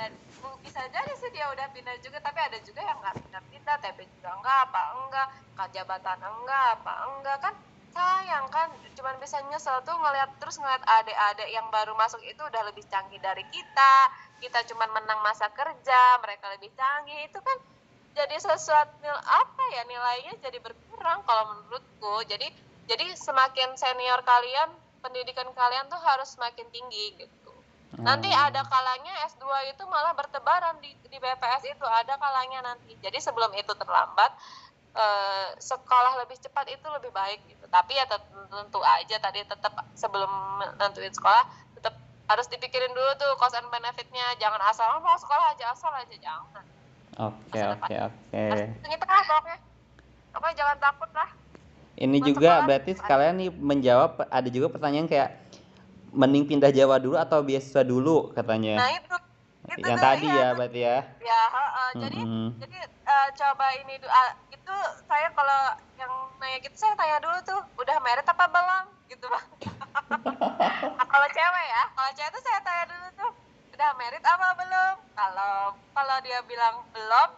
Dan 0.00 0.10
bisa 0.64 0.80
jadi 0.88 1.12
sih 1.12 1.28
dia 1.28 1.44
udah 1.52 1.68
pindah 1.76 1.96
juga 2.00 2.18
tapi 2.24 2.40
ada 2.40 2.56
juga 2.64 2.80
yang 2.80 2.96
nggak 3.04 3.14
pindah-pindah. 3.20 3.76
TB 3.84 3.98
juga 4.16 4.28
enggak 4.40 4.58
apa 4.70 4.82
enggak 4.96 5.26
kan 5.54 5.68
jabatan 5.70 6.18
enggak 6.24 6.64
apa 6.80 6.92
enggak 7.12 7.38
kan? 7.44 7.54
Sayang 7.94 8.46
kan 8.50 8.68
cuman 8.98 9.14
bisa 9.22 9.38
nyesel 9.46 9.78
tuh 9.86 9.94
ngeliat 9.94 10.26
terus 10.42 10.58
ngeliat 10.58 10.82
adik-adik 10.82 11.46
yang 11.52 11.68
baru 11.70 11.94
masuk 11.94 12.18
itu 12.26 12.42
udah 12.42 12.62
lebih 12.64 12.82
canggih 12.88 13.20
dari 13.20 13.44
kita. 13.52 13.94
Kita 14.40 14.66
cuman 14.72 14.88
menang 14.88 15.20
masa 15.20 15.46
kerja 15.52 16.18
mereka 16.18 16.48
lebih 16.50 16.72
canggih 16.74 17.28
itu 17.28 17.38
kan 17.38 17.54
jadi 18.14 18.36
sesuatu 18.38 18.94
nil- 19.02 19.26
apa 19.26 19.62
ya 19.74 19.82
nilainya 19.84 20.38
jadi 20.38 20.58
berkurang 20.58 21.20
kalau 21.26 21.44
menurutku. 21.50 22.22
Jadi 22.30 22.46
jadi 22.86 23.10
semakin 23.12 23.74
senior 23.74 24.22
kalian 24.22 24.70
pendidikan 25.02 25.50
kalian 25.52 25.90
tuh 25.90 25.98
harus 25.98 26.30
semakin 26.32 26.64
tinggi 26.70 27.18
gitu. 27.18 27.50
Nanti 27.94 28.26
Oh. 28.26 28.44
ada 28.46 28.62
kalanya 28.66 29.14
S2 29.30 29.46
itu 29.70 29.82
malah 29.86 30.14
bertebaran 30.14 30.78
di, 30.78 30.90
di 31.06 31.18
BPS 31.18 31.62
itu 31.68 31.86
ada 31.86 32.14
kalanya 32.16 32.62
nanti. 32.64 32.94
Jadi 32.98 33.18
sebelum 33.18 33.50
itu 33.54 33.70
terlambat 33.74 34.30
eh, 34.94 35.48
sekolah 35.58 36.22
lebih 36.22 36.38
cepat 36.38 36.70
itu 36.70 36.86
lebih 36.90 37.10
baik 37.10 37.42
gitu. 37.46 37.66
Tapi 37.66 37.94
ya 37.94 38.06
tentu 38.06 38.78
aja 38.80 39.16
tadi 39.18 39.42
tetap 39.42 39.74
sebelum 39.94 40.30
nentuin 40.78 41.10
sekolah 41.10 41.42
tetap 41.74 41.94
harus 42.24 42.46
dipikirin 42.46 42.94
dulu 42.94 43.10
tuh 43.14 43.34
cost 43.38 43.58
and 43.58 43.66
benefitnya. 43.70 44.38
Jangan 44.38 44.62
asal 44.70 44.86
"Oh, 44.94 45.02
mau 45.02 45.18
sekolah 45.18 45.50
aja 45.50 45.70
asal 45.70 45.90
aja. 45.90 46.14
Jangan 46.14 46.62
Oke, 47.14 47.60
oke, 47.62 47.94
oke. 48.10 48.44
pokoknya 50.34 50.54
jangan 50.58 50.78
takut 50.82 51.10
lah 51.14 51.30
Ini 51.94 52.18
juga 52.26 52.58
berarti 52.66 52.90
sekalian 52.98 53.34
nih 53.38 53.50
menjawab 53.54 54.26
ada 54.26 54.48
juga 54.50 54.66
pertanyaan 54.66 55.06
kayak 55.06 55.30
mending 56.10 56.42
pindah 56.50 56.74
Jawa 56.74 56.98
dulu 56.98 57.14
atau 57.14 57.38
beasiswa 57.46 57.86
dulu 57.86 58.34
katanya. 58.34 58.82
nah 58.82 58.90
itu 58.90 59.14
itu 59.78 59.86
Yang 59.86 59.98
tuh, 59.98 60.06
tadi 60.10 60.26
iya, 60.26 60.42
ya 60.42 60.48
berarti 60.58 60.80
ya. 60.82 60.96
ya 61.22 61.40
heeh. 61.54 61.88
jadi 62.02 62.18
Mm-mm. 62.18 62.48
jadi 62.58 62.78
eh, 62.82 63.28
coba 63.38 63.66
ini 63.78 63.94
ah, 64.10 64.30
itu 64.50 64.74
saya 65.06 65.28
kalau 65.38 65.60
yang 65.94 66.12
nanya 66.42 66.58
gitu 66.66 66.74
saya 66.74 66.98
tanya 66.98 67.22
dulu 67.22 67.38
tuh 67.46 67.60
udah 67.78 67.96
merit 68.02 68.26
apa 68.26 68.44
belum 68.50 68.84
gitu 69.06 69.26
bang 69.30 69.46
Nah, 70.94 71.06
kalau 71.06 71.28
cewek 71.30 71.66
ya 71.70 71.82
kalau 71.94 72.10
cewek 72.14 72.30
tuh 72.34 72.42
saya 72.42 72.58
tanya 72.66 72.84
dulu 72.90 73.06
tuh 73.14 73.30
udah 73.74 73.90
merit 73.98 74.22
apa 74.22 74.48
belum? 74.54 74.94
Kalau 75.18 75.74
kalau 75.90 76.16
dia 76.22 76.38
bilang 76.46 76.86
belum 76.94 77.28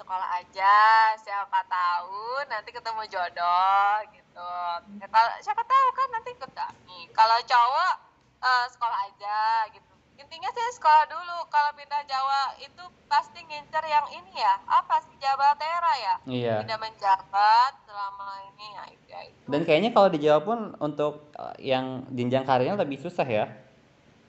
sekolah 0.00 0.28
aja. 0.40 0.76
Siapa 1.20 1.60
tahu 1.68 2.48
nanti 2.48 2.72
ketemu 2.72 3.04
jodoh 3.12 3.92
gitu. 4.08 4.52
Ya, 4.96 5.06
kalau 5.12 5.32
siapa 5.44 5.62
tahu 5.64 5.88
kan 5.92 6.08
nanti 6.16 6.32
ikut 6.32 6.52
kami 6.56 7.12
kalau 7.12 7.36
cowok 7.44 7.94
eh, 8.40 8.66
sekolah 8.72 8.98
aja 9.04 9.68
gitu. 9.76 9.92
Intinya 10.16 10.48
sih 10.48 10.80
sekolah 10.80 11.04
dulu. 11.12 11.44
Kalau 11.52 11.76
pindah 11.76 12.02
Jawa 12.08 12.56
itu 12.56 12.84
pasti 13.04 13.44
ngincer 13.44 13.84
yang 13.84 14.08
ini 14.16 14.32
ya. 14.40 14.56
Apa 14.64 15.04
sih? 15.04 15.12
Jabatera 15.20 15.92
ya? 16.00 16.14
Iya. 16.24 16.54
tidak 16.64 16.88
menjabat 16.88 17.72
selama 17.84 18.48
ini. 18.48 18.66
Ya 18.72 18.84
itu, 18.88 19.04
ya 19.12 19.20
itu. 19.28 19.44
Dan 19.44 19.60
kayaknya 19.68 19.92
kalau 19.92 20.08
di 20.08 20.24
Jawa 20.24 20.40
pun 20.40 20.72
untuk 20.80 21.28
eh, 21.36 21.68
yang 21.68 22.08
jenjang 22.16 22.48
karirnya 22.48 22.80
lebih 22.80 22.96
susah 22.96 23.28
ya. 23.28 23.65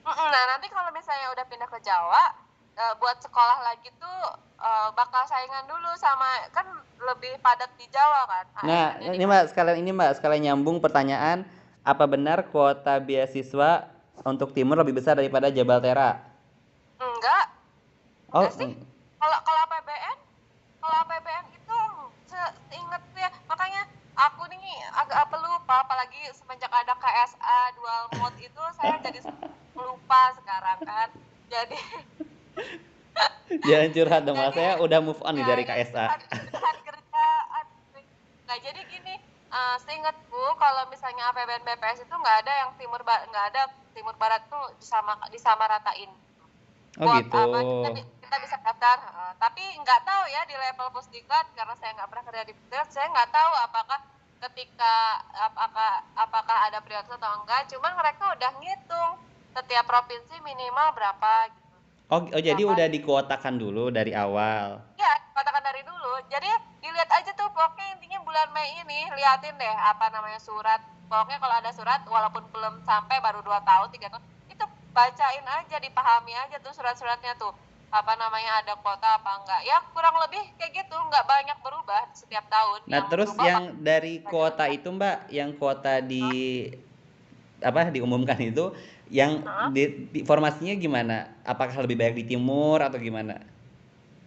Nah 0.08 0.42
nanti 0.48 0.66
kalau 0.68 0.88
misalnya 0.90 1.28
udah 1.32 1.44
pindah 1.44 1.68
ke 1.68 1.78
Jawa 1.80 2.22
eh, 2.74 2.94
buat 2.96 3.18
sekolah 3.20 3.58
lagi 3.60 3.92
tuh 3.96 4.18
eh, 4.58 4.88
bakal 4.96 5.22
saingan 5.26 5.68
dulu 5.68 5.90
sama 5.96 6.48
kan 6.50 6.64
lebih 6.98 7.36
padat 7.38 7.70
di 7.76 7.86
Jawa 7.88 8.24
kan 8.26 8.44
Nah, 8.66 8.86
di 8.98 9.14
ini 9.14 9.22
Mbak, 9.22 9.54
sekalian 9.54 9.78
ini 9.78 9.90
Mbak, 9.94 10.18
sekalian 10.18 10.42
nyambung 10.50 10.82
pertanyaan, 10.82 11.46
apa 11.86 12.04
benar 12.10 12.42
kuota 12.50 12.98
beasiswa 12.98 13.86
untuk 14.26 14.50
timur 14.50 14.74
lebih 14.76 14.98
besar 14.98 15.14
daripada 15.14 15.46
Jabaltera? 15.46 16.18
enggak 16.98 17.44
Oh, 18.28 18.42
Enggak 18.44 18.58
sih. 18.58 18.74
kalau 19.16 19.38
kalau 19.40 19.60
APBN 19.64 20.16
kalau 20.78 20.96
APBN 21.06 21.44
itu 21.48 21.78
seingatku 22.28 23.16
ya 23.16 23.30
makanya 23.46 23.82
aku 24.20 24.42
nih 24.48 24.58
agak 24.92 25.18
apa 25.20 25.34
lupa 25.38 25.74
apalagi 25.80 26.18
semenjak 26.32 26.68
ada 26.68 26.94
KSA 26.94 27.58
dual 27.72 28.02
mode 28.14 28.34
itu 28.36 28.62
saya 28.74 28.98
jadi 28.98 29.22
lupa 29.72 30.22
sekarang 30.34 30.78
kan 30.82 31.08
jadi 31.46 31.78
jangan 33.64 33.88
curhat 33.90 34.22
dong. 34.22 34.36
Jadi- 34.36 34.56
Saya 34.56 34.72
udah 34.76 34.98
move 35.00 35.22
on 35.22 35.32
nih 35.32 35.42
ya, 35.42 35.48
dari 35.48 35.62
KSA. 35.64 36.04
kerjaan 36.80 37.64
nah 38.44 38.56
jadi 38.56 38.80
gini 38.82 39.14
eh, 39.48 39.76
seingatku 39.78 40.42
kalau 40.56 40.88
misalnya 40.88 41.28
APBN 41.28 41.62
BPS 41.62 42.02
itu 42.02 42.14
nggak 42.14 42.36
ada 42.42 42.52
yang 42.58 42.70
timur 42.74 43.00
ba- 43.02 43.24
nggak 43.24 43.46
ada 43.50 43.62
timur 43.92 44.16
barat 44.16 44.40
tuh 44.46 44.74
disama 44.76 45.14
disamaratain 45.28 46.08
Oh 46.96 47.04
buat 47.04 47.22
gitu. 47.22 47.36
apa 47.36 47.58
kita, 47.60 47.88
kita 48.18 48.36
bisa 48.40 48.56
daftar 48.58 48.96
Heeh. 48.98 49.30
tapi 49.36 49.62
nggak 49.76 50.00
tahu 50.02 50.22
ya 50.26 50.42
di 50.42 50.56
level 50.56 50.88
pusdiklat 50.90 51.46
karena 51.52 51.74
saya 51.76 51.92
nggak 51.92 52.08
pernah 52.08 52.24
kerja 52.24 52.42
di 52.42 52.52
pusdiklat 52.52 52.88
saya 52.88 53.06
nggak 53.06 53.30
tahu 53.30 53.52
apakah 53.60 53.98
ketika 54.38 54.94
apakah 55.34 56.06
apakah 56.14 56.58
ada 56.70 56.78
prioritas 56.78 57.10
atau 57.10 57.42
enggak 57.42 57.66
cuman 57.74 57.92
mereka 57.98 58.22
udah 58.30 58.50
ngitung 58.62 59.12
setiap 59.50 59.84
provinsi 59.86 60.38
minimal 60.42 60.94
berapa 60.94 61.50
gitu 61.50 61.66
Oh, 62.08 62.24
oh 62.24 62.40
jadi 62.40 62.64
Apa? 62.64 62.72
udah 62.72 62.86
dikuotakan 62.88 63.60
dulu 63.60 63.92
dari 63.92 64.16
awal. 64.16 64.80
ya 64.96 65.12
katakan 65.36 65.60
dari 65.60 65.84
dulu 65.84 66.24
jadi 66.32 66.48
dilihat 66.80 67.10
aja 67.12 67.36
tuh 67.36 67.52
pokoknya 67.52 68.00
intinya 68.00 68.18
bulan 68.24 68.48
Mei 68.56 68.80
ini 68.80 69.12
liatin 69.12 69.52
deh 69.60 69.76
apa 69.76 70.08
namanya 70.08 70.40
surat 70.40 70.80
pokoknya 71.12 71.36
kalau 71.36 71.54
ada 71.60 71.70
surat 71.70 72.00
walaupun 72.08 72.48
belum 72.48 72.80
sampai 72.88 73.20
baru 73.20 73.44
dua 73.44 73.60
tahun 73.60 73.92
tiga 73.92 74.08
tahun 74.08 74.24
itu 74.48 74.64
bacain 74.96 75.44
aja 75.44 75.76
dipahami 75.76 76.32
aja 76.32 76.56
tuh 76.64 76.72
surat-suratnya 76.72 77.36
tuh 77.36 77.52
apa 77.88 78.12
namanya 78.20 78.60
ada 78.60 78.74
kuota 78.84 79.16
apa 79.16 79.30
enggak 79.40 79.60
ya 79.64 79.76
kurang 79.96 80.16
lebih 80.28 80.42
kayak 80.60 80.72
gitu 80.84 80.96
nggak 81.08 81.24
banyak 81.24 81.58
berubah 81.64 82.02
setiap 82.12 82.44
tahun 82.52 82.78
Nah, 82.88 83.00
Yang 83.00 83.08
terus 83.12 83.30
berubah 83.32 83.44
yang 83.48 83.62
dari 83.84 84.14
kuota 84.24 84.64
itu, 84.68 84.88
Mbak, 84.92 85.16
yang 85.32 85.50
kuota 85.56 85.94
di 86.04 86.24
apa 87.58 87.90
diumumkan 87.90 88.38
itu 88.38 88.70
yang 89.10 89.42
di, 89.74 89.82
di- 90.14 90.24
formasinya 90.24 90.74
gimana? 90.78 91.26
Apakah 91.42 91.82
lebih 91.82 91.96
banyak 91.98 92.16
di 92.22 92.36
timur 92.36 92.78
atau 92.84 93.00
gimana? 93.00 93.40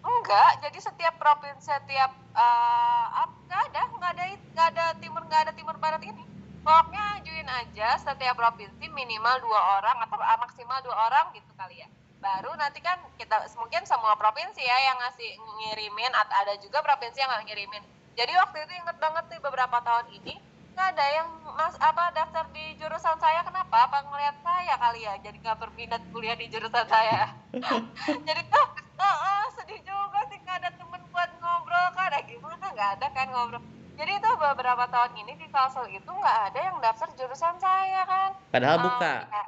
Enggak, 0.02 0.52
jadi 0.66 0.80
setiap 0.82 1.16
provinsi 1.22 1.62
setiap 1.62 2.12
eh 2.34 3.06
ap- 3.22 3.38
nggak 3.46 3.62
ada, 3.70 3.82
nggak 3.98 4.12
ada 4.18 4.24
nggak 4.54 4.68
ada 4.74 4.86
timur 4.98 5.22
nggak 5.30 5.42
ada 5.48 5.54
timur 5.54 5.76
barat 5.78 6.02
ini. 6.02 6.24
Pokoknya 6.66 7.02
ajuin 7.22 7.50
aja 7.50 7.88
setiap 7.98 8.36
provinsi 8.38 8.86
minimal 8.94 9.36
dua 9.42 9.62
orang 9.78 9.98
atau 10.06 10.18
maksimal 10.44 10.78
dua 10.86 10.96
orang 11.10 11.26
gitu 11.38 11.52
kali 11.58 11.82
ya. 11.82 11.88
Baru 12.22 12.54
nanti 12.54 12.80
kan 12.80 13.02
kita 13.18 13.50
mungkin 13.58 13.82
semua 13.84 14.14
provinsi 14.14 14.62
ya 14.62 14.78
yang 14.88 14.98
ngasih 15.02 15.32
ngirimin 15.36 16.14
atau 16.14 16.36
ada 16.38 16.54
juga 16.62 16.80
provinsi 16.86 17.18
yang 17.18 17.30
nggak 17.34 17.46
ngirimin. 17.50 17.84
Jadi 18.14 18.34
waktu 18.38 18.58
itu 18.62 18.74
inget 18.78 18.98
banget 19.02 19.26
nih 19.28 19.42
beberapa 19.42 19.78
tahun 19.82 20.08
ini 20.14 20.38
nggak 20.72 20.88
ada 20.96 21.06
yang 21.12 21.28
mas 21.52 21.76
apa 21.84 22.16
daftar 22.16 22.48
di 22.56 22.64
jurusan 22.80 23.20
saya 23.20 23.44
kenapa 23.44 23.92
apa 23.92 24.08
ngelihat 24.08 24.40
saya 24.40 24.74
kali 24.80 25.04
ya 25.04 25.20
jadi 25.20 25.36
nggak 25.36 25.60
berminat 25.60 26.00
kuliah 26.16 26.32
di 26.40 26.48
jurusan 26.48 26.88
saya 26.88 27.28
jadi 28.28 28.42
tuh 28.48 28.66
oh, 28.96 29.04
oh, 29.20 29.44
sedih 29.60 29.84
juga 29.84 30.24
sih 30.32 30.40
nggak 30.40 30.64
ada 30.64 30.70
temen 30.72 31.04
buat 31.12 31.28
ngobrol 31.44 31.88
kan 31.92 32.08
ada 32.08 32.24
gimana 32.24 32.56
nggak 32.72 32.90
ada 32.98 33.08
kan 33.12 33.28
ngobrol 33.36 33.60
jadi 34.00 34.12
itu 34.16 34.30
beberapa 34.40 34.88
tahun 34.88 35.12
ini 35.20 35.34
di 35.44 35.48
Kalsel 35.52 35.92
itu 35.92 36.08
nggak 36.08 36.38
ada 36.50 36.60
yang 36.64 36.78
daftar 36.80 37.10
jurusan 37.20 37.56
saya 37.60 38.02
kan 38.08 38.30
Padahal 38.50 38.78
Eh, 38.80 38.84
buka. 38.88 39.14
ya. 39.28 39.44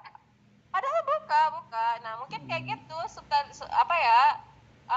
Padahal 0.73 1.01
buka 1.11 1.41
buka. 1.57 1.87
Nah 2.03 2.13
mungkin 2.21 2.41
kayak 2.49 2.63
gitu. 2.71 2.97
Suka 3.15 3.37
su- 3.57 3.69
apa 3.83 3.95
ya 4.07 4.21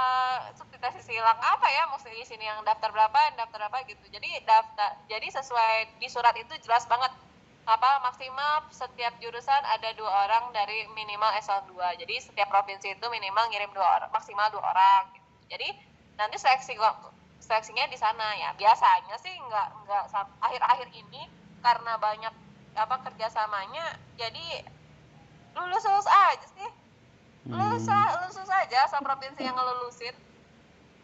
eh 0.01 0.39
substitusi 0.59 1.01
silang 1.09 1.39
apa 1.39 1.67
ya 1.77 1.83
mesti 1.95 2.11
di 2.11 2.27
sini 2.27 2.45
yang 2.51 2.61
daftar 2.67 2.91
berapa 2.97 3.19
yang 3.31 3.37
daftar 3.41 3.59
berapa 3.67 3.79
gitu. 3.91 4.05
Jadi 4.15 4.29
daftar 4.51 4.91
jadi 5.13 5.27
sesuai 5.39 5.75
di 6.03 6.09
surat 6.11 6.35
itu 6.37 6.53
jelas 6.67 6.85
banget. 6.91 7.13
Apa 7.67 7.99
maksimal 8.07 8.63
setiap 8.71 9.19
jurusan 9.23 9.63
ada 9.75 9.91
dua 9.99 10.11
orang 10.27 10.45
dari 10.55 10.87
minimal 10.95 11.31
S2 11.35 11.99
jadi 11.99 12.15
setiap 12.23 12.47
provinsi 12.55 12.95
itu 12.95 13.07
minimal 13.11 13.45
ngirim 13.51 13.71
dua 13.75 13.87
orang 13.99 14.11
maksimal 14.15 14.47
dua 14.55 14.63
orang 14.63 15.03
gitu. 15.19 15.27
jadi 15.51 15.69
nanti 16.15 16.37
seleksi 16.39 16.79
seleksinya 17.43 17.85
di 17.93 17.99
sana. 17.99 18.29
Ya 18.43 18.51
biasanya 18.61 19.17
sih 19.25 19.35
nggak 19.47 19.69
nggak 19.85 20.05
akhir-akhir 20.47 20.89
ini 20.95 21.23
karena 21.65 21.93
banyak 21.99 22.35
apa 22.77 22.97
kerjasamanya 23.09 23.85
jadi 24.21 24.45
lulus 25.57 25.83
lulus 25.83 26.09
aja 26.09 26.47
sih 26.47 26.71
lulus 27.47 27.85
Hmm. 27.85 28.21
lulus 28.21 28.51
aja 28.53 28.81
sama 28.87 29.07
provinsi 29.09 29.41
yang 29.41 29.55
ngelulusin 29.55 30.15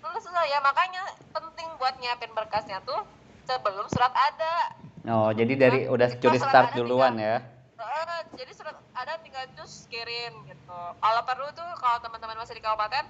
lulus 0.01 0.25
aja 0.29 0.59
makanya 0.61 1.03
penting 1.31 1.69
buat 1.77 1.95
nyiapin 1.97 2.31
berkasnya 2.31 2.83
tuh 2.83 3.01
sebelum 3.45 3.87
surat 3.89 4.13
ada 4.13 4.55
Oh, 5.03 5.31
jadi 5.31 5.59
dari 5.59 5.81
udah 5.85 6.15
curi 6.15 6.39
start 6.39 6.79
duluan 6.79 7.19
tinggal- 7.19 7.43
ya. 7.43 7.83
Eh, 7.83 8.21
jadi 8.39 8.53
surat 8.55 8.79
ada 8.93 9.19
tinggal 9.19 9.43
terus 9.53 9.91
kirim 9.91 10.47
gitu 10.47 10.63
kalau 10.95 11.23
perlu 11.25 11.51
tuh 11.51 11.67
kalau 11.77 11.99
teman-teman 11.99 12.39
masih 12.39 12.55
di 12.55 12.63
kabupaten 12.63 13.03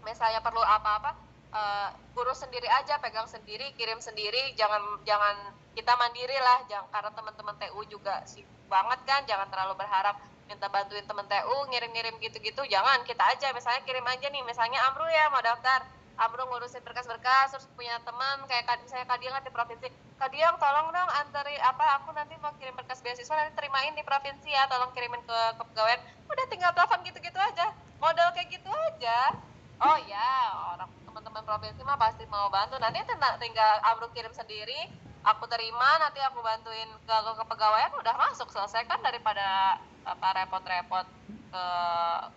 misalnya 0.00 0.38
perlu 0.38 0.62
apa-apa 0.62 1.10
eh, 1.50 1.88
urus 2.14 2.38
sendiri 2.38 2.70
aja 2.70 2.98
pegang 2.98 3.26
sendiri 3.26 3.74
kirim 3.74 3.98
sendiri 3.98 4.54
jangan 4.54 4.78
jangan 5.02 5.34
kita 5.74 5.90
mandiri 5.96 6.38
lah 6.38 6.62
jangan 6.66 6.86
karena 6.88 7.10
teman-teman 7.12 7.54
TU 7.56 7.80
juga 7.88 8.22
sibuk 8.22 8.46
banget 8.68 9.00
kan 9.02 9.20
jangan 9.24 9.48
terlalu 9.48 9.74
berharap 9.76 10.22
minta 10.48 10.66
bantuin 10.72 11.04
temen 11.04 11.28
TU 11.28 11.56
ngirim-ngirim 11.68 12.16
gitu-gitu 12.24 12.64
jangan 12.72 13.04
kita 13.04 13.20
aja 13.20 13.52
misalnya 13.52 13.84
kirim 13.84 14.02
aja 14.08 14.26
nih 14.32 14.42
misalnya 14.42 14.80
Amru 14.88 15.04
ya 15.06 15.28
mau 15.28 15.44
daftar. 15.44 15.84
Amru 16.18 16.42
ngurusin 16.50 16.82
berkas-berkas 16.82 17.54
terus 17.54 17.70
punya 17.78 17.94
teman 18.02 18.42
kayak 18.50 18.66
misalnya 18.82 19.06
Kadiang 19.06 19.38
kan 19.38 19.44
di 19.46 19.52
provinsi. 19.54 19.86
Kadiang 20.18 20.58
tolong 20.58 20.90
dong 20.90 21.10
antari 21.14 21.54
apa 21.62 22.02
aku 22.02 22.10
nanti 22.10 22.34
mau 22.42 22.50
kirim 22.58 22.74
berkas 22.74 22.98
beasiswa 23.06 23.38
nanti 23.38 23.54
terimain 23.54 23.94
di 23.94 24.02
provinsi 24.02 24.50
ya 24.50 24.66
tolong 24.66 24.90
kirimin 24.98 25.22
ke 25.22 25.38
kepegawaian 25.62 26.02
udah 26.26 26.46
tinggal 26.50 26.74
telepon 26.74 27.06
gitu-gitu 27.06 27.38
aja. 27.38 27.70
Modal 28.02 28.34
kayak 28.34 28.50
gitu 28.50 28.66
aja. 28.66 29.30
Oh 29.78 29.94
ya 30.10 30.32
orang 30.74 30.90
teman-teman 31.06 31.44
provinsi 31.46 31.86
mah 31.86 31.94
pasti 32.00 32.26
mau 32.26 32.50
bantu. 32.50 32.82
Nanti 32.82 32.98
tinggal 33.38 33.78
Amru 33.86 34.10
kirim 34.10 34.34
sendiri 34.34 34.90
aku 35.22 35.44
terima 35.50 35.98
nanti 35.98 36.18
aku 36.22 36.38
bantuin 36.40 36.88
ke, 37.04 37.14
ke 37.14 37.32
kepegawaian 37.42 37.92
udah 37.94 38.14
masuk 38.16 38.48
selesai 38.48 38.86
kan 38.86 39.00
daripada 39.02 39.78
apa 40.04 40.26
repot-repot 40.42 41.06
ke 41.48 41.64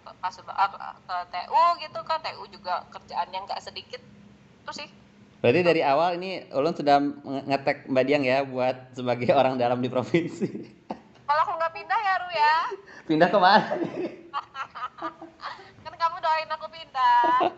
ke, 0.07 0.11
eh, 0.55 0.69
ke 1.07 1.15
TU 1.29 1.63
gitu 1.81 1.99
kan. 2.07 2.19
TU 2.23 2.43
juga 2.49 2.85
kerjaannya 2.89 3.39
nggak 3.45 3.61
sedikit. 3.61 4.01
Terus 4.65 4.77
sih. 4.85 4.89
Berarti 5.41 5.61
dari 5.65 5.81
awal 5.81 6.21
ini 6.21 6.45
Ulun 6.53 6.75
sudah 6.77 7.01
nge- 7.01 7.45
ngetek 7.49 7.77
Mbak 7.89 8.03
Diang 8.05 8.23
ya 8.23 8.45
buat 8.45 8.93
sebagai 8.93 9.33
orang 9.39 9.57
dalam 9.57 9.81
di 9.81 9.89
provinsi. 9.89 10.47
kalau 11.25 11.41
aku 11.47 11.53
nggak 11.57 11.73
pindah 11.73 11.99
ya 11.99 12.13
Ru 12.19 12.29
ya. 12.29 12.55
Pindah 13.07 13.29
ke 13.31 13.39
mana? 13.39 13.65
kan 15.83 15.93
kamu 15.97 16.17
doain 16.21 16.49
aku 16.49 16.67
pindah. 16.69 17.39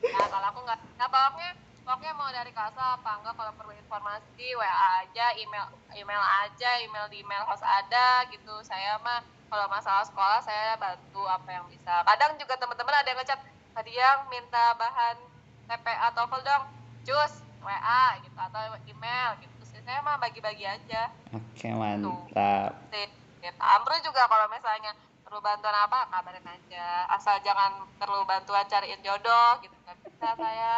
Nah 0.00 0.26
kalau 0.26 0.46
aku 0.48 0.60
nggak 0.64 0.78
nah 0.96 1.06
pokoknya 1.06 1.50
pokoknya 1.90 2.14
mau 2.14 2.30
dari 2.30 2.54
kasa 2.54 2.94
apa 2.94 3.18
enggak? 3.18 3.34
Kalau 3.34 3.52
perlu 3.58 3.74
informasi 3.74 4.46
WA 4.54 5.02
aja 5.02 5.34
email 5.34 5.66
email 5.98 6.22
aja 6.22 6.70
email 6.86 7.10
di 7.10 7.18
email 7.26 7.42
host 7.50 7.66
ada 7.66 8.22
gitu. 8.30 8.54
Saya 8.62 8.94
mah 9.02 9.26
kalau 9.50 9.66
masalah 9.66 10.06
sekolah 10.06 10.38
saya 10.38 10.78
bantu 10.78 11.26
apa 11.26 11.50
yang 11.50 11.66
bisa. 11.66 12.06
Kadang 12.06 12.38
juga 12.38 12.54
teman-teman 12.62 12.94
ada 12.94 13.08
yang 13.10 13.18
ngechat 13.18 13.42
tadi 13.74 13.92
yang 13.98 14.22
minta 14.30 14.78
bahan 14.78 15.18
TPA 15.66 16.14
TOEFL 16.14 16.42
dong 16.46 16.64
cus 17.10 17.42
WA 17.58 18.04
gitu 18.22 18.38
atau 18.38 18.62
email 18.86 19.30
gitu. 19.42 19.50
Terus 19.58 19.82
saya 19.82 19.98
mah 20.06 20.14
bagi-bagi 20.22 20.62
aja. 20.62 21.10
Oke, 21.34 21.74
mantap. 21.74 22.70
sih 22.94 23.10
gitu. 23.42 23.58
Amru 23.58 23.98
juga 24.06 24.30
kalau 24.30 24.46
misalnya 24.46 24.94
perlu 25.26 25.42
bantuan 25.42 25.74
apa 25.74 26.06
kabarin 26.06 26.46
aja. 26.46 27.10
Asal 27.10 27.42
jangan 27.42 27.82
perlu 27.98 28.22
bantuan 28.22 28.62
cariin 28.70 29.02
jodoh 29.02 29.58
gitu 29.58 29.74
bisa 29.98 30.28
saya 30.34 30.74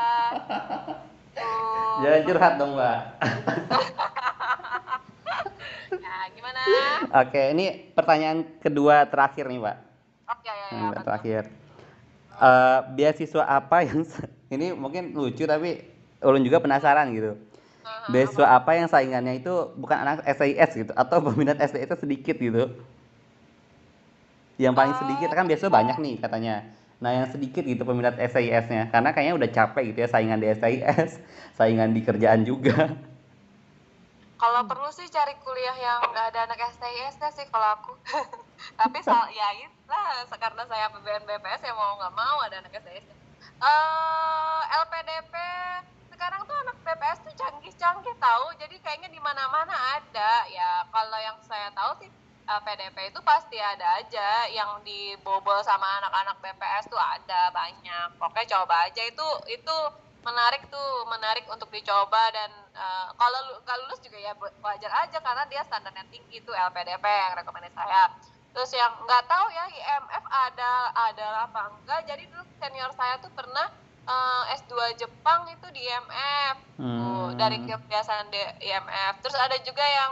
Tuh. 1.32 1.96
Jangan 2.04 2.20
curhat 2.28 2.52
dong, 2.60 2.72
Mbak. 2.76 2.98
ya 6.04 6.14
gimana 6.28 6.60
Oke, 7.24 7.42
ini 7.56 7.64
pertanyaan 7.92 8.38
kedua 8.60 9.08
terakhir 9.08 9.48
nih, 9.48 9.58
Mbak. 9.58 9.76
oke 10.28 10.44
ya 10.44 10.54
ya, 10.54 10.68
ya 10.68 10.88
tuh? 10.92 11.04
terakhir. 11.08 11.42
Eh, 12.32 12.78
beasiswa 12.92 13.44
apa 13.44 13.76
yang 13.84 14.04
ini 14.54 14.76
mungkin 14.76 15.12
lucu 15.12 15.44
tapi 15.44 15.88
Ulun 16.22 16.44
juga 16.44 16.60
penasaran 16.60 17.10
gitu. 17.10 17.34
Beasiswa 18.06 18.46
apa 18.46 18.78
yang 18.78 18.86
saingannya 18.86 19.42
itu 19.42 19.50
bukan 19.74 19.98
anak 19.98 20.22
SIS 20.28 20.70
gitu 20.86 20.92
atau 20.94 21.18
peminat 21.18 21.58
STS 21.58 21.98
sedikit 21.98 22.36
gitu? 22.36 22.70
yang 24.60 24.76
paling 24.76 24.94
Oh. 24.94 25.00
sedikit 25.02 25.32
kan 25.32 25.48
biasanya 25.48 25.72
banyak 25.72 25.96
nih 25.98 26.14
katanya 26.22 26.54
nah 27.02 27.10
yang 27.10 27.26
sedikit 27.26 27.66
gitu 27.66 27.82
peminat 27.82 28.14
SIS-nya 28.14 28.86
karena 28.94 29.10
kayaknya 29.10 29.34
udah 29.34 29.50
capek 29.50 29.82
gitu 29.90 29.98
ya 30.06 30.08
saingan 30.08 30.38
di 30.38 30.46
SIS 30.54 31.18
saingan 31.58 31.90
di 31.90 32.00
kerjaan 32.06 32.46
juga 32.46 32.94
Kalau 34.42 34.66
perlu 34.66 34.90
sih 34.90 35.06
cari 35.06 35.38
kuliah 35.38 35.76
yang 35.78 36.02
nggak 36.02 36.34
ada 36.34 36.50
anak 36.50 36.74
STIS 36.74 37.14
sih 37.30 37.46
kalau 37.46 37.78
aku. 37.78 37.94
Tapi 38.80 38.98
soal 39.06 39.30
ya 39.30 39.70
lah 39.86 40.26
karena 40.34 40.66
saya 40.66 40.90
PBN 40.90 41.22
BPS 41.30 41.62
ya 41.62 41.70
mau 41.78 41.94
nggak 41.94 42.10
mau 42.10 42.42
ada 42.42 42.58
anak 42.58 42.74
STIS. 42.74 43.06
Eh 43.62 44.60
LPDP 44.82 45.34
sekarang 46.10 46.42
tuh 46.50 46.58
anak 46.58 46.74
BPS 46.82 47.22
tuh 47.22 47.34
canggih-canggih 47.38 48.18
tahu. 48.18 48.46
Jadi 48.58 48.82
kayaknya 48.82 49.14
di 49.14 49.22
mana-mana 49.22 49.78
ada. 49.94 50.32
Ya 50.50 50.90
kalau 50.90 51.18
yang 51.22 51.38
saya 51.46 51.70
tahu 51.70 52.02
sih 52.02 52.10
LPDP 52.60 53.14
itu 53.14 53.20
pasti 53.24 53.56
ada 53.56 54.02
aja 54.02 54.48
yang 54.52 54.84
dibobol 54.84 55.56
sama 55.64 56.02
anak-anak 56.02 56.36
BPS 56.44 56.90
tuh 56.92 57.00
ada 57.00 57.48
banyak. 57.54 58.18
Pokoknya 58.20 58.46
coba 58.58 58.88
aja 58.88 59.02
itu 59.04 59.28
itu 59.48 59.76
menarik 60.22 60.62
tuh 60.70 60.90
menarik 61.10 61.42
untuk 61.50 61.66
dicoba 61.72 62.30
dan 62.30 62.50
uh, 62.78 63.10
kalau 63.18 63.58
kalau 63.66 63.82
lulus 63.90 63.98
juga 64.04 64.22
ya 64.22 64.32
wajar 64.38 64.92
aja 65.02 65.18
karena 65.18 65.42
dia 65.50 65.62
standarnya 65.66 66.06
tinggi 66.14 66.38
tuh 66.46 66.54
LPDP 66.54 67.02
yang 67.02 67.34
rekomendasi 67.38 67.74
saya. 67.74 68.12
Terus 68.52 68.70
yang 68.76 68.92
nggak 69.02 69.24
tahu 69.26 69.46
ya 69.50 69.64
IMF 69.66 70.24
ada 70.28 70.72
ada 70.92 71.26
apa 71.48 71.72
enggak. 71.72 72.04
Jadi 72.04 72.28
dulu 72.28 72.44
senior 72.60 72.92
saya 72.94 73.16
tuh 73.18 73.32
pernah 73.32 73.72
uh, 74.06 74.42
S2 74.54 74.98
Jepang 74.98 75.46
itu 75.50 75.66
di 75.74 75.82
IMF 75.86 76.56
tuh, 76.78 77.28
dari 77.38 77.58
kebiasaan 77.62 78.30
di 78.30 78.40
IMF 78.66 79.22
terus 79.22 79.36
ada 79.38 79.56
juga 79.62 79.82
yang 79.82 80.10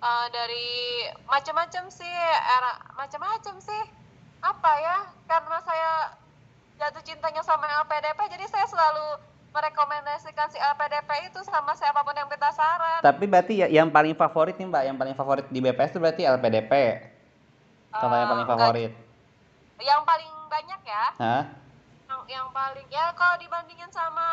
uh, 0.00 0.26
dari 0.30 0.68
macam-macam 1.26 1.84
sih 1.90 2.14
era 2.30 2.72
macam-macam 2.94 3.54
sih 3.58 3.82
apa 4.38 4.70
ya 4.78 4.96
karena 5.26 5.58
saya 5.62 5.92
jatuh 6.78 7.02
cintanya 7.02 7.42
sama 7.42 7.66
LPDP 7.82 8.18
jadi 8.30 8.46
saya 8.46 8.66
selalu 8.70 9.18
merekomendasikan 9.48 10.46
si 10.52 10.58
LPDP 10.60 11.32
itu 11.32 11.40
sama 11.42 11.72
siapa 11.74 12.04
pun 12.04 12.12
yang 12.12 12.28
minta 12.28 12.52
saran. 12.52 13.00
Tapi 13.00 13.24
berarti 13.24 13.64
ya, 13.64 13.66
yang 13.66 13.88
paling 13.88 14.12
favorit 14.12 14.54
nih 14.54 14.68
Mbak, 14.68 14.82
yang 14.84 14.96
paling 15.00 15.14
favorit 15.16 15.46
di 15.48 15.58
BPS 15.58 15.96
itu 15.96 15.98
berarti 15.98 16.22
LPDP. 16.22 16.72
Kalau 17.90 18.14
yang 18.14 18.28
paling 18.28 18.44
Eh, 18.44 18.50
favorit. 18.52 18.92
enggak. 18.92 19.82
Yang 19.88 20.02
paling 20.04 20.32
banyak 20.52 20.80
ya. 20.84 21.04
Hah? 21.16 21.42
Yang, 22.06 22.22
yang 22.28 22.46
paling 22.52 22.86
ya 22.92 23.04
kalau 23.16 23.36
dibandingin 23.40 23.90
sama 23.90 24.28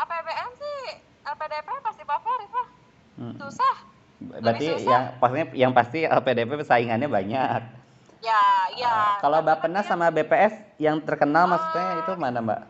APBN 0.00 0.50
sih 0.56 0.80
LPDP 1.22 1.68
pasti 1.84 2.02
favorit 2.02 2.50
lah. 2.50 2.68
Hmm. 3.20 3.34
Susah. 3.38 3.76
Berarti 4.30 4.66
yang 4.84 5.04
pastinya 5.20 5.46
yang 5.52 5.72
pasti 5.72 5.98
LPDP 6.06 6.50
saingannya 6.64 7.08
banyak. 7.08 7.60
Ya, 8.24 8.44
ya. 8.72 9.20
Kalau 9.20 9.44
Tapi 9.44 9.48
Bappenas 9.52 9.84
kan 9.84 9.90
sama 10.00 10.08
BPS 10.08 10.54
yang 10.80 10.96
terkenal 11.04 11.44
maksudnya 11.44 12.00
itu 12.00 12.12
mana 12.16 12.40
Mbak? 12.40 12.60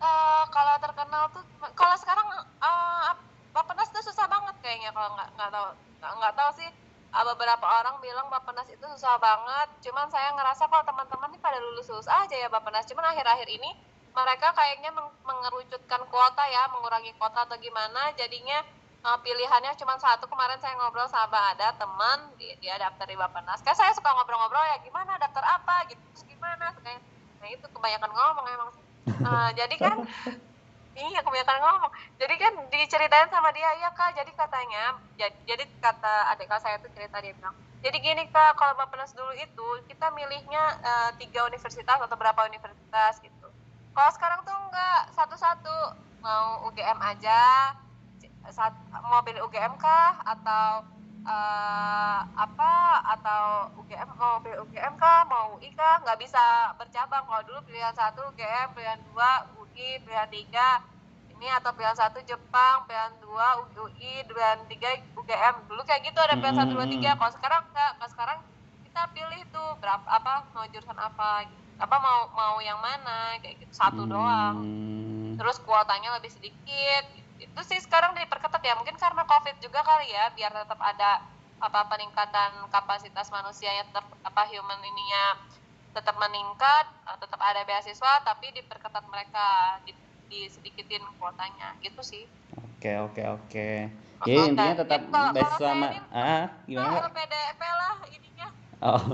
Eh, 0.00 0.42
kalau 0.48 0.74
terkenal 0.80 1.28
tuh 1.28 1.44
kalau 1.76 1.96
sekarang 2.00 2.24
uh, 2.64 3.12
Bapenas 3.52 3.92
tuh 3.92 4.00
susah 4.00 4.24
banget 4.32 4.56
kayaknya 4.64 4.96
kalau 4.96 5.12
nggak 5.12 5.28
nggak 5.36 5.50
tahu 5.52 5.68
nggak 6.00 6.34
tahu 6.40 6.50
sih 6.56 6.70
uh, 7.12 7.24
beberapa 7.28 7.66
orang 7.68 8.00
bilang 8.00 8.32
Bapenas 8.32 8.64
itu 8.72 8.80
susah 8.96 9.20
banget 9.20 9.68
cuman 9.84 10.08
saya 10.08 10.32
ngerasa 10.32 10.72
kalau 10.72 10.80
teman-teman 10.88 11.28
nih 11.36 11.40
pada 11.44 11.60
lulus 11.60 11.92
lulus 11.92 12.08
aja 12.08 12.32
ya 12.32 12.48
Bapenas 12.48 12.88
cuman 12.88 13.12
akhir-akhir 13.12 13.44
ini 13.52 13.76
mereka 14.16 14.56
kayaknya 14.56 14.88
meng- 14.96 15.20
mengerucutkan 15.20 16.00
kuota 16.08 16.48
ya 16.48 16.72
mengurangi 16.72 17.12
kuota 17.20 17.44
atau 17.44 17.60
gimana 17.60 18.16
jadinya 18.16 18.64
uh, 19.04 19.18
pilihannya 19.24 19.72
cuma 19.80 19.96
satu 19.96 20.28
kemarin 20.28 20.60
saya 20.60 20.76
ngobrol 20.76 21.08
sama 21.08 21.56
ada 21.56 21.72
teman 21.76 22.18
dia, 22.36 22.54
dia 22.60 22.74
daftar 22.76 23.06
di 23.08 23.16
Bapenas 23.16 23.60
kan 23.64 23.72
saya 23.72 23.92
suka 23.96 24.12
ngobrol-ngobrol 24.12 24.62
ya 24.64 24.76
gimana 24.84 25.16
daftar 25.16 25.44
apa? 25.44 25.88
Gitu 25.88 26.00
terus 26.12 26.24
gimana? 26.28 26.72
Kayak 26.80 27.00
nah 27.40 27.48
itu 27.48 27.66
kebanyakan 27.72 28.10
ngomong 28.12 28.48
emang 28.48 28.70
Uh, 29.20 29.48
jadi 29.56 29.74
kan 29.80 29.96
iya 30.96 31.20
kebanyakan 31.24 31.58
ngomong. 31.60 31.92
Jadi 32.20 32.34
kan 32.36 32.52
diceritain 32.68 33.28
sama 33.32 33.48
dia 33.52 33.68
iya 33.80 33.92
kak. 33.92 34.12
Jadi 34.16 34.32
katanya 34.32 34.96
jadi, 35.16 35.36
jadi 35.44 35.64
kata 35.80 36.36
adik 36.36 36.48
kelas 36.48 36.62
saya 36.64 36.76
tuh 36.80 36.92
cerita 36.92 37.20
dia 37.20 37.32
bilang 37.36 37.56
jadi 37.80 37.96
gini 37.96 38.28
kak 38.28 38.60
kalau 38.60 38.76
Bapenas 38.76 39.16
dulu 39.16 39.32
itu 39.40 39.66
kita 39.88 40.12
milihnya 40.12 40.62
eh, 40.84 41.10
tiga 41.16 41.48
universitas 41.48 41.96
atau 41.96 42.16
berapa 42.16 42.44
universitas 42.44 43.16
gitu. 43.24 43.48
Kalau 43.96 44.10
sekarang 44.12 44.40
tuh 44.44 44.56
enggak 44.56 45.00
satu-satu. 45.16 45.78
Mau 46.20 46.68
UGM 46.68 47.00
aja 47.00 47.72
saat 48.48 48.72
mau 49.04 49.20
pilih 49.20 49.44
UGM 49.44 49.76
kah? 49.76 50.16
Atau 50.24 50.88
eh, 51.28 52.20
apa? 52.24 52.72
Atau 53.18 53.44
UGM 53.84 54.08
mau 54.16 54.40
pilih 54.40 54.64
UGM 54.64 54.96
kah? 54.96 55.28
Mau 55.28 55.60
UI 55.60 55.68
kah? 55.76 56.00
Nggak 56.00 56.18
bisa 56.24 56.72
bercabang. 56.80 57.28
Kalau 57.28 57.42
dulu 57.44 57.60
pilihan 57.68 57.92
satu 57.92 58.32
UGM 58.32 58.72
pilihan 58.72 59.00
dua 59.12 59.44
UI 59.60 60.00
pilihan 60.00 60.28
tiga 60.32 60.80
ini 61.36 61.48
atau 61.56 61.72
pilihan 61.72 61.96
satu 61.96 62.20
Jepang 62.24 62.84
pilihan 62.84 63.16
dua 63.24 63.64
UI 63.76 64.24
pilihan 64.24 64.60
tiga 64.68 64.96
UGM 65.16 65.54
dulu 65.68 65.80
kayak 65.84 66.08
gitu 66.08 66.18
ada 66.20 66.36
pilihan 66.40 66.56
satu 66.56 66.72
dua 66.72 66.86
tiga. 66.88 67.10
Kalau 67.20 67.32
sekarang 67.36 67.62
enggak 67.68 67.90
kalau 68.00 68.10
sekarang 68.12 68.38
kita 68.88 69.02
pilih 69.12 69.40
tuh 69.52 69.68
berapa 69.78 70.06
apa 70.08 70.48
mau 70.56 70.64
jurusan 70.68 70.98
apa 70.98 71.46
apa 71.80 71.96
mau 71.96 72.28
mau 72.36 72.56
yang 72.60 72.80
mana 72.80 73.36
kayak 73.40 73.60
gitu. 73.60 73.72
Satu 73.76 74.08
doang. 74.08 74.60
Hmm. 74.60 75.38
terus 75.40 75.56
kuotanya 75.64 76.20
lebih 76.20 76.28
sedikit 76.28 77.04
itu 77.40 77.60
sih 77.64 77.80
sekarang 77.80 78.12
diperketat 78.14 78.60
ya 78.60 78.74
mungkin 78.74 78.94
karena 78.94 79.24
covid 79.24 79.56
juga 79.58 79.80
kali 79.80 80.08
ya 80.08 80.28
biar 80.30 80.52
tetap 80.54 80.76
ada 80.78 81.24
apa 81.56 81.80
peningkatan 81.86 82.68
kapasitas 82.68 83.28
manusianya 83.28 83.84
tetap 83.84 84.04
apa 84.20 84.42
human 84.46 84.78
ininya 84.78 85.24
tetap 85.90 86.16
meningkat 86.16 86.86
eh, 87.04 87.16
tetap 87.18 87.36
ada 87.38 87.60
beasiswa 87.62 88.12
tapi 88.22 88.52
diperketat 88.52 89.04
mereka 89.06 89.46
di, 89.82 89.92
disedikitin 90.28 91.02
kuotanya 91.16 91.74
gitu 91.80 92.00
sih 92.00 92.24
Oke 92.50 92.96
oke 92.98 93.22
oke. 93.30 93.68
Oh, 94.16 94.24
Jadi 94.24 94.38
oke. 94.38 94.48
intinya 94.48 94.74
tetap 94.74 95.00
kalau- 95.06 95.32
beasiswa 95.32 95.52
kalau 95.54 95.68
sama 95.70 95.86
ini- 95.86 96.00
ah 96.10 96.44
gimana? 96.64 96.96
Nah, 96.98 97.12
PDP 97.12 97.60
lah 97.62 97.94
ininya 98.08 98.48
Oh. 98.80 99.04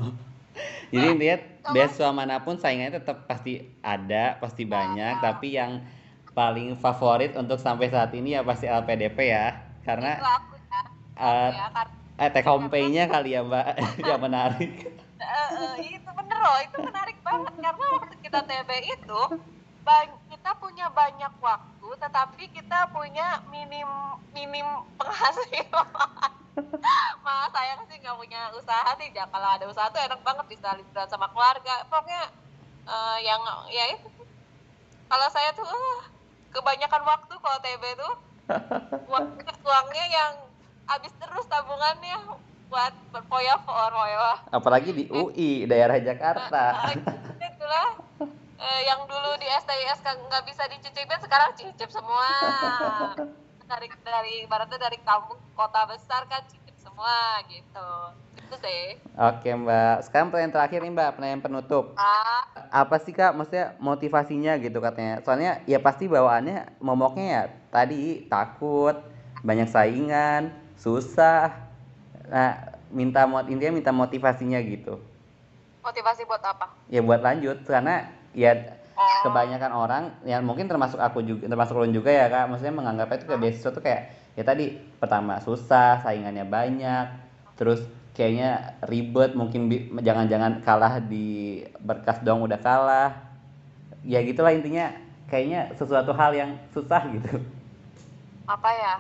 Jadi 0.87 1.07
intinya 1.11 1.37
Kalau- 1.37 1.75
beasiswa 1.75 2.11
mana 2.15 2.37
pun 2.39 2.55
saingannya 2.57 2.95
tetap 2.97 3.27
pasti 3.27 3.53
ada, 3.83 4.39
pasti 4.39 4.63
banyak, 4.65 5.19
tapi 5.19 5.53
yang 5.53 5.83
paling 6.37 6.77
favorit 6.77 7.33
untuk 7.41 7.57
sampai 7.57 7.89
saat 7.89 8.13
ini 8.13 8.37
ya 8.37 8.45
pasti 8.45 8.69
LPDP 8.69 9.19
ya. 9.33 9.57
Karena 9.81 10.21
itu 10.21 10.29
aku 10.29 10.55
ya. 10.61 10.81
Eh, 11.17 11.51
ya 11.57 11.67
karena 11.73 11.95
eh 12.17 12.29
take 12.33 12.49
home 12.49 12.69
pay-nya 12.69 13.09
kali 13.09 13.33
ya, 13.33 13.41
Mbak, 13.41 13.67
yang 14.09 14.21
menarik. 14.29 14.73
Eh, 15.17 15.97
itu 15.97 16.11
bener 16.13 16.39
loh 16.45 16.59
itu 16.61 16.77
menarik 16.85 17.17
banget. 17.25 17.53
Karena 17.57 17.87
waktu 17.97 18.15
kita 18.21 18.41
TB 18.45 18.71
itu 18.85 19.23
kita 20.29 20.51
punya 20.59 20.87
banyak 20.91 21.33
waktu 21.41 21.89
tetapi 22.03 22.45
kita 22.53 22.91
punya 22.93 23.41
minim 23.49 23.89
minim 24.37 24.67
penghasilan. 25.01 25.89
Malah 27.25 27.49
saya 27.53 27.81
sih 27.89 27.97
nggak 27.97 28.17
punya 28.21 28.53
usaha 28.53 28.91
sih. 29.01 29.09
Ya 29.17 29.25
kalau 29.33 29.49
ada 29.49 29.65
usaha 29.65 29.89
tuh 29.89 30.05
enak 30.05 30.21
banget 30.21 30.47
bisa 30.53 30.77
liburan 30.77 31.09
sama 31.09 31.33
keluarga. 31.33 31.81
Pokoknya 31.89 32.29
eh, 32.85 33.19
yang 33.25 33.41
ya 33.73 33.85
itu. 33.97 34.09
Kalau 35.07 35.29
saya 35.31 35.55
tuh 35.55 35.65
eh, 35.65 36.16
kebanyakan 36.51 37.03
waktu 37.05 37.35
kalau 37.39 37.59
TB 37.61 37.83
tuh. 37.97 38.15
Uang, 39.11 39.27
uangnya 39.67 40.05
yang 40.07 40.33
habis 40.87 41.11
terus 41.19 41.45
tabungannya 41.51 42.39
buat 42.67 42.95
berfoya-foya 43.15 44.51
Apalagi 44.51 44.91
di 44.95 45.05
UI, 45.11 45.67
daerah 45.67 45.99
Jakarta. 45.99 46.91
itulah. 47.39 47.89
Eh, 48.57 48.81
yang 48.89 49.07
dulu 49.07 49.31
di 49.39 49.47
STIS 49.47 50.03
nggak 50.03 50.43
bisa 50.47 50.67
dicicipin 50.71 51.21
sekarang 51.23 51.55
cicip 51.55 51.91
semua. 51.91 52.27
Dari 53.67 53.91
dari 54.07 54.47
ibaratnya 54.47 54.79
dari 54.79 54.95
kampung 55.03 55.43
kota 55.59 55.91
besar 55.91 56.23
kan 56.31 56.39
cicip 56.47 56.79
semua 56.79 57.43
gitu 57.51 57.91
sih. 58.55 58.85
Oke, 59.19 59.49
Mbak. 59.51 59.97
Sekarang 60.07 60.31
pertanyaan 60.31 60.55
terakhir 60.55 60.79
nih, 60.85 60.93
Mbak, 60.95 61.11
pertanyaan 61.19 61.43
penutup. 61.43 61.85
ah. 61.99 62.47
Apa 62.71 62.99
sih 62.99 63.15
kak 63.15 63.33
maksudnya 63.33 63.79
motivasinya 63.79 64.59
gitu 64.59 64.79
katanya? 64.83 65.23
Soalnya 65.23 65.63
ya 65.65 65.79
pasti 65.79 66.11
bawaannya 66.11 66.83
momoknya 66.83 67.27
ya 67.27 67.43
tadi 67.71 68.27
takut 68.27 68.99
banyak 69.47 69.71
saingan 69.71 70.51
susah. 70.77 71.55
Nah 72.27 72.75
minta 72.91 73.25
mot 73.25 73.47
intinya 73.47 73.79
minta 73.79 73.95
motivasinya 73.95 74.59
gitu. 74.67 74.99
Motivasi 75.81 76.27
buat 76.27 76.43
apa? 76.43 76.75
Ya 76.91 77.01
buat 77.01 77.23
lanjut. 77.23 77.63
Karena 77.65 78.11
ya 78.35 78.77
oh. 78.99 79.31
kebanyakan 79.31 79.73
orang 79.73 80.03
yang 80.27 80.43
mungkin 80.43 80.67
termasuk 80.67 80.99
aku 80.99 81.23
juga 81.23 81.47
termasuk 81.47 81.79
Lun 81.79 81.95
juga 81.95 82.11
ya 82.11 82.27
kak. 82.27 82.51
Maksudnya 82.51 82.75
menganggap 82.75 83.15
itu 83.15 83.25
kayak 83.31 83.41
beasiswa 83.41 83.71
tuh 83.71 83.83
kayak 83.87 84.03
ya 84.37 84.43
tadi 84.45 84.77
pertama 85.01 85.41
susah 85.41 86.03
saingannya 86.05 86.45
banyak 86.45 87.07
terus 87.57 87.81
kayaknya 88.17 88.81
ribet 88.89 89.37
mungkin 89.37 89.69
jangan-jangan 90.01 90.65
kalah 90.65 90.99
di 91.05 91.61
berkas 91.85 92.25
dong 92.25 92.41
udah 92.49 92.57
kalah 92.57 93.13
ya 94.03 94.25
gitulah 94.25 94.57
intinya 94.57 94.91
kayaknya 95.29 95.77
sesuatu 95.77 96.17
hal 96.17 96.33
yang 96.33 96.57
susah 96.73 97.05
gitu 97.13 97.37
apa 98.49 98.71
ya 98.73 98.95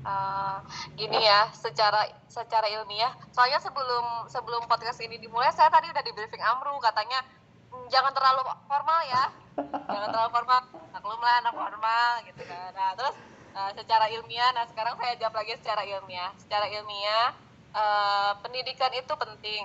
Eh, 0.00 0.56
gini 0.96 1.20
ya, 1.20 1.52
secara 1.52 2.08
secara 2.24 2.64
ilmiah. 2.72 3.12
Soalnya 3.36 3.60
sebelum 3.60 4.24
sebelum 4.32 4.64
podcast 4.64 4.96
ini 5.04 5.20
dimulai, 5.20 5.52
saya 5.52 5.68
tadi 5.68 5.92
udah 5.92 6.00
di 6.00 6.12
briefing 6.16 6.40
Amru 6.40 6.80
katanya 6.80 7.20
"Hmm, 7.68 7.84
jangan 7.92 8.08
terlalu 8.16 8.48
formal 8.64 9.00
ya, 9.04 9.24
jangan 9.92 10.08
terlalu 10.08 10.30
formal. 10.32 10.60
Maklumlah 10.96 11.34
anak 11.44 11.52
formal 11.52 12.12
gitu 12.24 12.42
kan. 12.48 12.72
Nah 12.72 12.96
terus 12.96 13.12
eh, 13.52 13.70
secara 13.76 14.08
ilmiah, 14.08 14.48
nah 14.56 14.64
sekarang 14.72 14.96
saya 14.96 15.12
jawab 15.20 15.36
lagi 15.36 15.52
secara 15.60 15.84
ilmiah. 15.84 16.32
Secara 16.40 16.64
ilmiah, 16.72 17.36
eh, 17.74 18.32
pendidikan 18.42 18.92
itu 18.94 19.12
penting. 19.16 19.64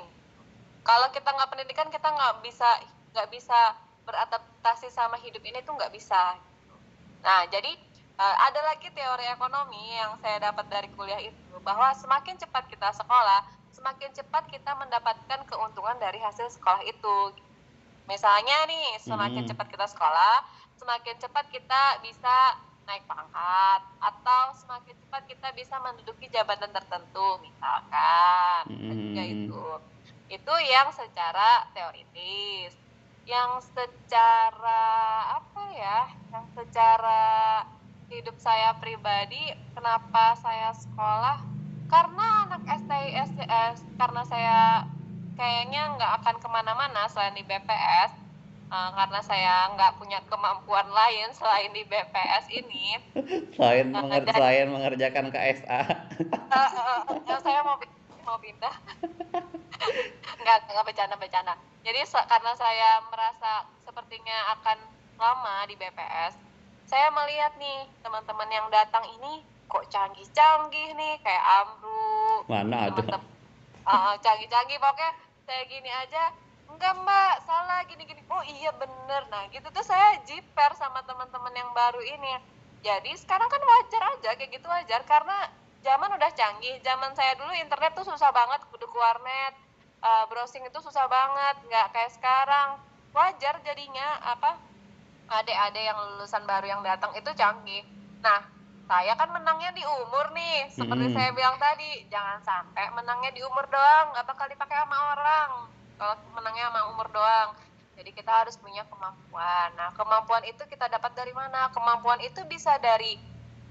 Kalau 0.85 1.07
kita 1.15 1.29
nggak 1.33 1.49
pendidikan, 1.51 1.87
kita 1.89 2.07
nggak 2.13 2.33
bisa 2.45 2.69
nggak 3.13 3.29
bisa 3.31 3.59
beradaptasi 4.05 4.87
sama 4.93 5.17
hidup 5.17 5.41
ini 5.41 5.59
tuh 5.65 5.73
nggak 5.77 5.93
bisa. 5.93 6.37
Nah 7.25 7.41
jadi 7.49 7.71
Eh, 8.15 8.35
ada 8.47 8.63
lagi 8.63 8.87
teori 8.95 9.27
ekonomi 9.27 9.91
yang 9.91 10.15
saya 10.23 10.39
dapat 10.39 10.71
dari 10.71 10.87
kuliah 10.95 11.19
itu 11.19 11.55
bahwa 11.67 11.91
semakin 11.91 12.39
cepat 12.39 12.63
kita 12.71 12.87
sekolah, 12.95 13.43
semakin 13.75 14.07
cepat 14.15 14.47
kita 14.47 14.71
mendapatkan 14.79 15.43
keuntungan 15.43 15.99
dari 15.99 16.23
hasil 16.23 16.47
sekolah 16.47 16.79
itu. 16.87 17.35
Misalnya 18.07 18.63
nih, 18.71 18.95
semakin 19.03 19.43
Hmm. 19.43 19.49
cepat 19.51 19.67
kita 19.67 19.83
sekolah, 19.91 20.47
semakin 20.79 21.15
cepat 21.19 21.45
kita 21.51 21.81
bisa 22.07 22.55
naik 22.85 23.03
pangkat 23.09 23.81
atau 23.99 24.43
semakin 24.57 24.95
cepat 25.05 25.23
kita 25.25 25.47
bisa 25.57 25.75
menduduki 25.81 26.29
jabatan 26.29 26.69
tertentu, 26.69 27.41
misalkan. 27.41 28.61
Hmm. 28.69 29.13
Ya 29.17 29.23
itu. 29.25 29.65
Itu 30.29 30.53
yang 30.65 30.89
secara 30.93 31.69
teoritis. 31.73 32.73
Yang 33.25 33.73
secara 33.73 34.85
apa 35.41 35.63
ya? 35.73 35.99
Yang 36.29 36.45
secara 36.61 37.23
hidup 38.09 38.37
saya 38.37 38.77
pribadi 38.77 39.49
kenapa 39.73 40.37
saya 40.37 40.69
sekolah 40.77 41.41
karena 41.89 42.27
anak 42.49 42.61
STIS 42.85 43.29
eh, 43.41 43.73
karena 43.97 44.21
saya 44.29 44.59
kayaknya 45.33 45.97
nggak 45.97 46.11
akan 46.21 46.35
ke 46.37 46.47
mana-mana 46.49 47.09
selain 47.09 47.33
di 47.33 47.41
BPS 47.45 48.24
eh, 48.65 48.89
karena 48.91 49.19
saya 49.21 49.55
nggak 49.71 49.95
punya 49.95 50.19
kemampuan 50.25 50.87
lain 50.87 51.29
selain 51.31 51.71
di 51.71 51.83
BPS 51.83 52.45
ini. 52.51 52.85
Selain 53.55 53.87
Nah, 53.87 54.03
menger- 54.03 54.25
dan- 54.25 54.35
selain 54.35 54.67
mengerjakan 54.67 55.25
KSA. 55.29 55.79
Eh, 56.19 56.69
eh, 56.75 56.99
eh, 57.25 57.39
saya 57.39 57.59
mau 57.61 57.77
mau 58.21 58.37
pindah. 58.37 58.75
Nggak 60.41 60.57
nggak 60.67 60.85
bercanda 60.85 61.15
bercanda. 61.15 61.53
Jadi 61.81 62.01
karena 62.05 62.51
saya 62.55 62.89
merasa 63.05 63.51
sepertinya 63.81 64.37
akan 64.51 64.77
lama 65.15 65.63
di 65.63 65.75
BPS 65.75 66.33
saya 66.85 67.09
melihat 67.09 67.57
nih 67.57 67.89
teman-teman 67.99 68.45
yang 68.47 68.67
datang 68.69 69.01
ini 69.09 69.41
kok 69.65 69.89
canggih-canggih 69.89 70.93
nih 70.93 71.17
kayak 71.17 71.41
Amru 71.41 72.45
Mana 72.45 72.89
ada? 72.89 73.17
Ah, 73.81 74.13
canggih-canggih 74.19 74.77
pokoknya 74.77 75.09
saya 75.41 75.61
gini 75.65 75.89
aja 75.89 76.29
enggak 76.75 76.93
mbak. 76.99 77.33
Salah 77.47 77.81
gini-gini. 77.87 78.21
Oh 78.27 78.43
iya 78.43 78.69
bener. 78.75 79.23
Nah 79.31 79.47
gitu. 79.49 79.67
Tuh 79.71 79.85
saya 79.85 80.19
jiper 80.27 80.71
sama 80.75 81.01
teman-teman 81.07 81.53
yang 81.55 81.71
baru 81.71 82.03
ini. 82.03 82.37
Jadi 82.85 83.17
sekarang 83.17 83.49
kan 83.49 83.61
wajar 83.63 84.03
aja 84.13 84.29
kayak 84.37 84.51
gitu 84.51 84.67
wajar. 84.67 85.01
Karena 85.07 85.49
zaman 85.81 86.11
udah 86.13 86.31
canggih. 86.35 86.77
Zaman 86.83 87.15
saya 87.15 87.33
dulu 87.39 87.51
internet 87.55 87.95
tuh 87.95 88.05
susah 88.05 88.29
banget. 88.35 88.61
Kudu 88.69 88.85
ke 88.85 88.97
warnet 88.99 89.53
eh, 90.03 90.23
browsing 90.29 90.67
itu 90.67 90.79
susah 90.83 91.07
banget. 91.07 91.55
Nggak 91.65 91.87
kayak 91.95 92.11
sekarang. 92.13 92.69
Wajar 93.15 93.63
jadinya 93.63 94.19
apa 94.21 94.59
adik-adik 95.25 95.81
yang 95.81 95.97
lulusan 95.97 96.43
baru 96.45 96.67
yang 96.69 96.81
datang 96.85 97.15
itu 97.15 97.31
canggih. 97.33 97.81
Nah 98.21 98.43
saya 98.85 99.17
kan 99.17 99.33
menangnya 99.33 99.73
di 99.73 99.81
umur 99.81 100.29
nih. 100.35 100.69
Seperti 100.69 101.09
Mm-mm. 101.09 101.17
saya 101.17 101.29
bilang 101.33 101.57
tadi 101.57 102.05
jangan 102.11 102.43
sampai 102.45 102.91
menangnya 102.93 103.31
di 103.33 103.41
umur 103.41 103.65
doang. 103.71 104.13
Nggak 104.13 104.25
bakal 104.29 104.45
dipakai 104.51 104.77
sama 104.83 104.97
orang 105.17 105.74
kalau 105.95 106.15
menangnya 106.35 106.71
sama 106.71 106.81
umur 106.91 107.07
doang 107.11 107.49
jadi 107.95 108.11
kita 108.11 108.31
harus 108.31 108.55
punya 108.59 108.83
kemampuan 108.87 109.69
nah 109.75 109.89
kemampuan 109.95 110.43
itu 110.47 110.63
kita 110.67 110.87
dapat 110.91 111.11
dari 111.15 111.31
mana 111.31 111.71
kemampuan 111.71 112.19
itu 112.23 112.43
bisa 112.47 112.75
dari 112.79 113.17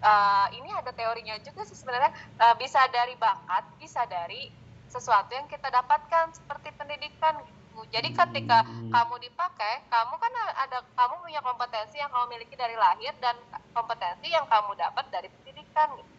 eh, 0.01 0.47
ini 0.57 0.70
ada 0.72 0.91
teorinya 0.93 1.37
juga 1.45 1.64
sih 1.68 1.77
sebenarnya 1.77 2.12
eh, 2.41 2.55
bisa 2.61 2.81
dari 2.91 3.14
bakat 3.16 3.64
bisa 3.79 4.05
dari 4.09 4.49
sesuatu 4.89 5.33
yang 5.35 5.49
kita 5.51 5.68
dapatkan 5.72 6.33
seperti 6.37 6.70
pendidikan 6.77 7.37
gitu 7.43 7.55
jadi 7.91 8.09
ketika 8.14 8.62
Hmm. 8.62 8.91
kamu 8.91 9.18
dipakai, 9.27 9.83
kamu 9.91 10.14
kan 10.14 10.33
ada 10.55 10.79
kamu 10.95 11.14
punya 11.27 11.41
kompetensi 11.43 11.99
yang 11.99 12.07
kamu 12.07 12.39
miliki 12.39 12.55
dari 12.55 12.79
lahir 12.79 13.11
dan 13.18 13.35
kompetensi 13.75 14.31
yang 14.31 14.47
kamu 14.47 14.79
dapat 14.79 15.11
dari 15.11 15.27
pendidikan. 15.27 15.91
Gitu. 15.99 16.11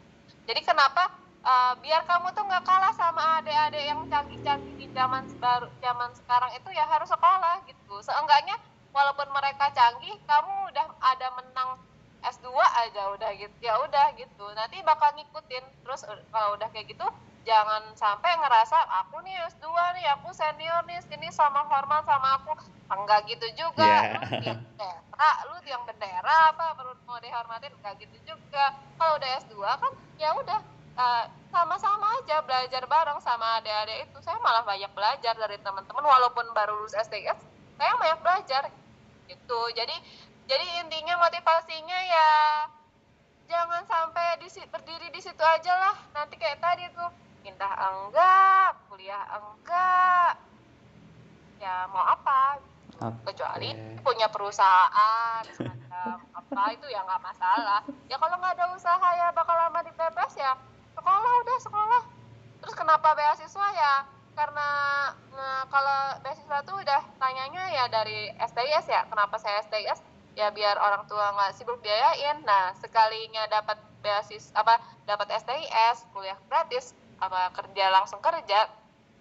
Jadi 0.51 0.61
kenapa 0.67 1.07
uh, 1.45 1.73
biar 1.79 2.01
kamu 2.09 2.33
tuh 2.33 2.43
nggak 2.43 2.65
kalah 2.65 2.93
sama 2.97 3.39
adik-adik 3.39 3.85
yang 3.85 4.01
canggih-canggih 4.09 4.75
di 4.81 4.87
zaman 4.91 5.23
baru 5.37 5.69
zaman 5.79 6.11
sekarang 6.17 6.51
itu 6.57 6.69
ya 6.73 6.83
harus 6.89 7.07
sekolah 7.07 7.61
gitu. 7.69 7.95
Seenggaknya 8.01 8.57
walaupun 8.91 9.29
mereka 9.29 9.69
canggih, 9.71 10.17
kamu 10.25 10.73
udah 10.73 10.87
ada 10.99 11.27
menang 11.37 11.69
S2 12.25 12.49
aja 12.57 13.13
udah 13.13 13.31
gitu. 13.37 13.55
Ya 13.61 13.77
udah 13.77 14.17
gitu. 14.17 14.45
Nanti 14.57 14.81
bakal 14.81 15.13
ngikutin. 15.13 15.63
Terus 15.85 16.01
uh, 16.09 16.17
kalau 16.33 16.57
udah 16.57 16.67
kayak 16.73 16.89
gitu 16.89 17.05
jangan 17.45 17.93
sampai 17.93 18.33
ngerasa 18.41 18.73
aku 19.05 19.21
nih 19.21 19.37
S2 19.53 19.69
nih, 19.69 20.05
aku 20.17 20.33
senior 20.33 20.81
nih, 20.89 20.97
sini 21.05 21.29
sama 21.29 21.61
hormat 21.69 22.01
sama 22.09 22.41
aku. 22.41 22.57
Enggak 22.89 23.29
gitu 23.29 23.45
juga. 23.53 24.17
Yeah. 24.41 24.57
Lu 24.57 24.57
bendera, 24.65 25.29
lu 25.49 25.55
tiang 25.61 25.83
bendera 25.85 26.37
apa 26.53 26.73
perlu 26.73 26.97
mau 27.05 27.21
dihormatin 27.21 27.73
enggak 27.81 28.01
gitu 28.01 28.33
juga. 28.33 28.73
Kalau 28.97 29.13
udah 29.21 29.29
S2 29.45 29.53
kan 29.61 29.93
ya 30.17 30.33
udah 30.33 30.74
eh, 30.95 31.23
sama-sama 31.51 32.19
aja 32.19 32.43
belajar 32.43 32.83
bareng 32.87 33.19
sama 33.23 33.59
adik-adik 33.59 34.07
itu. 34.09 34.17
Saya 34.23 34.39
malah 34.43 34.63
banyak 34.63 34.91
belajar 34.91 35.35
dari 35.35 35.55
teman-teman 35.59 36.03
walaupun 36.03 36.45
baru 36.51 36.79
lulus 36.79 36.95
STS, 36.95 37.39
saya 37.79 37.93
banyak 37.95 38.19
belajar 38.19 38.63
gitu. 39.31 39.61
Jadi 39.75 39.95
jadi 40.45 40.65
intinya 40.85 41.17
motivasinya 41.25 41.99
ya 42.05 42.29
jangan 43.45 43.81
sampai 43.85 44.41
di 44.41 44.49
berdiri 44.69 45.07
di 45.13 45.21
situ 45.21 45.41
aja 45.41 45.73
lah 45.77 45.95
nanti 46.13 46.37
kayak 46.37 46.61
tadi 46.61 46.85
tuh 46.93 47.09
pindah 47.45 47.73
enggak 47.77 48.69
kuliah 48.89 49.21
enggak 49.37 50.33
ya 51.61 51.85
mau 51.93 52.01
apa 52.01 52.57
kecuali 53.25 53.69
Oke. 53.75 54.01
punya 54.01 54.27
perusahaan 54.33 55.43
semacam 55.53 56.15
apa 56.33 56.61
itu 56.73 56.87
ya 56.89 57.05
nggak 57.05 57.21
masalah 57.21 57.81
ya 58.09 58.15
kalau 58.17 58.35
nggak 58.39 58.55
ada 58.57 58.65
usaha 58.73 59.09
ya 59.13 59.29
bakal 59.35 59.53
lama 59.53 59.79
di 59.85 59.91
PPS 59.93 60.33
ya 60.41 60.53
sekolah 61.05 61.33
udah 61.45 61.57
sekolah. 61.61 62.01
Terus 62.65 62.73
kenapa 62.73 63.13
beasiswa 63.13 63.67
ya? 63.77 63.93
Karena 64.33 64.69
nah, 65.37 65.61
kalau 65.69 66.17
beasiswa 66.25 66.65
tuh 66.65 66.81
udah 66.81 67.01
tanyanya 67.21 67.69
ya 67.69 67.85
dari 67.93 68.33
STIS 68.41 68.89
ya. 68.89 69.05
Kenapa 69.05 69.37
saya 69.37 69.61
STIS 69.61 70.01
ya 70.33 70.49
biar 70.49 70.81
orang 70.81 71.05
tua 71.05 71.29
nggak 71.29 71.61
sibuk 71.61 71.77
biayain. 71.85 72.41
Nah 72.41 72.73
sekalinya 72.81 73.45
dapat 73.45 73.77
beasiswa 74.01 74.49
apa 74.57 74.81
dapat 75.05 75.29
STIS 75.37 76.09
kuliah 76.09 76.41
gratis 76.49 76.97
apa 77.21 77.53
kerja 77.53 77.93
langsung 77.93 78.17
kerja 78.17 78.65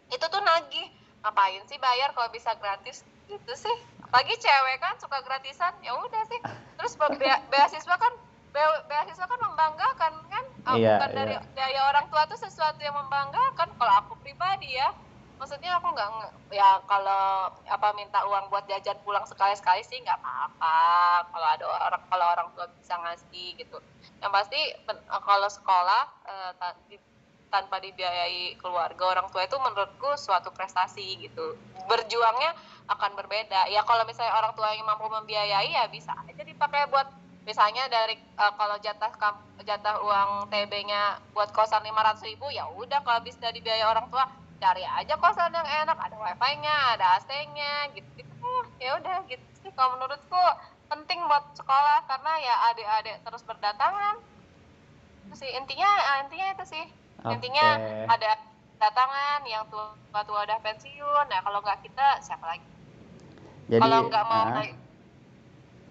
itu 0.08 0.24
tuh 0.24 0.40
nagih. 0.40 0.88
Ngapain 1.20 1.68
sih 1.68 1.76
bayar 1.76 2.16
kalau 2.16 2.32
bisa 2.32 2.56
gratis? 2.56 3.04
Gitu 3.28 3.52
sih. 3.60 3.76
Apalagi 4.00 4.40
cewek 4.40 4.80
kan 4.80 4.96
suka 4.96 5.20
gratisan. 5.20 5.76
Ya 5.84 5.92
udah 6.00 6.24
sih. 6.32 6.40
Terus 6.80 6.96
be- 6.96 7.16
bea- 7.20 7.44
beasiswa 7.52 7.96
kan 8.00 8.12
be- 8.56 8.82
beasiswa 8.88 9.28
kan 9.28 9.40
membanggakan 9.40 10.12
kan 10.32 10.44
Ah, 10.64 10.80
Iya, 10.80 10.96
bukan 10.96 11.10
dari 11.12 11.36
iya. 11.36 11.40
biaya 11.52 11.80
orang 11.92 12.06
tua 12.08 12.24
tuh 12.24 12.40
sesuatu 12.40 12.80
yang 12.80 12.96
membanggakan. 12.96 13.68
Kalau 13.76 13.94
aku 14.00 14.16
pribadi 14.24 14.72
ya 14.72 14.88
maksudnya 15.34 15.76
aku 15.76 15.90
nggak 15.90 16.08
ya 16.54 16.78
kalau 16.86 17.50
apa 17.66 17.88
minta 17.98 18.22
uang 18.22 18.48
buat 18.48 18.64
jajan 18.70 18.96
pulang 19.02 19.26
sekali 19.26 19.52
sekali 19.58 19.84
sih 19.84 20.00
nggak 20.00 20.16
apa-apa. 20.16 20.80
Kalau 21.28 21.48
ada 21.52 21.64
orang 21.68 22.02
kalau 22.08 22.26
orang 22.32 22.48
tua 22.56 22.66
bisa 22.80 22.96
ngasih 22.96 23.60
gitu. 23.60 23.76
Yang 24.24 24.32
pasti 24.32 24.60
kalau 25.20 25.48
sekolah 25.50 26.02
eh, 26.24 26.52
di- 26.88 27.12
tanpa 27.52 27.78
dibiayai 27.78 28.58
keluarga 28.58 29.14
orang 29.14 29.30
tua 29.30 29.46
itu 29.46 29.54
menurutku 29.60 30.16
suatu 30.18 30.50
prestasi 30.50 31.22
gitu. 31.22 31.54
Berjuangnya 31.86 32.50
akan 32.88 33.14
berbeda. 33.14 33.68
Ya 33.70 33.84
kalau 33.86 34.02
misalnya 34.08 34.34
orang 34.34 34.56
tua 34.58 34.74
yang 34.74 34.82
mampu 34.88 35.06
membiayai 35.06 35.70
ya 35.70 35.86
bisa 35.86 36.10
aja 36.24 36.42
dipakai 36.42 36.88
buat 36.90 37.06
misalnya 37.44 37.88
dari 37.92 38.16
eh, 38.16 38.52
kalau 38.56 38.76
jatah 38.80 39.12
jatah 39.64 39.94
uang 40.00 40.48
TB-nya 40.48 41.20
buat 41.32 41.52
kosan 41.52 41.84
500.000 41.84 42.34
ribu 42.34 42.48
ya 42.52 42.68
udah 42.72 43.00
kalau 43.04 43.20
bisa 43.20 43.52
dibiayai 43.52 43.84
orang 43.84 44.08
tua 44.08 44.28
cari 44.60 44.84
aja 44.84 45.14
kosan 45.20 45.52
yang 45.52 45.68
enak 45.84 45.98
ada 46.00 46.16
wifi-nya 46.16 46.76
ada 46.96 47.20
AC-nya 47.20 47.92
gitu 47.92 48.08
gitu 48.16 48.48
ya 48.80 48.96
udah 48.96 49.24
gitu 49.28 49.54
sih 49.64 49.72
kalau 49.72 49.96
menurutku. 49.96 50.44
Penting 50.84 51.24
buat 51.24 51.56
sekolah 51.56 52.04
karena 52.04 52.32
ya 52.44 52.54
adik-adik 52.70 53.16
terus 53.24 53.42
berdatangan. 53.48 54.20
Itu 55.24 55.34
sih 55.40 55.50
intinya 55.56 55.88
eh, 55.88 56.16
intinya 56.28 56.46
itu 56.52 56.64
sih. 56.68 56.84
Intinya 57.24 57.66
Oke. 57.80 58.20
ada 58.20 58.30
datangan 58.76 59.40
yang 59.48 59.64
tua 59.72 59.96
tua 60.12 60.44
udah 60.44 60.60
pensiun. 60.60 61.24
Nah 61.32 61.40
kalau 61.40 61.64
nggak 61.64 61.80
kita 61.88 62.20
siapa 62.20 62.44
lagi? 62.44 62.68
Jadi 63.72 63.80
kalau 63.80 64.12
nggak 64.12 64.24
mau 64.28 64.44
ah, 64.44 64.52
naik 64.60 64.76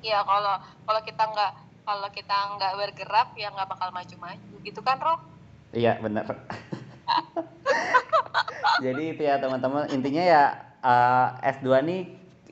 ya 0.04 0.20
kalau 0.28 0.56
kalau 0.84 1.01
kita 1.01 1.24
nggak 1.24 1.51
kalau 1.84 2.10
kita 2.12 2.38
nggak 2.60 2.72
bergerak 2.76 3.30
ya 3.36 3.47
nggak 3.51 3.68
bakal 3.72 3.89
maju-maju 3.91 4.54
gitu 4.62 4.80
kan 4.84 4.99
Roh? 4.99 5.20
Iya 5.72 5.97
benar. 5.99 6.28
Jadi 8.86 9.04
itu 9.16 9.22
ya 9.24 9.39
teman-teman 9.39 9.88
intinya 9.91 10.24
ya 10.24 10.43
uh, 10.84 11.36
S2 11.41 11.68
nih 11.84 12.01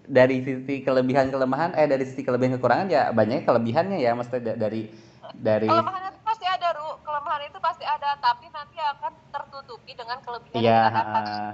dari 0.08 0.44
sisi 0.44 0.84
kelebihan 0.84 1.32
kelemahan 1.32 1.72
eh 1.78 1.88
dari 1.88 2.04
sisi 2.04 2.26
kelebihan 2.26 2.58
kekurangan 2.60 2.88
ya 2.92 3.12
banyak 3.16 3.48
kelebihannya 3.48 4.02
ya 4.02 4.12
maksudnya 4.18 4.58
dari 4.58 4.92
dari 5.38 5.70
kelemahan 5.70 6.12
itu 6.12 6.20
pasti 6.26 6.46
ada 6.50 6.68
Ru 6.76 7.00
kelemahan 7.06 7.42
itu 7.48 7.60
pasti 7.64 7.86
ada 7.88 8.18
tapi 8.20 8.52
nanti 8.52 8.76
akan 8.76 9.12
tertutupi 9.32 9.92
dengan 9.96 10.18
kelebihan 10.20 10.60
Iya. 10.60 10.82
yang 10.82 10.92
kita 10.92 11.20
uh, 11.24 11.52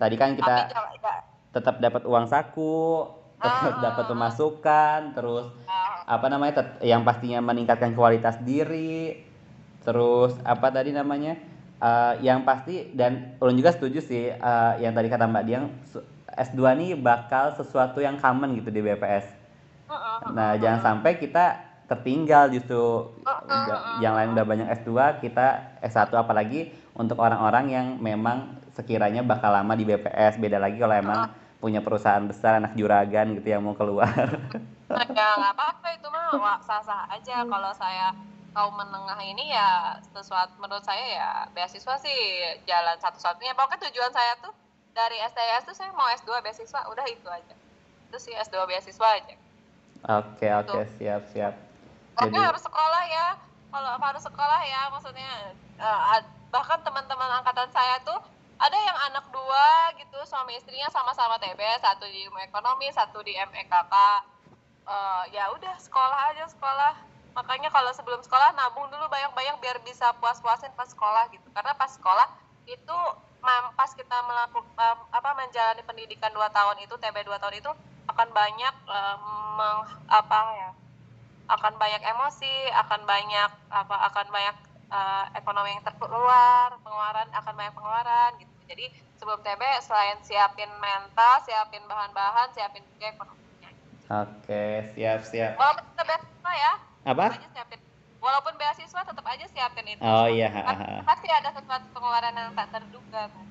tadi 0.00 0.14
kan 0.16 0.30
kita 0.38 0.54
Tapi 0.72 0.96
ya, 1.02 1.14
tetap 1.54 1.74
dapat 1.78 2.02
uang 2.08 2.26
saku, 2.26 3.06
Ah. 3.44 3.76
dapat 3.80 4.04
pemasukan, 4.08 5.00
terus 5.12 5.46
ah, 5.68 6.16
apa 6.16 6.26
namanya 6.32 6.80
yang 6.80 7.04
pastinya 7.04 7.44
meningkatkan 7.44 7.92
kualitas 7.92 8.40
diri 8.40 9.20
terus 9.84 10.32
apa 10.48 10.72
tadi 10.72 10.96
namanya 10.96 11.36
Eh, 11.84 12.14
yang 12.24 12.48
pasti 12.48 12.96
dan 12.96 13.36
ulun 13.44 13.60
juga 13.60 13.74
setuju 13.76 14.00
sih 14.00 14.32
eh, 14.32 14.72
yang 14.80 14.96
tadi 14.96 15.12
kata 15.12 15.28
Mbak 15.28 15.44
Diang 15.44 15.66
su- 15.84 16.06
S2 16.32 16.80
nih 16.80 16.90
bakal 16.96 17.52
sesuatu 17.60 18.00
yang 18.00 18.16
common 18.16 18.56
gitu 18.56 18.72
di 18.72 18.80
BPS 18.80 19.28
mm-mm. 19.92 20.32
nah 20.32 20.56
jangan 20.56 20.80
sampai 20.80 21.20
kita 21.20 21.60
tertinggal 21.84 22.48
justru 22.48 23.12
yang 24.00 24.16
lain 24.16 24.32
udah 24.32 24.46
banyak 24.48 24.68
S2 24.80 25.20
kita 25.20 25.76
S1 25.84 26.08
apalagi 26.16 26.72
untuk 26.96 27.20
orang-orang 27.20 27.68
yang 27.68 27.86
memang 28.00 28.56
sekiranya 28.72 29.20
bakal 29.20 29.52
lama 29.52 29.76
di 29.76 29.84
BPS 29.84 30.40
beda 30.40 30.56
lagi 30.56 30.80
kalau 30.80 30.96
emang 30.96 31.20
punya 31.58 31.80
perusahaan 31.80 32.24
besar 32.24 32.60
anak 32.60 32.76
juragan 32.76 33.34
gitu 33.38 33.48
yang 33.54 33.64
mau 33.64 33.76
keluar. 33.76 34.38
Ya 34.94 35.26
nggak 35.40 35.54
apa-apa 35.56 35.86
itu 35.96 36.06
mah 36.12 36.60
sah-sah 36.60 37.08
aja. 37.08 37.42
Kalau 37.48 37.72
saya 37.72 38.12
kaum 38.54 38.76
menengah 38.76 39.18
ini 39.24 39.50
ya 39.50 39.98
sesuatu 40.14 40.54
menurut 40.62 40.84
saya 40.86 41.02
ya 41.02 41.30
beasiswa 41.56 41.98
sih 41.98 42.18
jalan 42.68 42.94
satu-satunya. 43.00 43.56
Pokoknya 43.56 43.90
tujuan 43.90 44.12
saya 44.12 44.38
tuh 44.38 44.52
dari 44.94 45.18
STS 45.24 45.66
tuh 45.66 45.74
saya 45.74 45.90
mau 45.96 46.06
S2 46.14 46.30
beasiswa 46.44 46.80
udah 46.86 47.06
itu 47.10 47.26
aja. 47.26 47.54
Itu 48.12 48.16
sih 48.20 48.36
S2 48.36 48.68
beasiswa 48.68 49.08
aja. 49.08 49.34
Oke 50.20 50.46
oke 50.52 50.80
siap 51.00 51.22
siap. 51.32 51.54
Tapi 52.14 52.30
jadi 52.30 52.44
harus 52.44 52.62
sekolah 52.62 53.02
ya. 53.08 53.28
Kalau 53.74 53.90
harus 53.98 54.22
sekolah 54.22 54.60
ya 54.62 54.80
maksudnya 54.92 55.30
eh, 55.80 56.20
bahkan 56.54 56.78
teman-teman 56.86 57.42
angkatan 57.42 57.66
saya 57.74 57.98
tuh 58.06 58.22
ada 58.64 58.78
yang 58.88 58.98
anak 59.12 59.24
dua 59.36 59.66
gitu 60.00 60.18
suami 60.30 60.52
istrinya 60.60 60.88
sama-sama 60.96 61.34
TB 61.42 61.60
satu 61.84 62.04
di 62.12 62.18
ilmu 62.26 62.38
ekonomi 62.48 62.86
satu 62.98 63.18
di 63.26 63.32
MEKK 63.36 63.94
Eh, 64.84 65.24
ya 65.32 65.48
udah 65.56 65.74
sekolah 65.80 66.20
aja 66.32 66.44
sekolah. 66.54 66.92
Makanya 67.38 67.68
kalau 67.72 67.88
sebelum 67.96 68.20
sekolah 68.20 68.52
nabung 68.52 68.86
dulu 68.92 69.08
banyak-banyak 69.08 69.56
biar 69.64 69.78
bisa 69.80 70.12
puas-puasin 70.20 70.72
pas 70.76 70.84
sekolah 70.92 71.24
gitu. 71.32 71.48
Karena 71.56 71.72
pas 71.80 71.88
sekolah 71.96 72.28
itu 72.68 72.98
pas 73.76 73.90
kita 73.92 74.18
melakukan 74.28 74.96
apa 75.12 75.30
menjalani 75.36 75.82
pendidikan 75.84 76.32
dua 76.36 76.48
tahun 76.52 76.76
itu 76.84 76.94
TB 77.00 77.16
dua 77.28 77.36
tahun 77.40 77.56
itu 77.60 77.70
akan 78.12 78.28
banyak 78.32 78.74
eh, 78.88 79.16
meng- 79.58 79.88
apa 80.08 80.38
ya 80.60 80.70
akan 81.56 81.72
banyak 81.82 82.02
emosi, 82.12 82.54
akan 82.82 83.00
banyak 83.12 83.50
apa 83.80 83.96
akan 84.12 84.26
banyak 84.36 84.56
eh, 84.92 85.24
ekonomi 85.40 85.70
yang 85.76 85.84
terkeluar, 85.88 86.68
pengeluaran 86.84 87.28
akan 87.40 87.52
banyak 87.58 87.74
pengeluaran 87.76 88.30
gitu. 88.40 88.53
Jadi 88.64 88.84
sebelum 89.14 89.40
TB 89.40 89.62
selain 89.80 90.18
siapin 90.20 90.70
mental, 90.80 91.34
siapin 91.44 91.84
bahan-bahan, 91.84 92.48
siapin 92.50 92.80
juga 92.88 93.12
ekonominya. 93.12 93.70
oke 94.04 94.64
siap 94.92 95.20
siap 95.24 95.52
Walaupun 95.56 95.84
kita 95.90 96.02
beasiswa 96.04 96.52
ya, 96.54 96.72
apa 97.04 97.24
tetap 97.24 97.40
aja 97.40 97.48
siapin. 97.52 97.78
Walaupun 98.18 98.52
beasiswa 98.56 99.00
tetap 99.04 99.26
aja 99.26 99.44
siapin 99.46 99.84
itu. 99.86 100.00
oh 100.00 100.26
iya 100.26 100.48
Pasti, 101.04 101.28
ada 101.28 101.52
sesuatu 101.52 101.86
pengeluaran 101.92 102.32
yang 102.32 102.52
tak 102.52 102.68
terduga. 102.72 103.22
kan. 103.28 103.44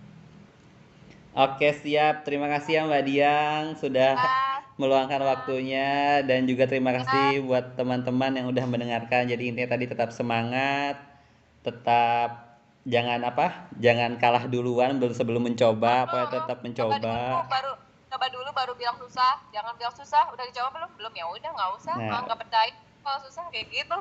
oke 1.33 1.67
siap 1.77 2.25
terima 2.25 2.49
kasih 2.49 2.71
ya 2.73 2.81
Mbak 2.85 3.03
Diang 3.05 3.63
sudah 3.77 4.13
meluangkan 4.73 5.21
waktunya 5.21 6.21
dan 6.25 6.49
juga 6.49 6.65
terima 6.65 6.89
kasih 6.97 7.45
buat 7.45 7.77
teman-teman 7.77 8.33
yang 8.33 8.47
udah 8.49 8.65
mendengarkan 8.65 9.29
jadi 9.29 9.43
intinya 9.53 9.77
tadi 9.77 9.85
tetap 9.85 10.09
semangat 10.09 10.97
tetap 11.61 12.42
jangan 12.83 13.19
apa 13.23 13.71
jangan 13.79 14.19
kalah 14.19 14.43
duluan 14.45 14.99
belum 14.99 15.15
sebelum 15.15 15.41
mencoba 15.47 16.03
pokoknya 16.03 16.27
tetap 16.35 16.57
coba 16.59 16.63
mencoba 16.67 16.95
dulu 16.99 17.39
baru 17.47 17.71
coba 18.13 18.25
dulu 18.29 18.49
baru 18.53 18.73
bilang 18.77 18.93
susah, 19.01 19.41
jangan 19.49 19.73
bilang 19.73 19.89
susah. 19.97 20.29
Udah 20.29 20.45
dicoba 20.45 20.69
belum? 20.69 20.89
Belum 21.01 21.13
ya 21.17 21.25
udah 21.25 21.49
nggak 21.49 21.69
usah. 21.81 21.95
Nah. 21.97 22.09
Nah. 22.13 22.21
nggak 22.29 22.39
percaya 22.45 22.69
kalau 23.01 23.19
susah 23.25 23.43
kayak 23.49 23.73
gitu. 23.73 23.97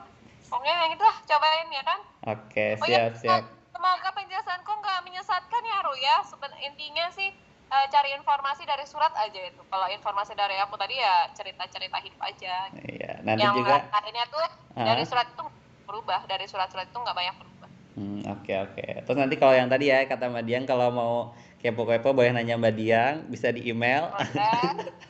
Pokoknya 0.53 0.75
yang 0.85 0.93
itu 0.93 1.01
lah 1.01 1.17
cobain 1.25 1.69
ya 1.73 1.83
kan. 1.83 1.99
oke 2.29 2.67
Oh 2.77 2.87
ya, 2.93 3.09
siap 3.09 3.13
siap 3.25 3.43
Semoga 3.73 4.09
penjelasanku 4.13 4.69
nggak 4.69 4.99
menyesatkan 5.09 5.63
ya 5.65 5.77
Ru 5.81 5.95
ya. 5.97 6.17
Seben- 6.29 6.61
intinya 6.61 7.09
sih 7.09 7.33
eh, 7.73 7.87
cari 7.89 8.13
informasi 8.13 8.69
dari 8.69 8.85
surat 8.85 9.17
aja 9.17 9.41
itu. 9.49 9.63
Kalau 9.65 9.87
informasi 9.89 10.37
dari 10.37 10.61
aku 10.61 10.77
tadi 10.77 11.01
ya 11.01 11.33
cerita-cerita 11.33 11.97
hidup 12.05 12.21
aja. 12.21 12.69
iya 12.85 13.17
nanti 13.25 13.41
yang 13.41 13.57
juga 13.57 13.81
lainnya 13.89 14.29
tuh 14.29 14.45
Ah. 14.77 14.93
dari 14.93 15.09
surat 15.09 15.25
itu 15.25 15.45
berubah. 15.89 16.21
Dari 16.29 16.45
surat-surat 16.45 16.85
itu 16.85 16.99
nggak 17.01 17.17
banyak 17.17 17.35
berubah. 17.41 17.52
Hmm, 17.93 18.25
oke 18.25 18.53
oke. 18.57 18.87
Terus 19.05 19.19
nanti 19.21 19.37
kalau 19.37 19.53
yang 19.53 19.69
tadi 19.69 19.93
ya 19.93 20.09
kata 20.09 20.33
Mbak 20.33 20.45
Diang 20.49 20.65
kalau 20.65 20.89
mau 20.89 21.15
kepo-kepo 21.61 22.17
boleh 22.17 22.33
nanya 22.33 22.57
Mbak 22.57 22.75
Diang, 22.75 23.15
bisa 23.29 23.53
di 23.53 23.69
email. 23.69 24.09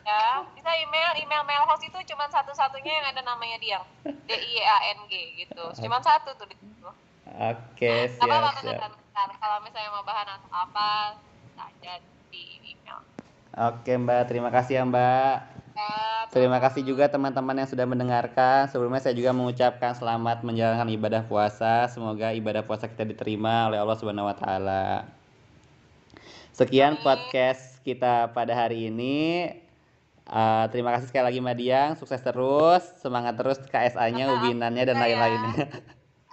Ya 0.03 0.43
bisa 0.63 0.71
email 0.79 1.11
email 1.19 1.43
mail 1.43 1.65
host 1.67 1.83
itu 1.83 1.99
cuma 2.15 2.27
satu-satunya 2.31 2.93
yang 3.03 3.07
ada 3.11 3.23
namanya 3.27 3.59
Diang 3.59 3.85
D 4.05 4.31
I 4.31 4.63
A 4.63 4.79
N 4.95 5.11
G 5.11 5.13
gitu 5.43 5.65
cuma 5.83 5.99
satu 5.99 6.35
tuh 6.39 6.47
di 6.47 6.55
situ 6.55 6.89
Oke, 7.23 8.11
siap 8.15 8.29
siap. 8.29 8.63
beneran 8.63 8.93
bentar 8.95 9.29
kalau 9.43 9.59
misalnya 9.63 9.91
mau 9.95 10.05
bahan 10.07 10.29
atau 10.39 10.51
apa 10.55 11.19
bisa 11.47 11.63
aja 11.67 11.93
di 12.31 12.43
email 12.63 12.99
Oke 13.53 13.93
Mbak, 14.01 14.33
terima 14.33 14.49
kasih 14.49 14.81
ya 14.81 14.83
Mbak. 14.89 15.52
Terima 16.33 16.57
kasih 16.65 16.81
juga 16.81 17.13
teman-teman 17.13 17.61
yang 17.61 17.69
sudah 17.69 17.85
mendengarkan. 17.85 18.65
Sebelumnya 18.73 19.05
saya 19.05 19.13
juga 19.13 19.37
mengucapkan 19.37 19.93
selamat 19.93 20.41
menjalankan 20.41 20.89
ibadah 20.89 21.21
puasa. 21.29 21.93
Semoga 21.93 22.33
ibadah 22.33 22.65
puasa 22.65 22.89
kita 22.89 23.05
diterima 23.05 23.69
oleh 23.69 23.77
Allah 23.77 23.93
Subhanahu 24.01 24.25
wa 24.25 24.33
taala. 24.33 25.05
Sekian 26.57 26.97
podcast 27.05 27.77
kita 27.85 28.33
pada 28.33 28.57
hari 28.57 28.89
ini. 28.89 29.53
Uh, 30.25 30.65
terima 30.73 30.97
kasih 30.97 31.13
sekali 31.13 31.29
lagi 31.29 31.39
Mbak 31.45 31.57
Diang, 31.61 31.91
sukses 32.01 32.25
terus, 32.25 32.81
semangat 33.05 33.37
terus 33.37 33.61
KSA-nya, 33.69 34.33
ubinannya 34.33 34.89
dan 34.89 34.97
ya. 34.97 35.03
lain-lainnya. 35.05 35.69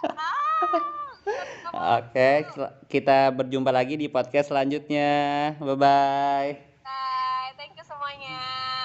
Oke, 2.00 2.48
kita 2.88 3.28
berjumpa 3.36 3.68
lagi 3.68 4.00
di 4.00 4.08
podcast 4.08 4.48
selanjutnya. 4.48 5.52
Bye 5.60 5.76
bye. 5.76 6.50
Bye, 6.80 7.52
thank 7.60 7.76
you 7.76 7.84
semuanya 7.84 8.79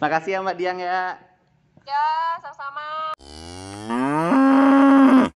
Makasih 0.00 0.32
ya 0.32 0.38
Mbak 0.40 0.56
Diang 0.56 0.80
ya. 0.80 1.20
Ya, 1.84 2.08
sama-sama. 2.40 3.12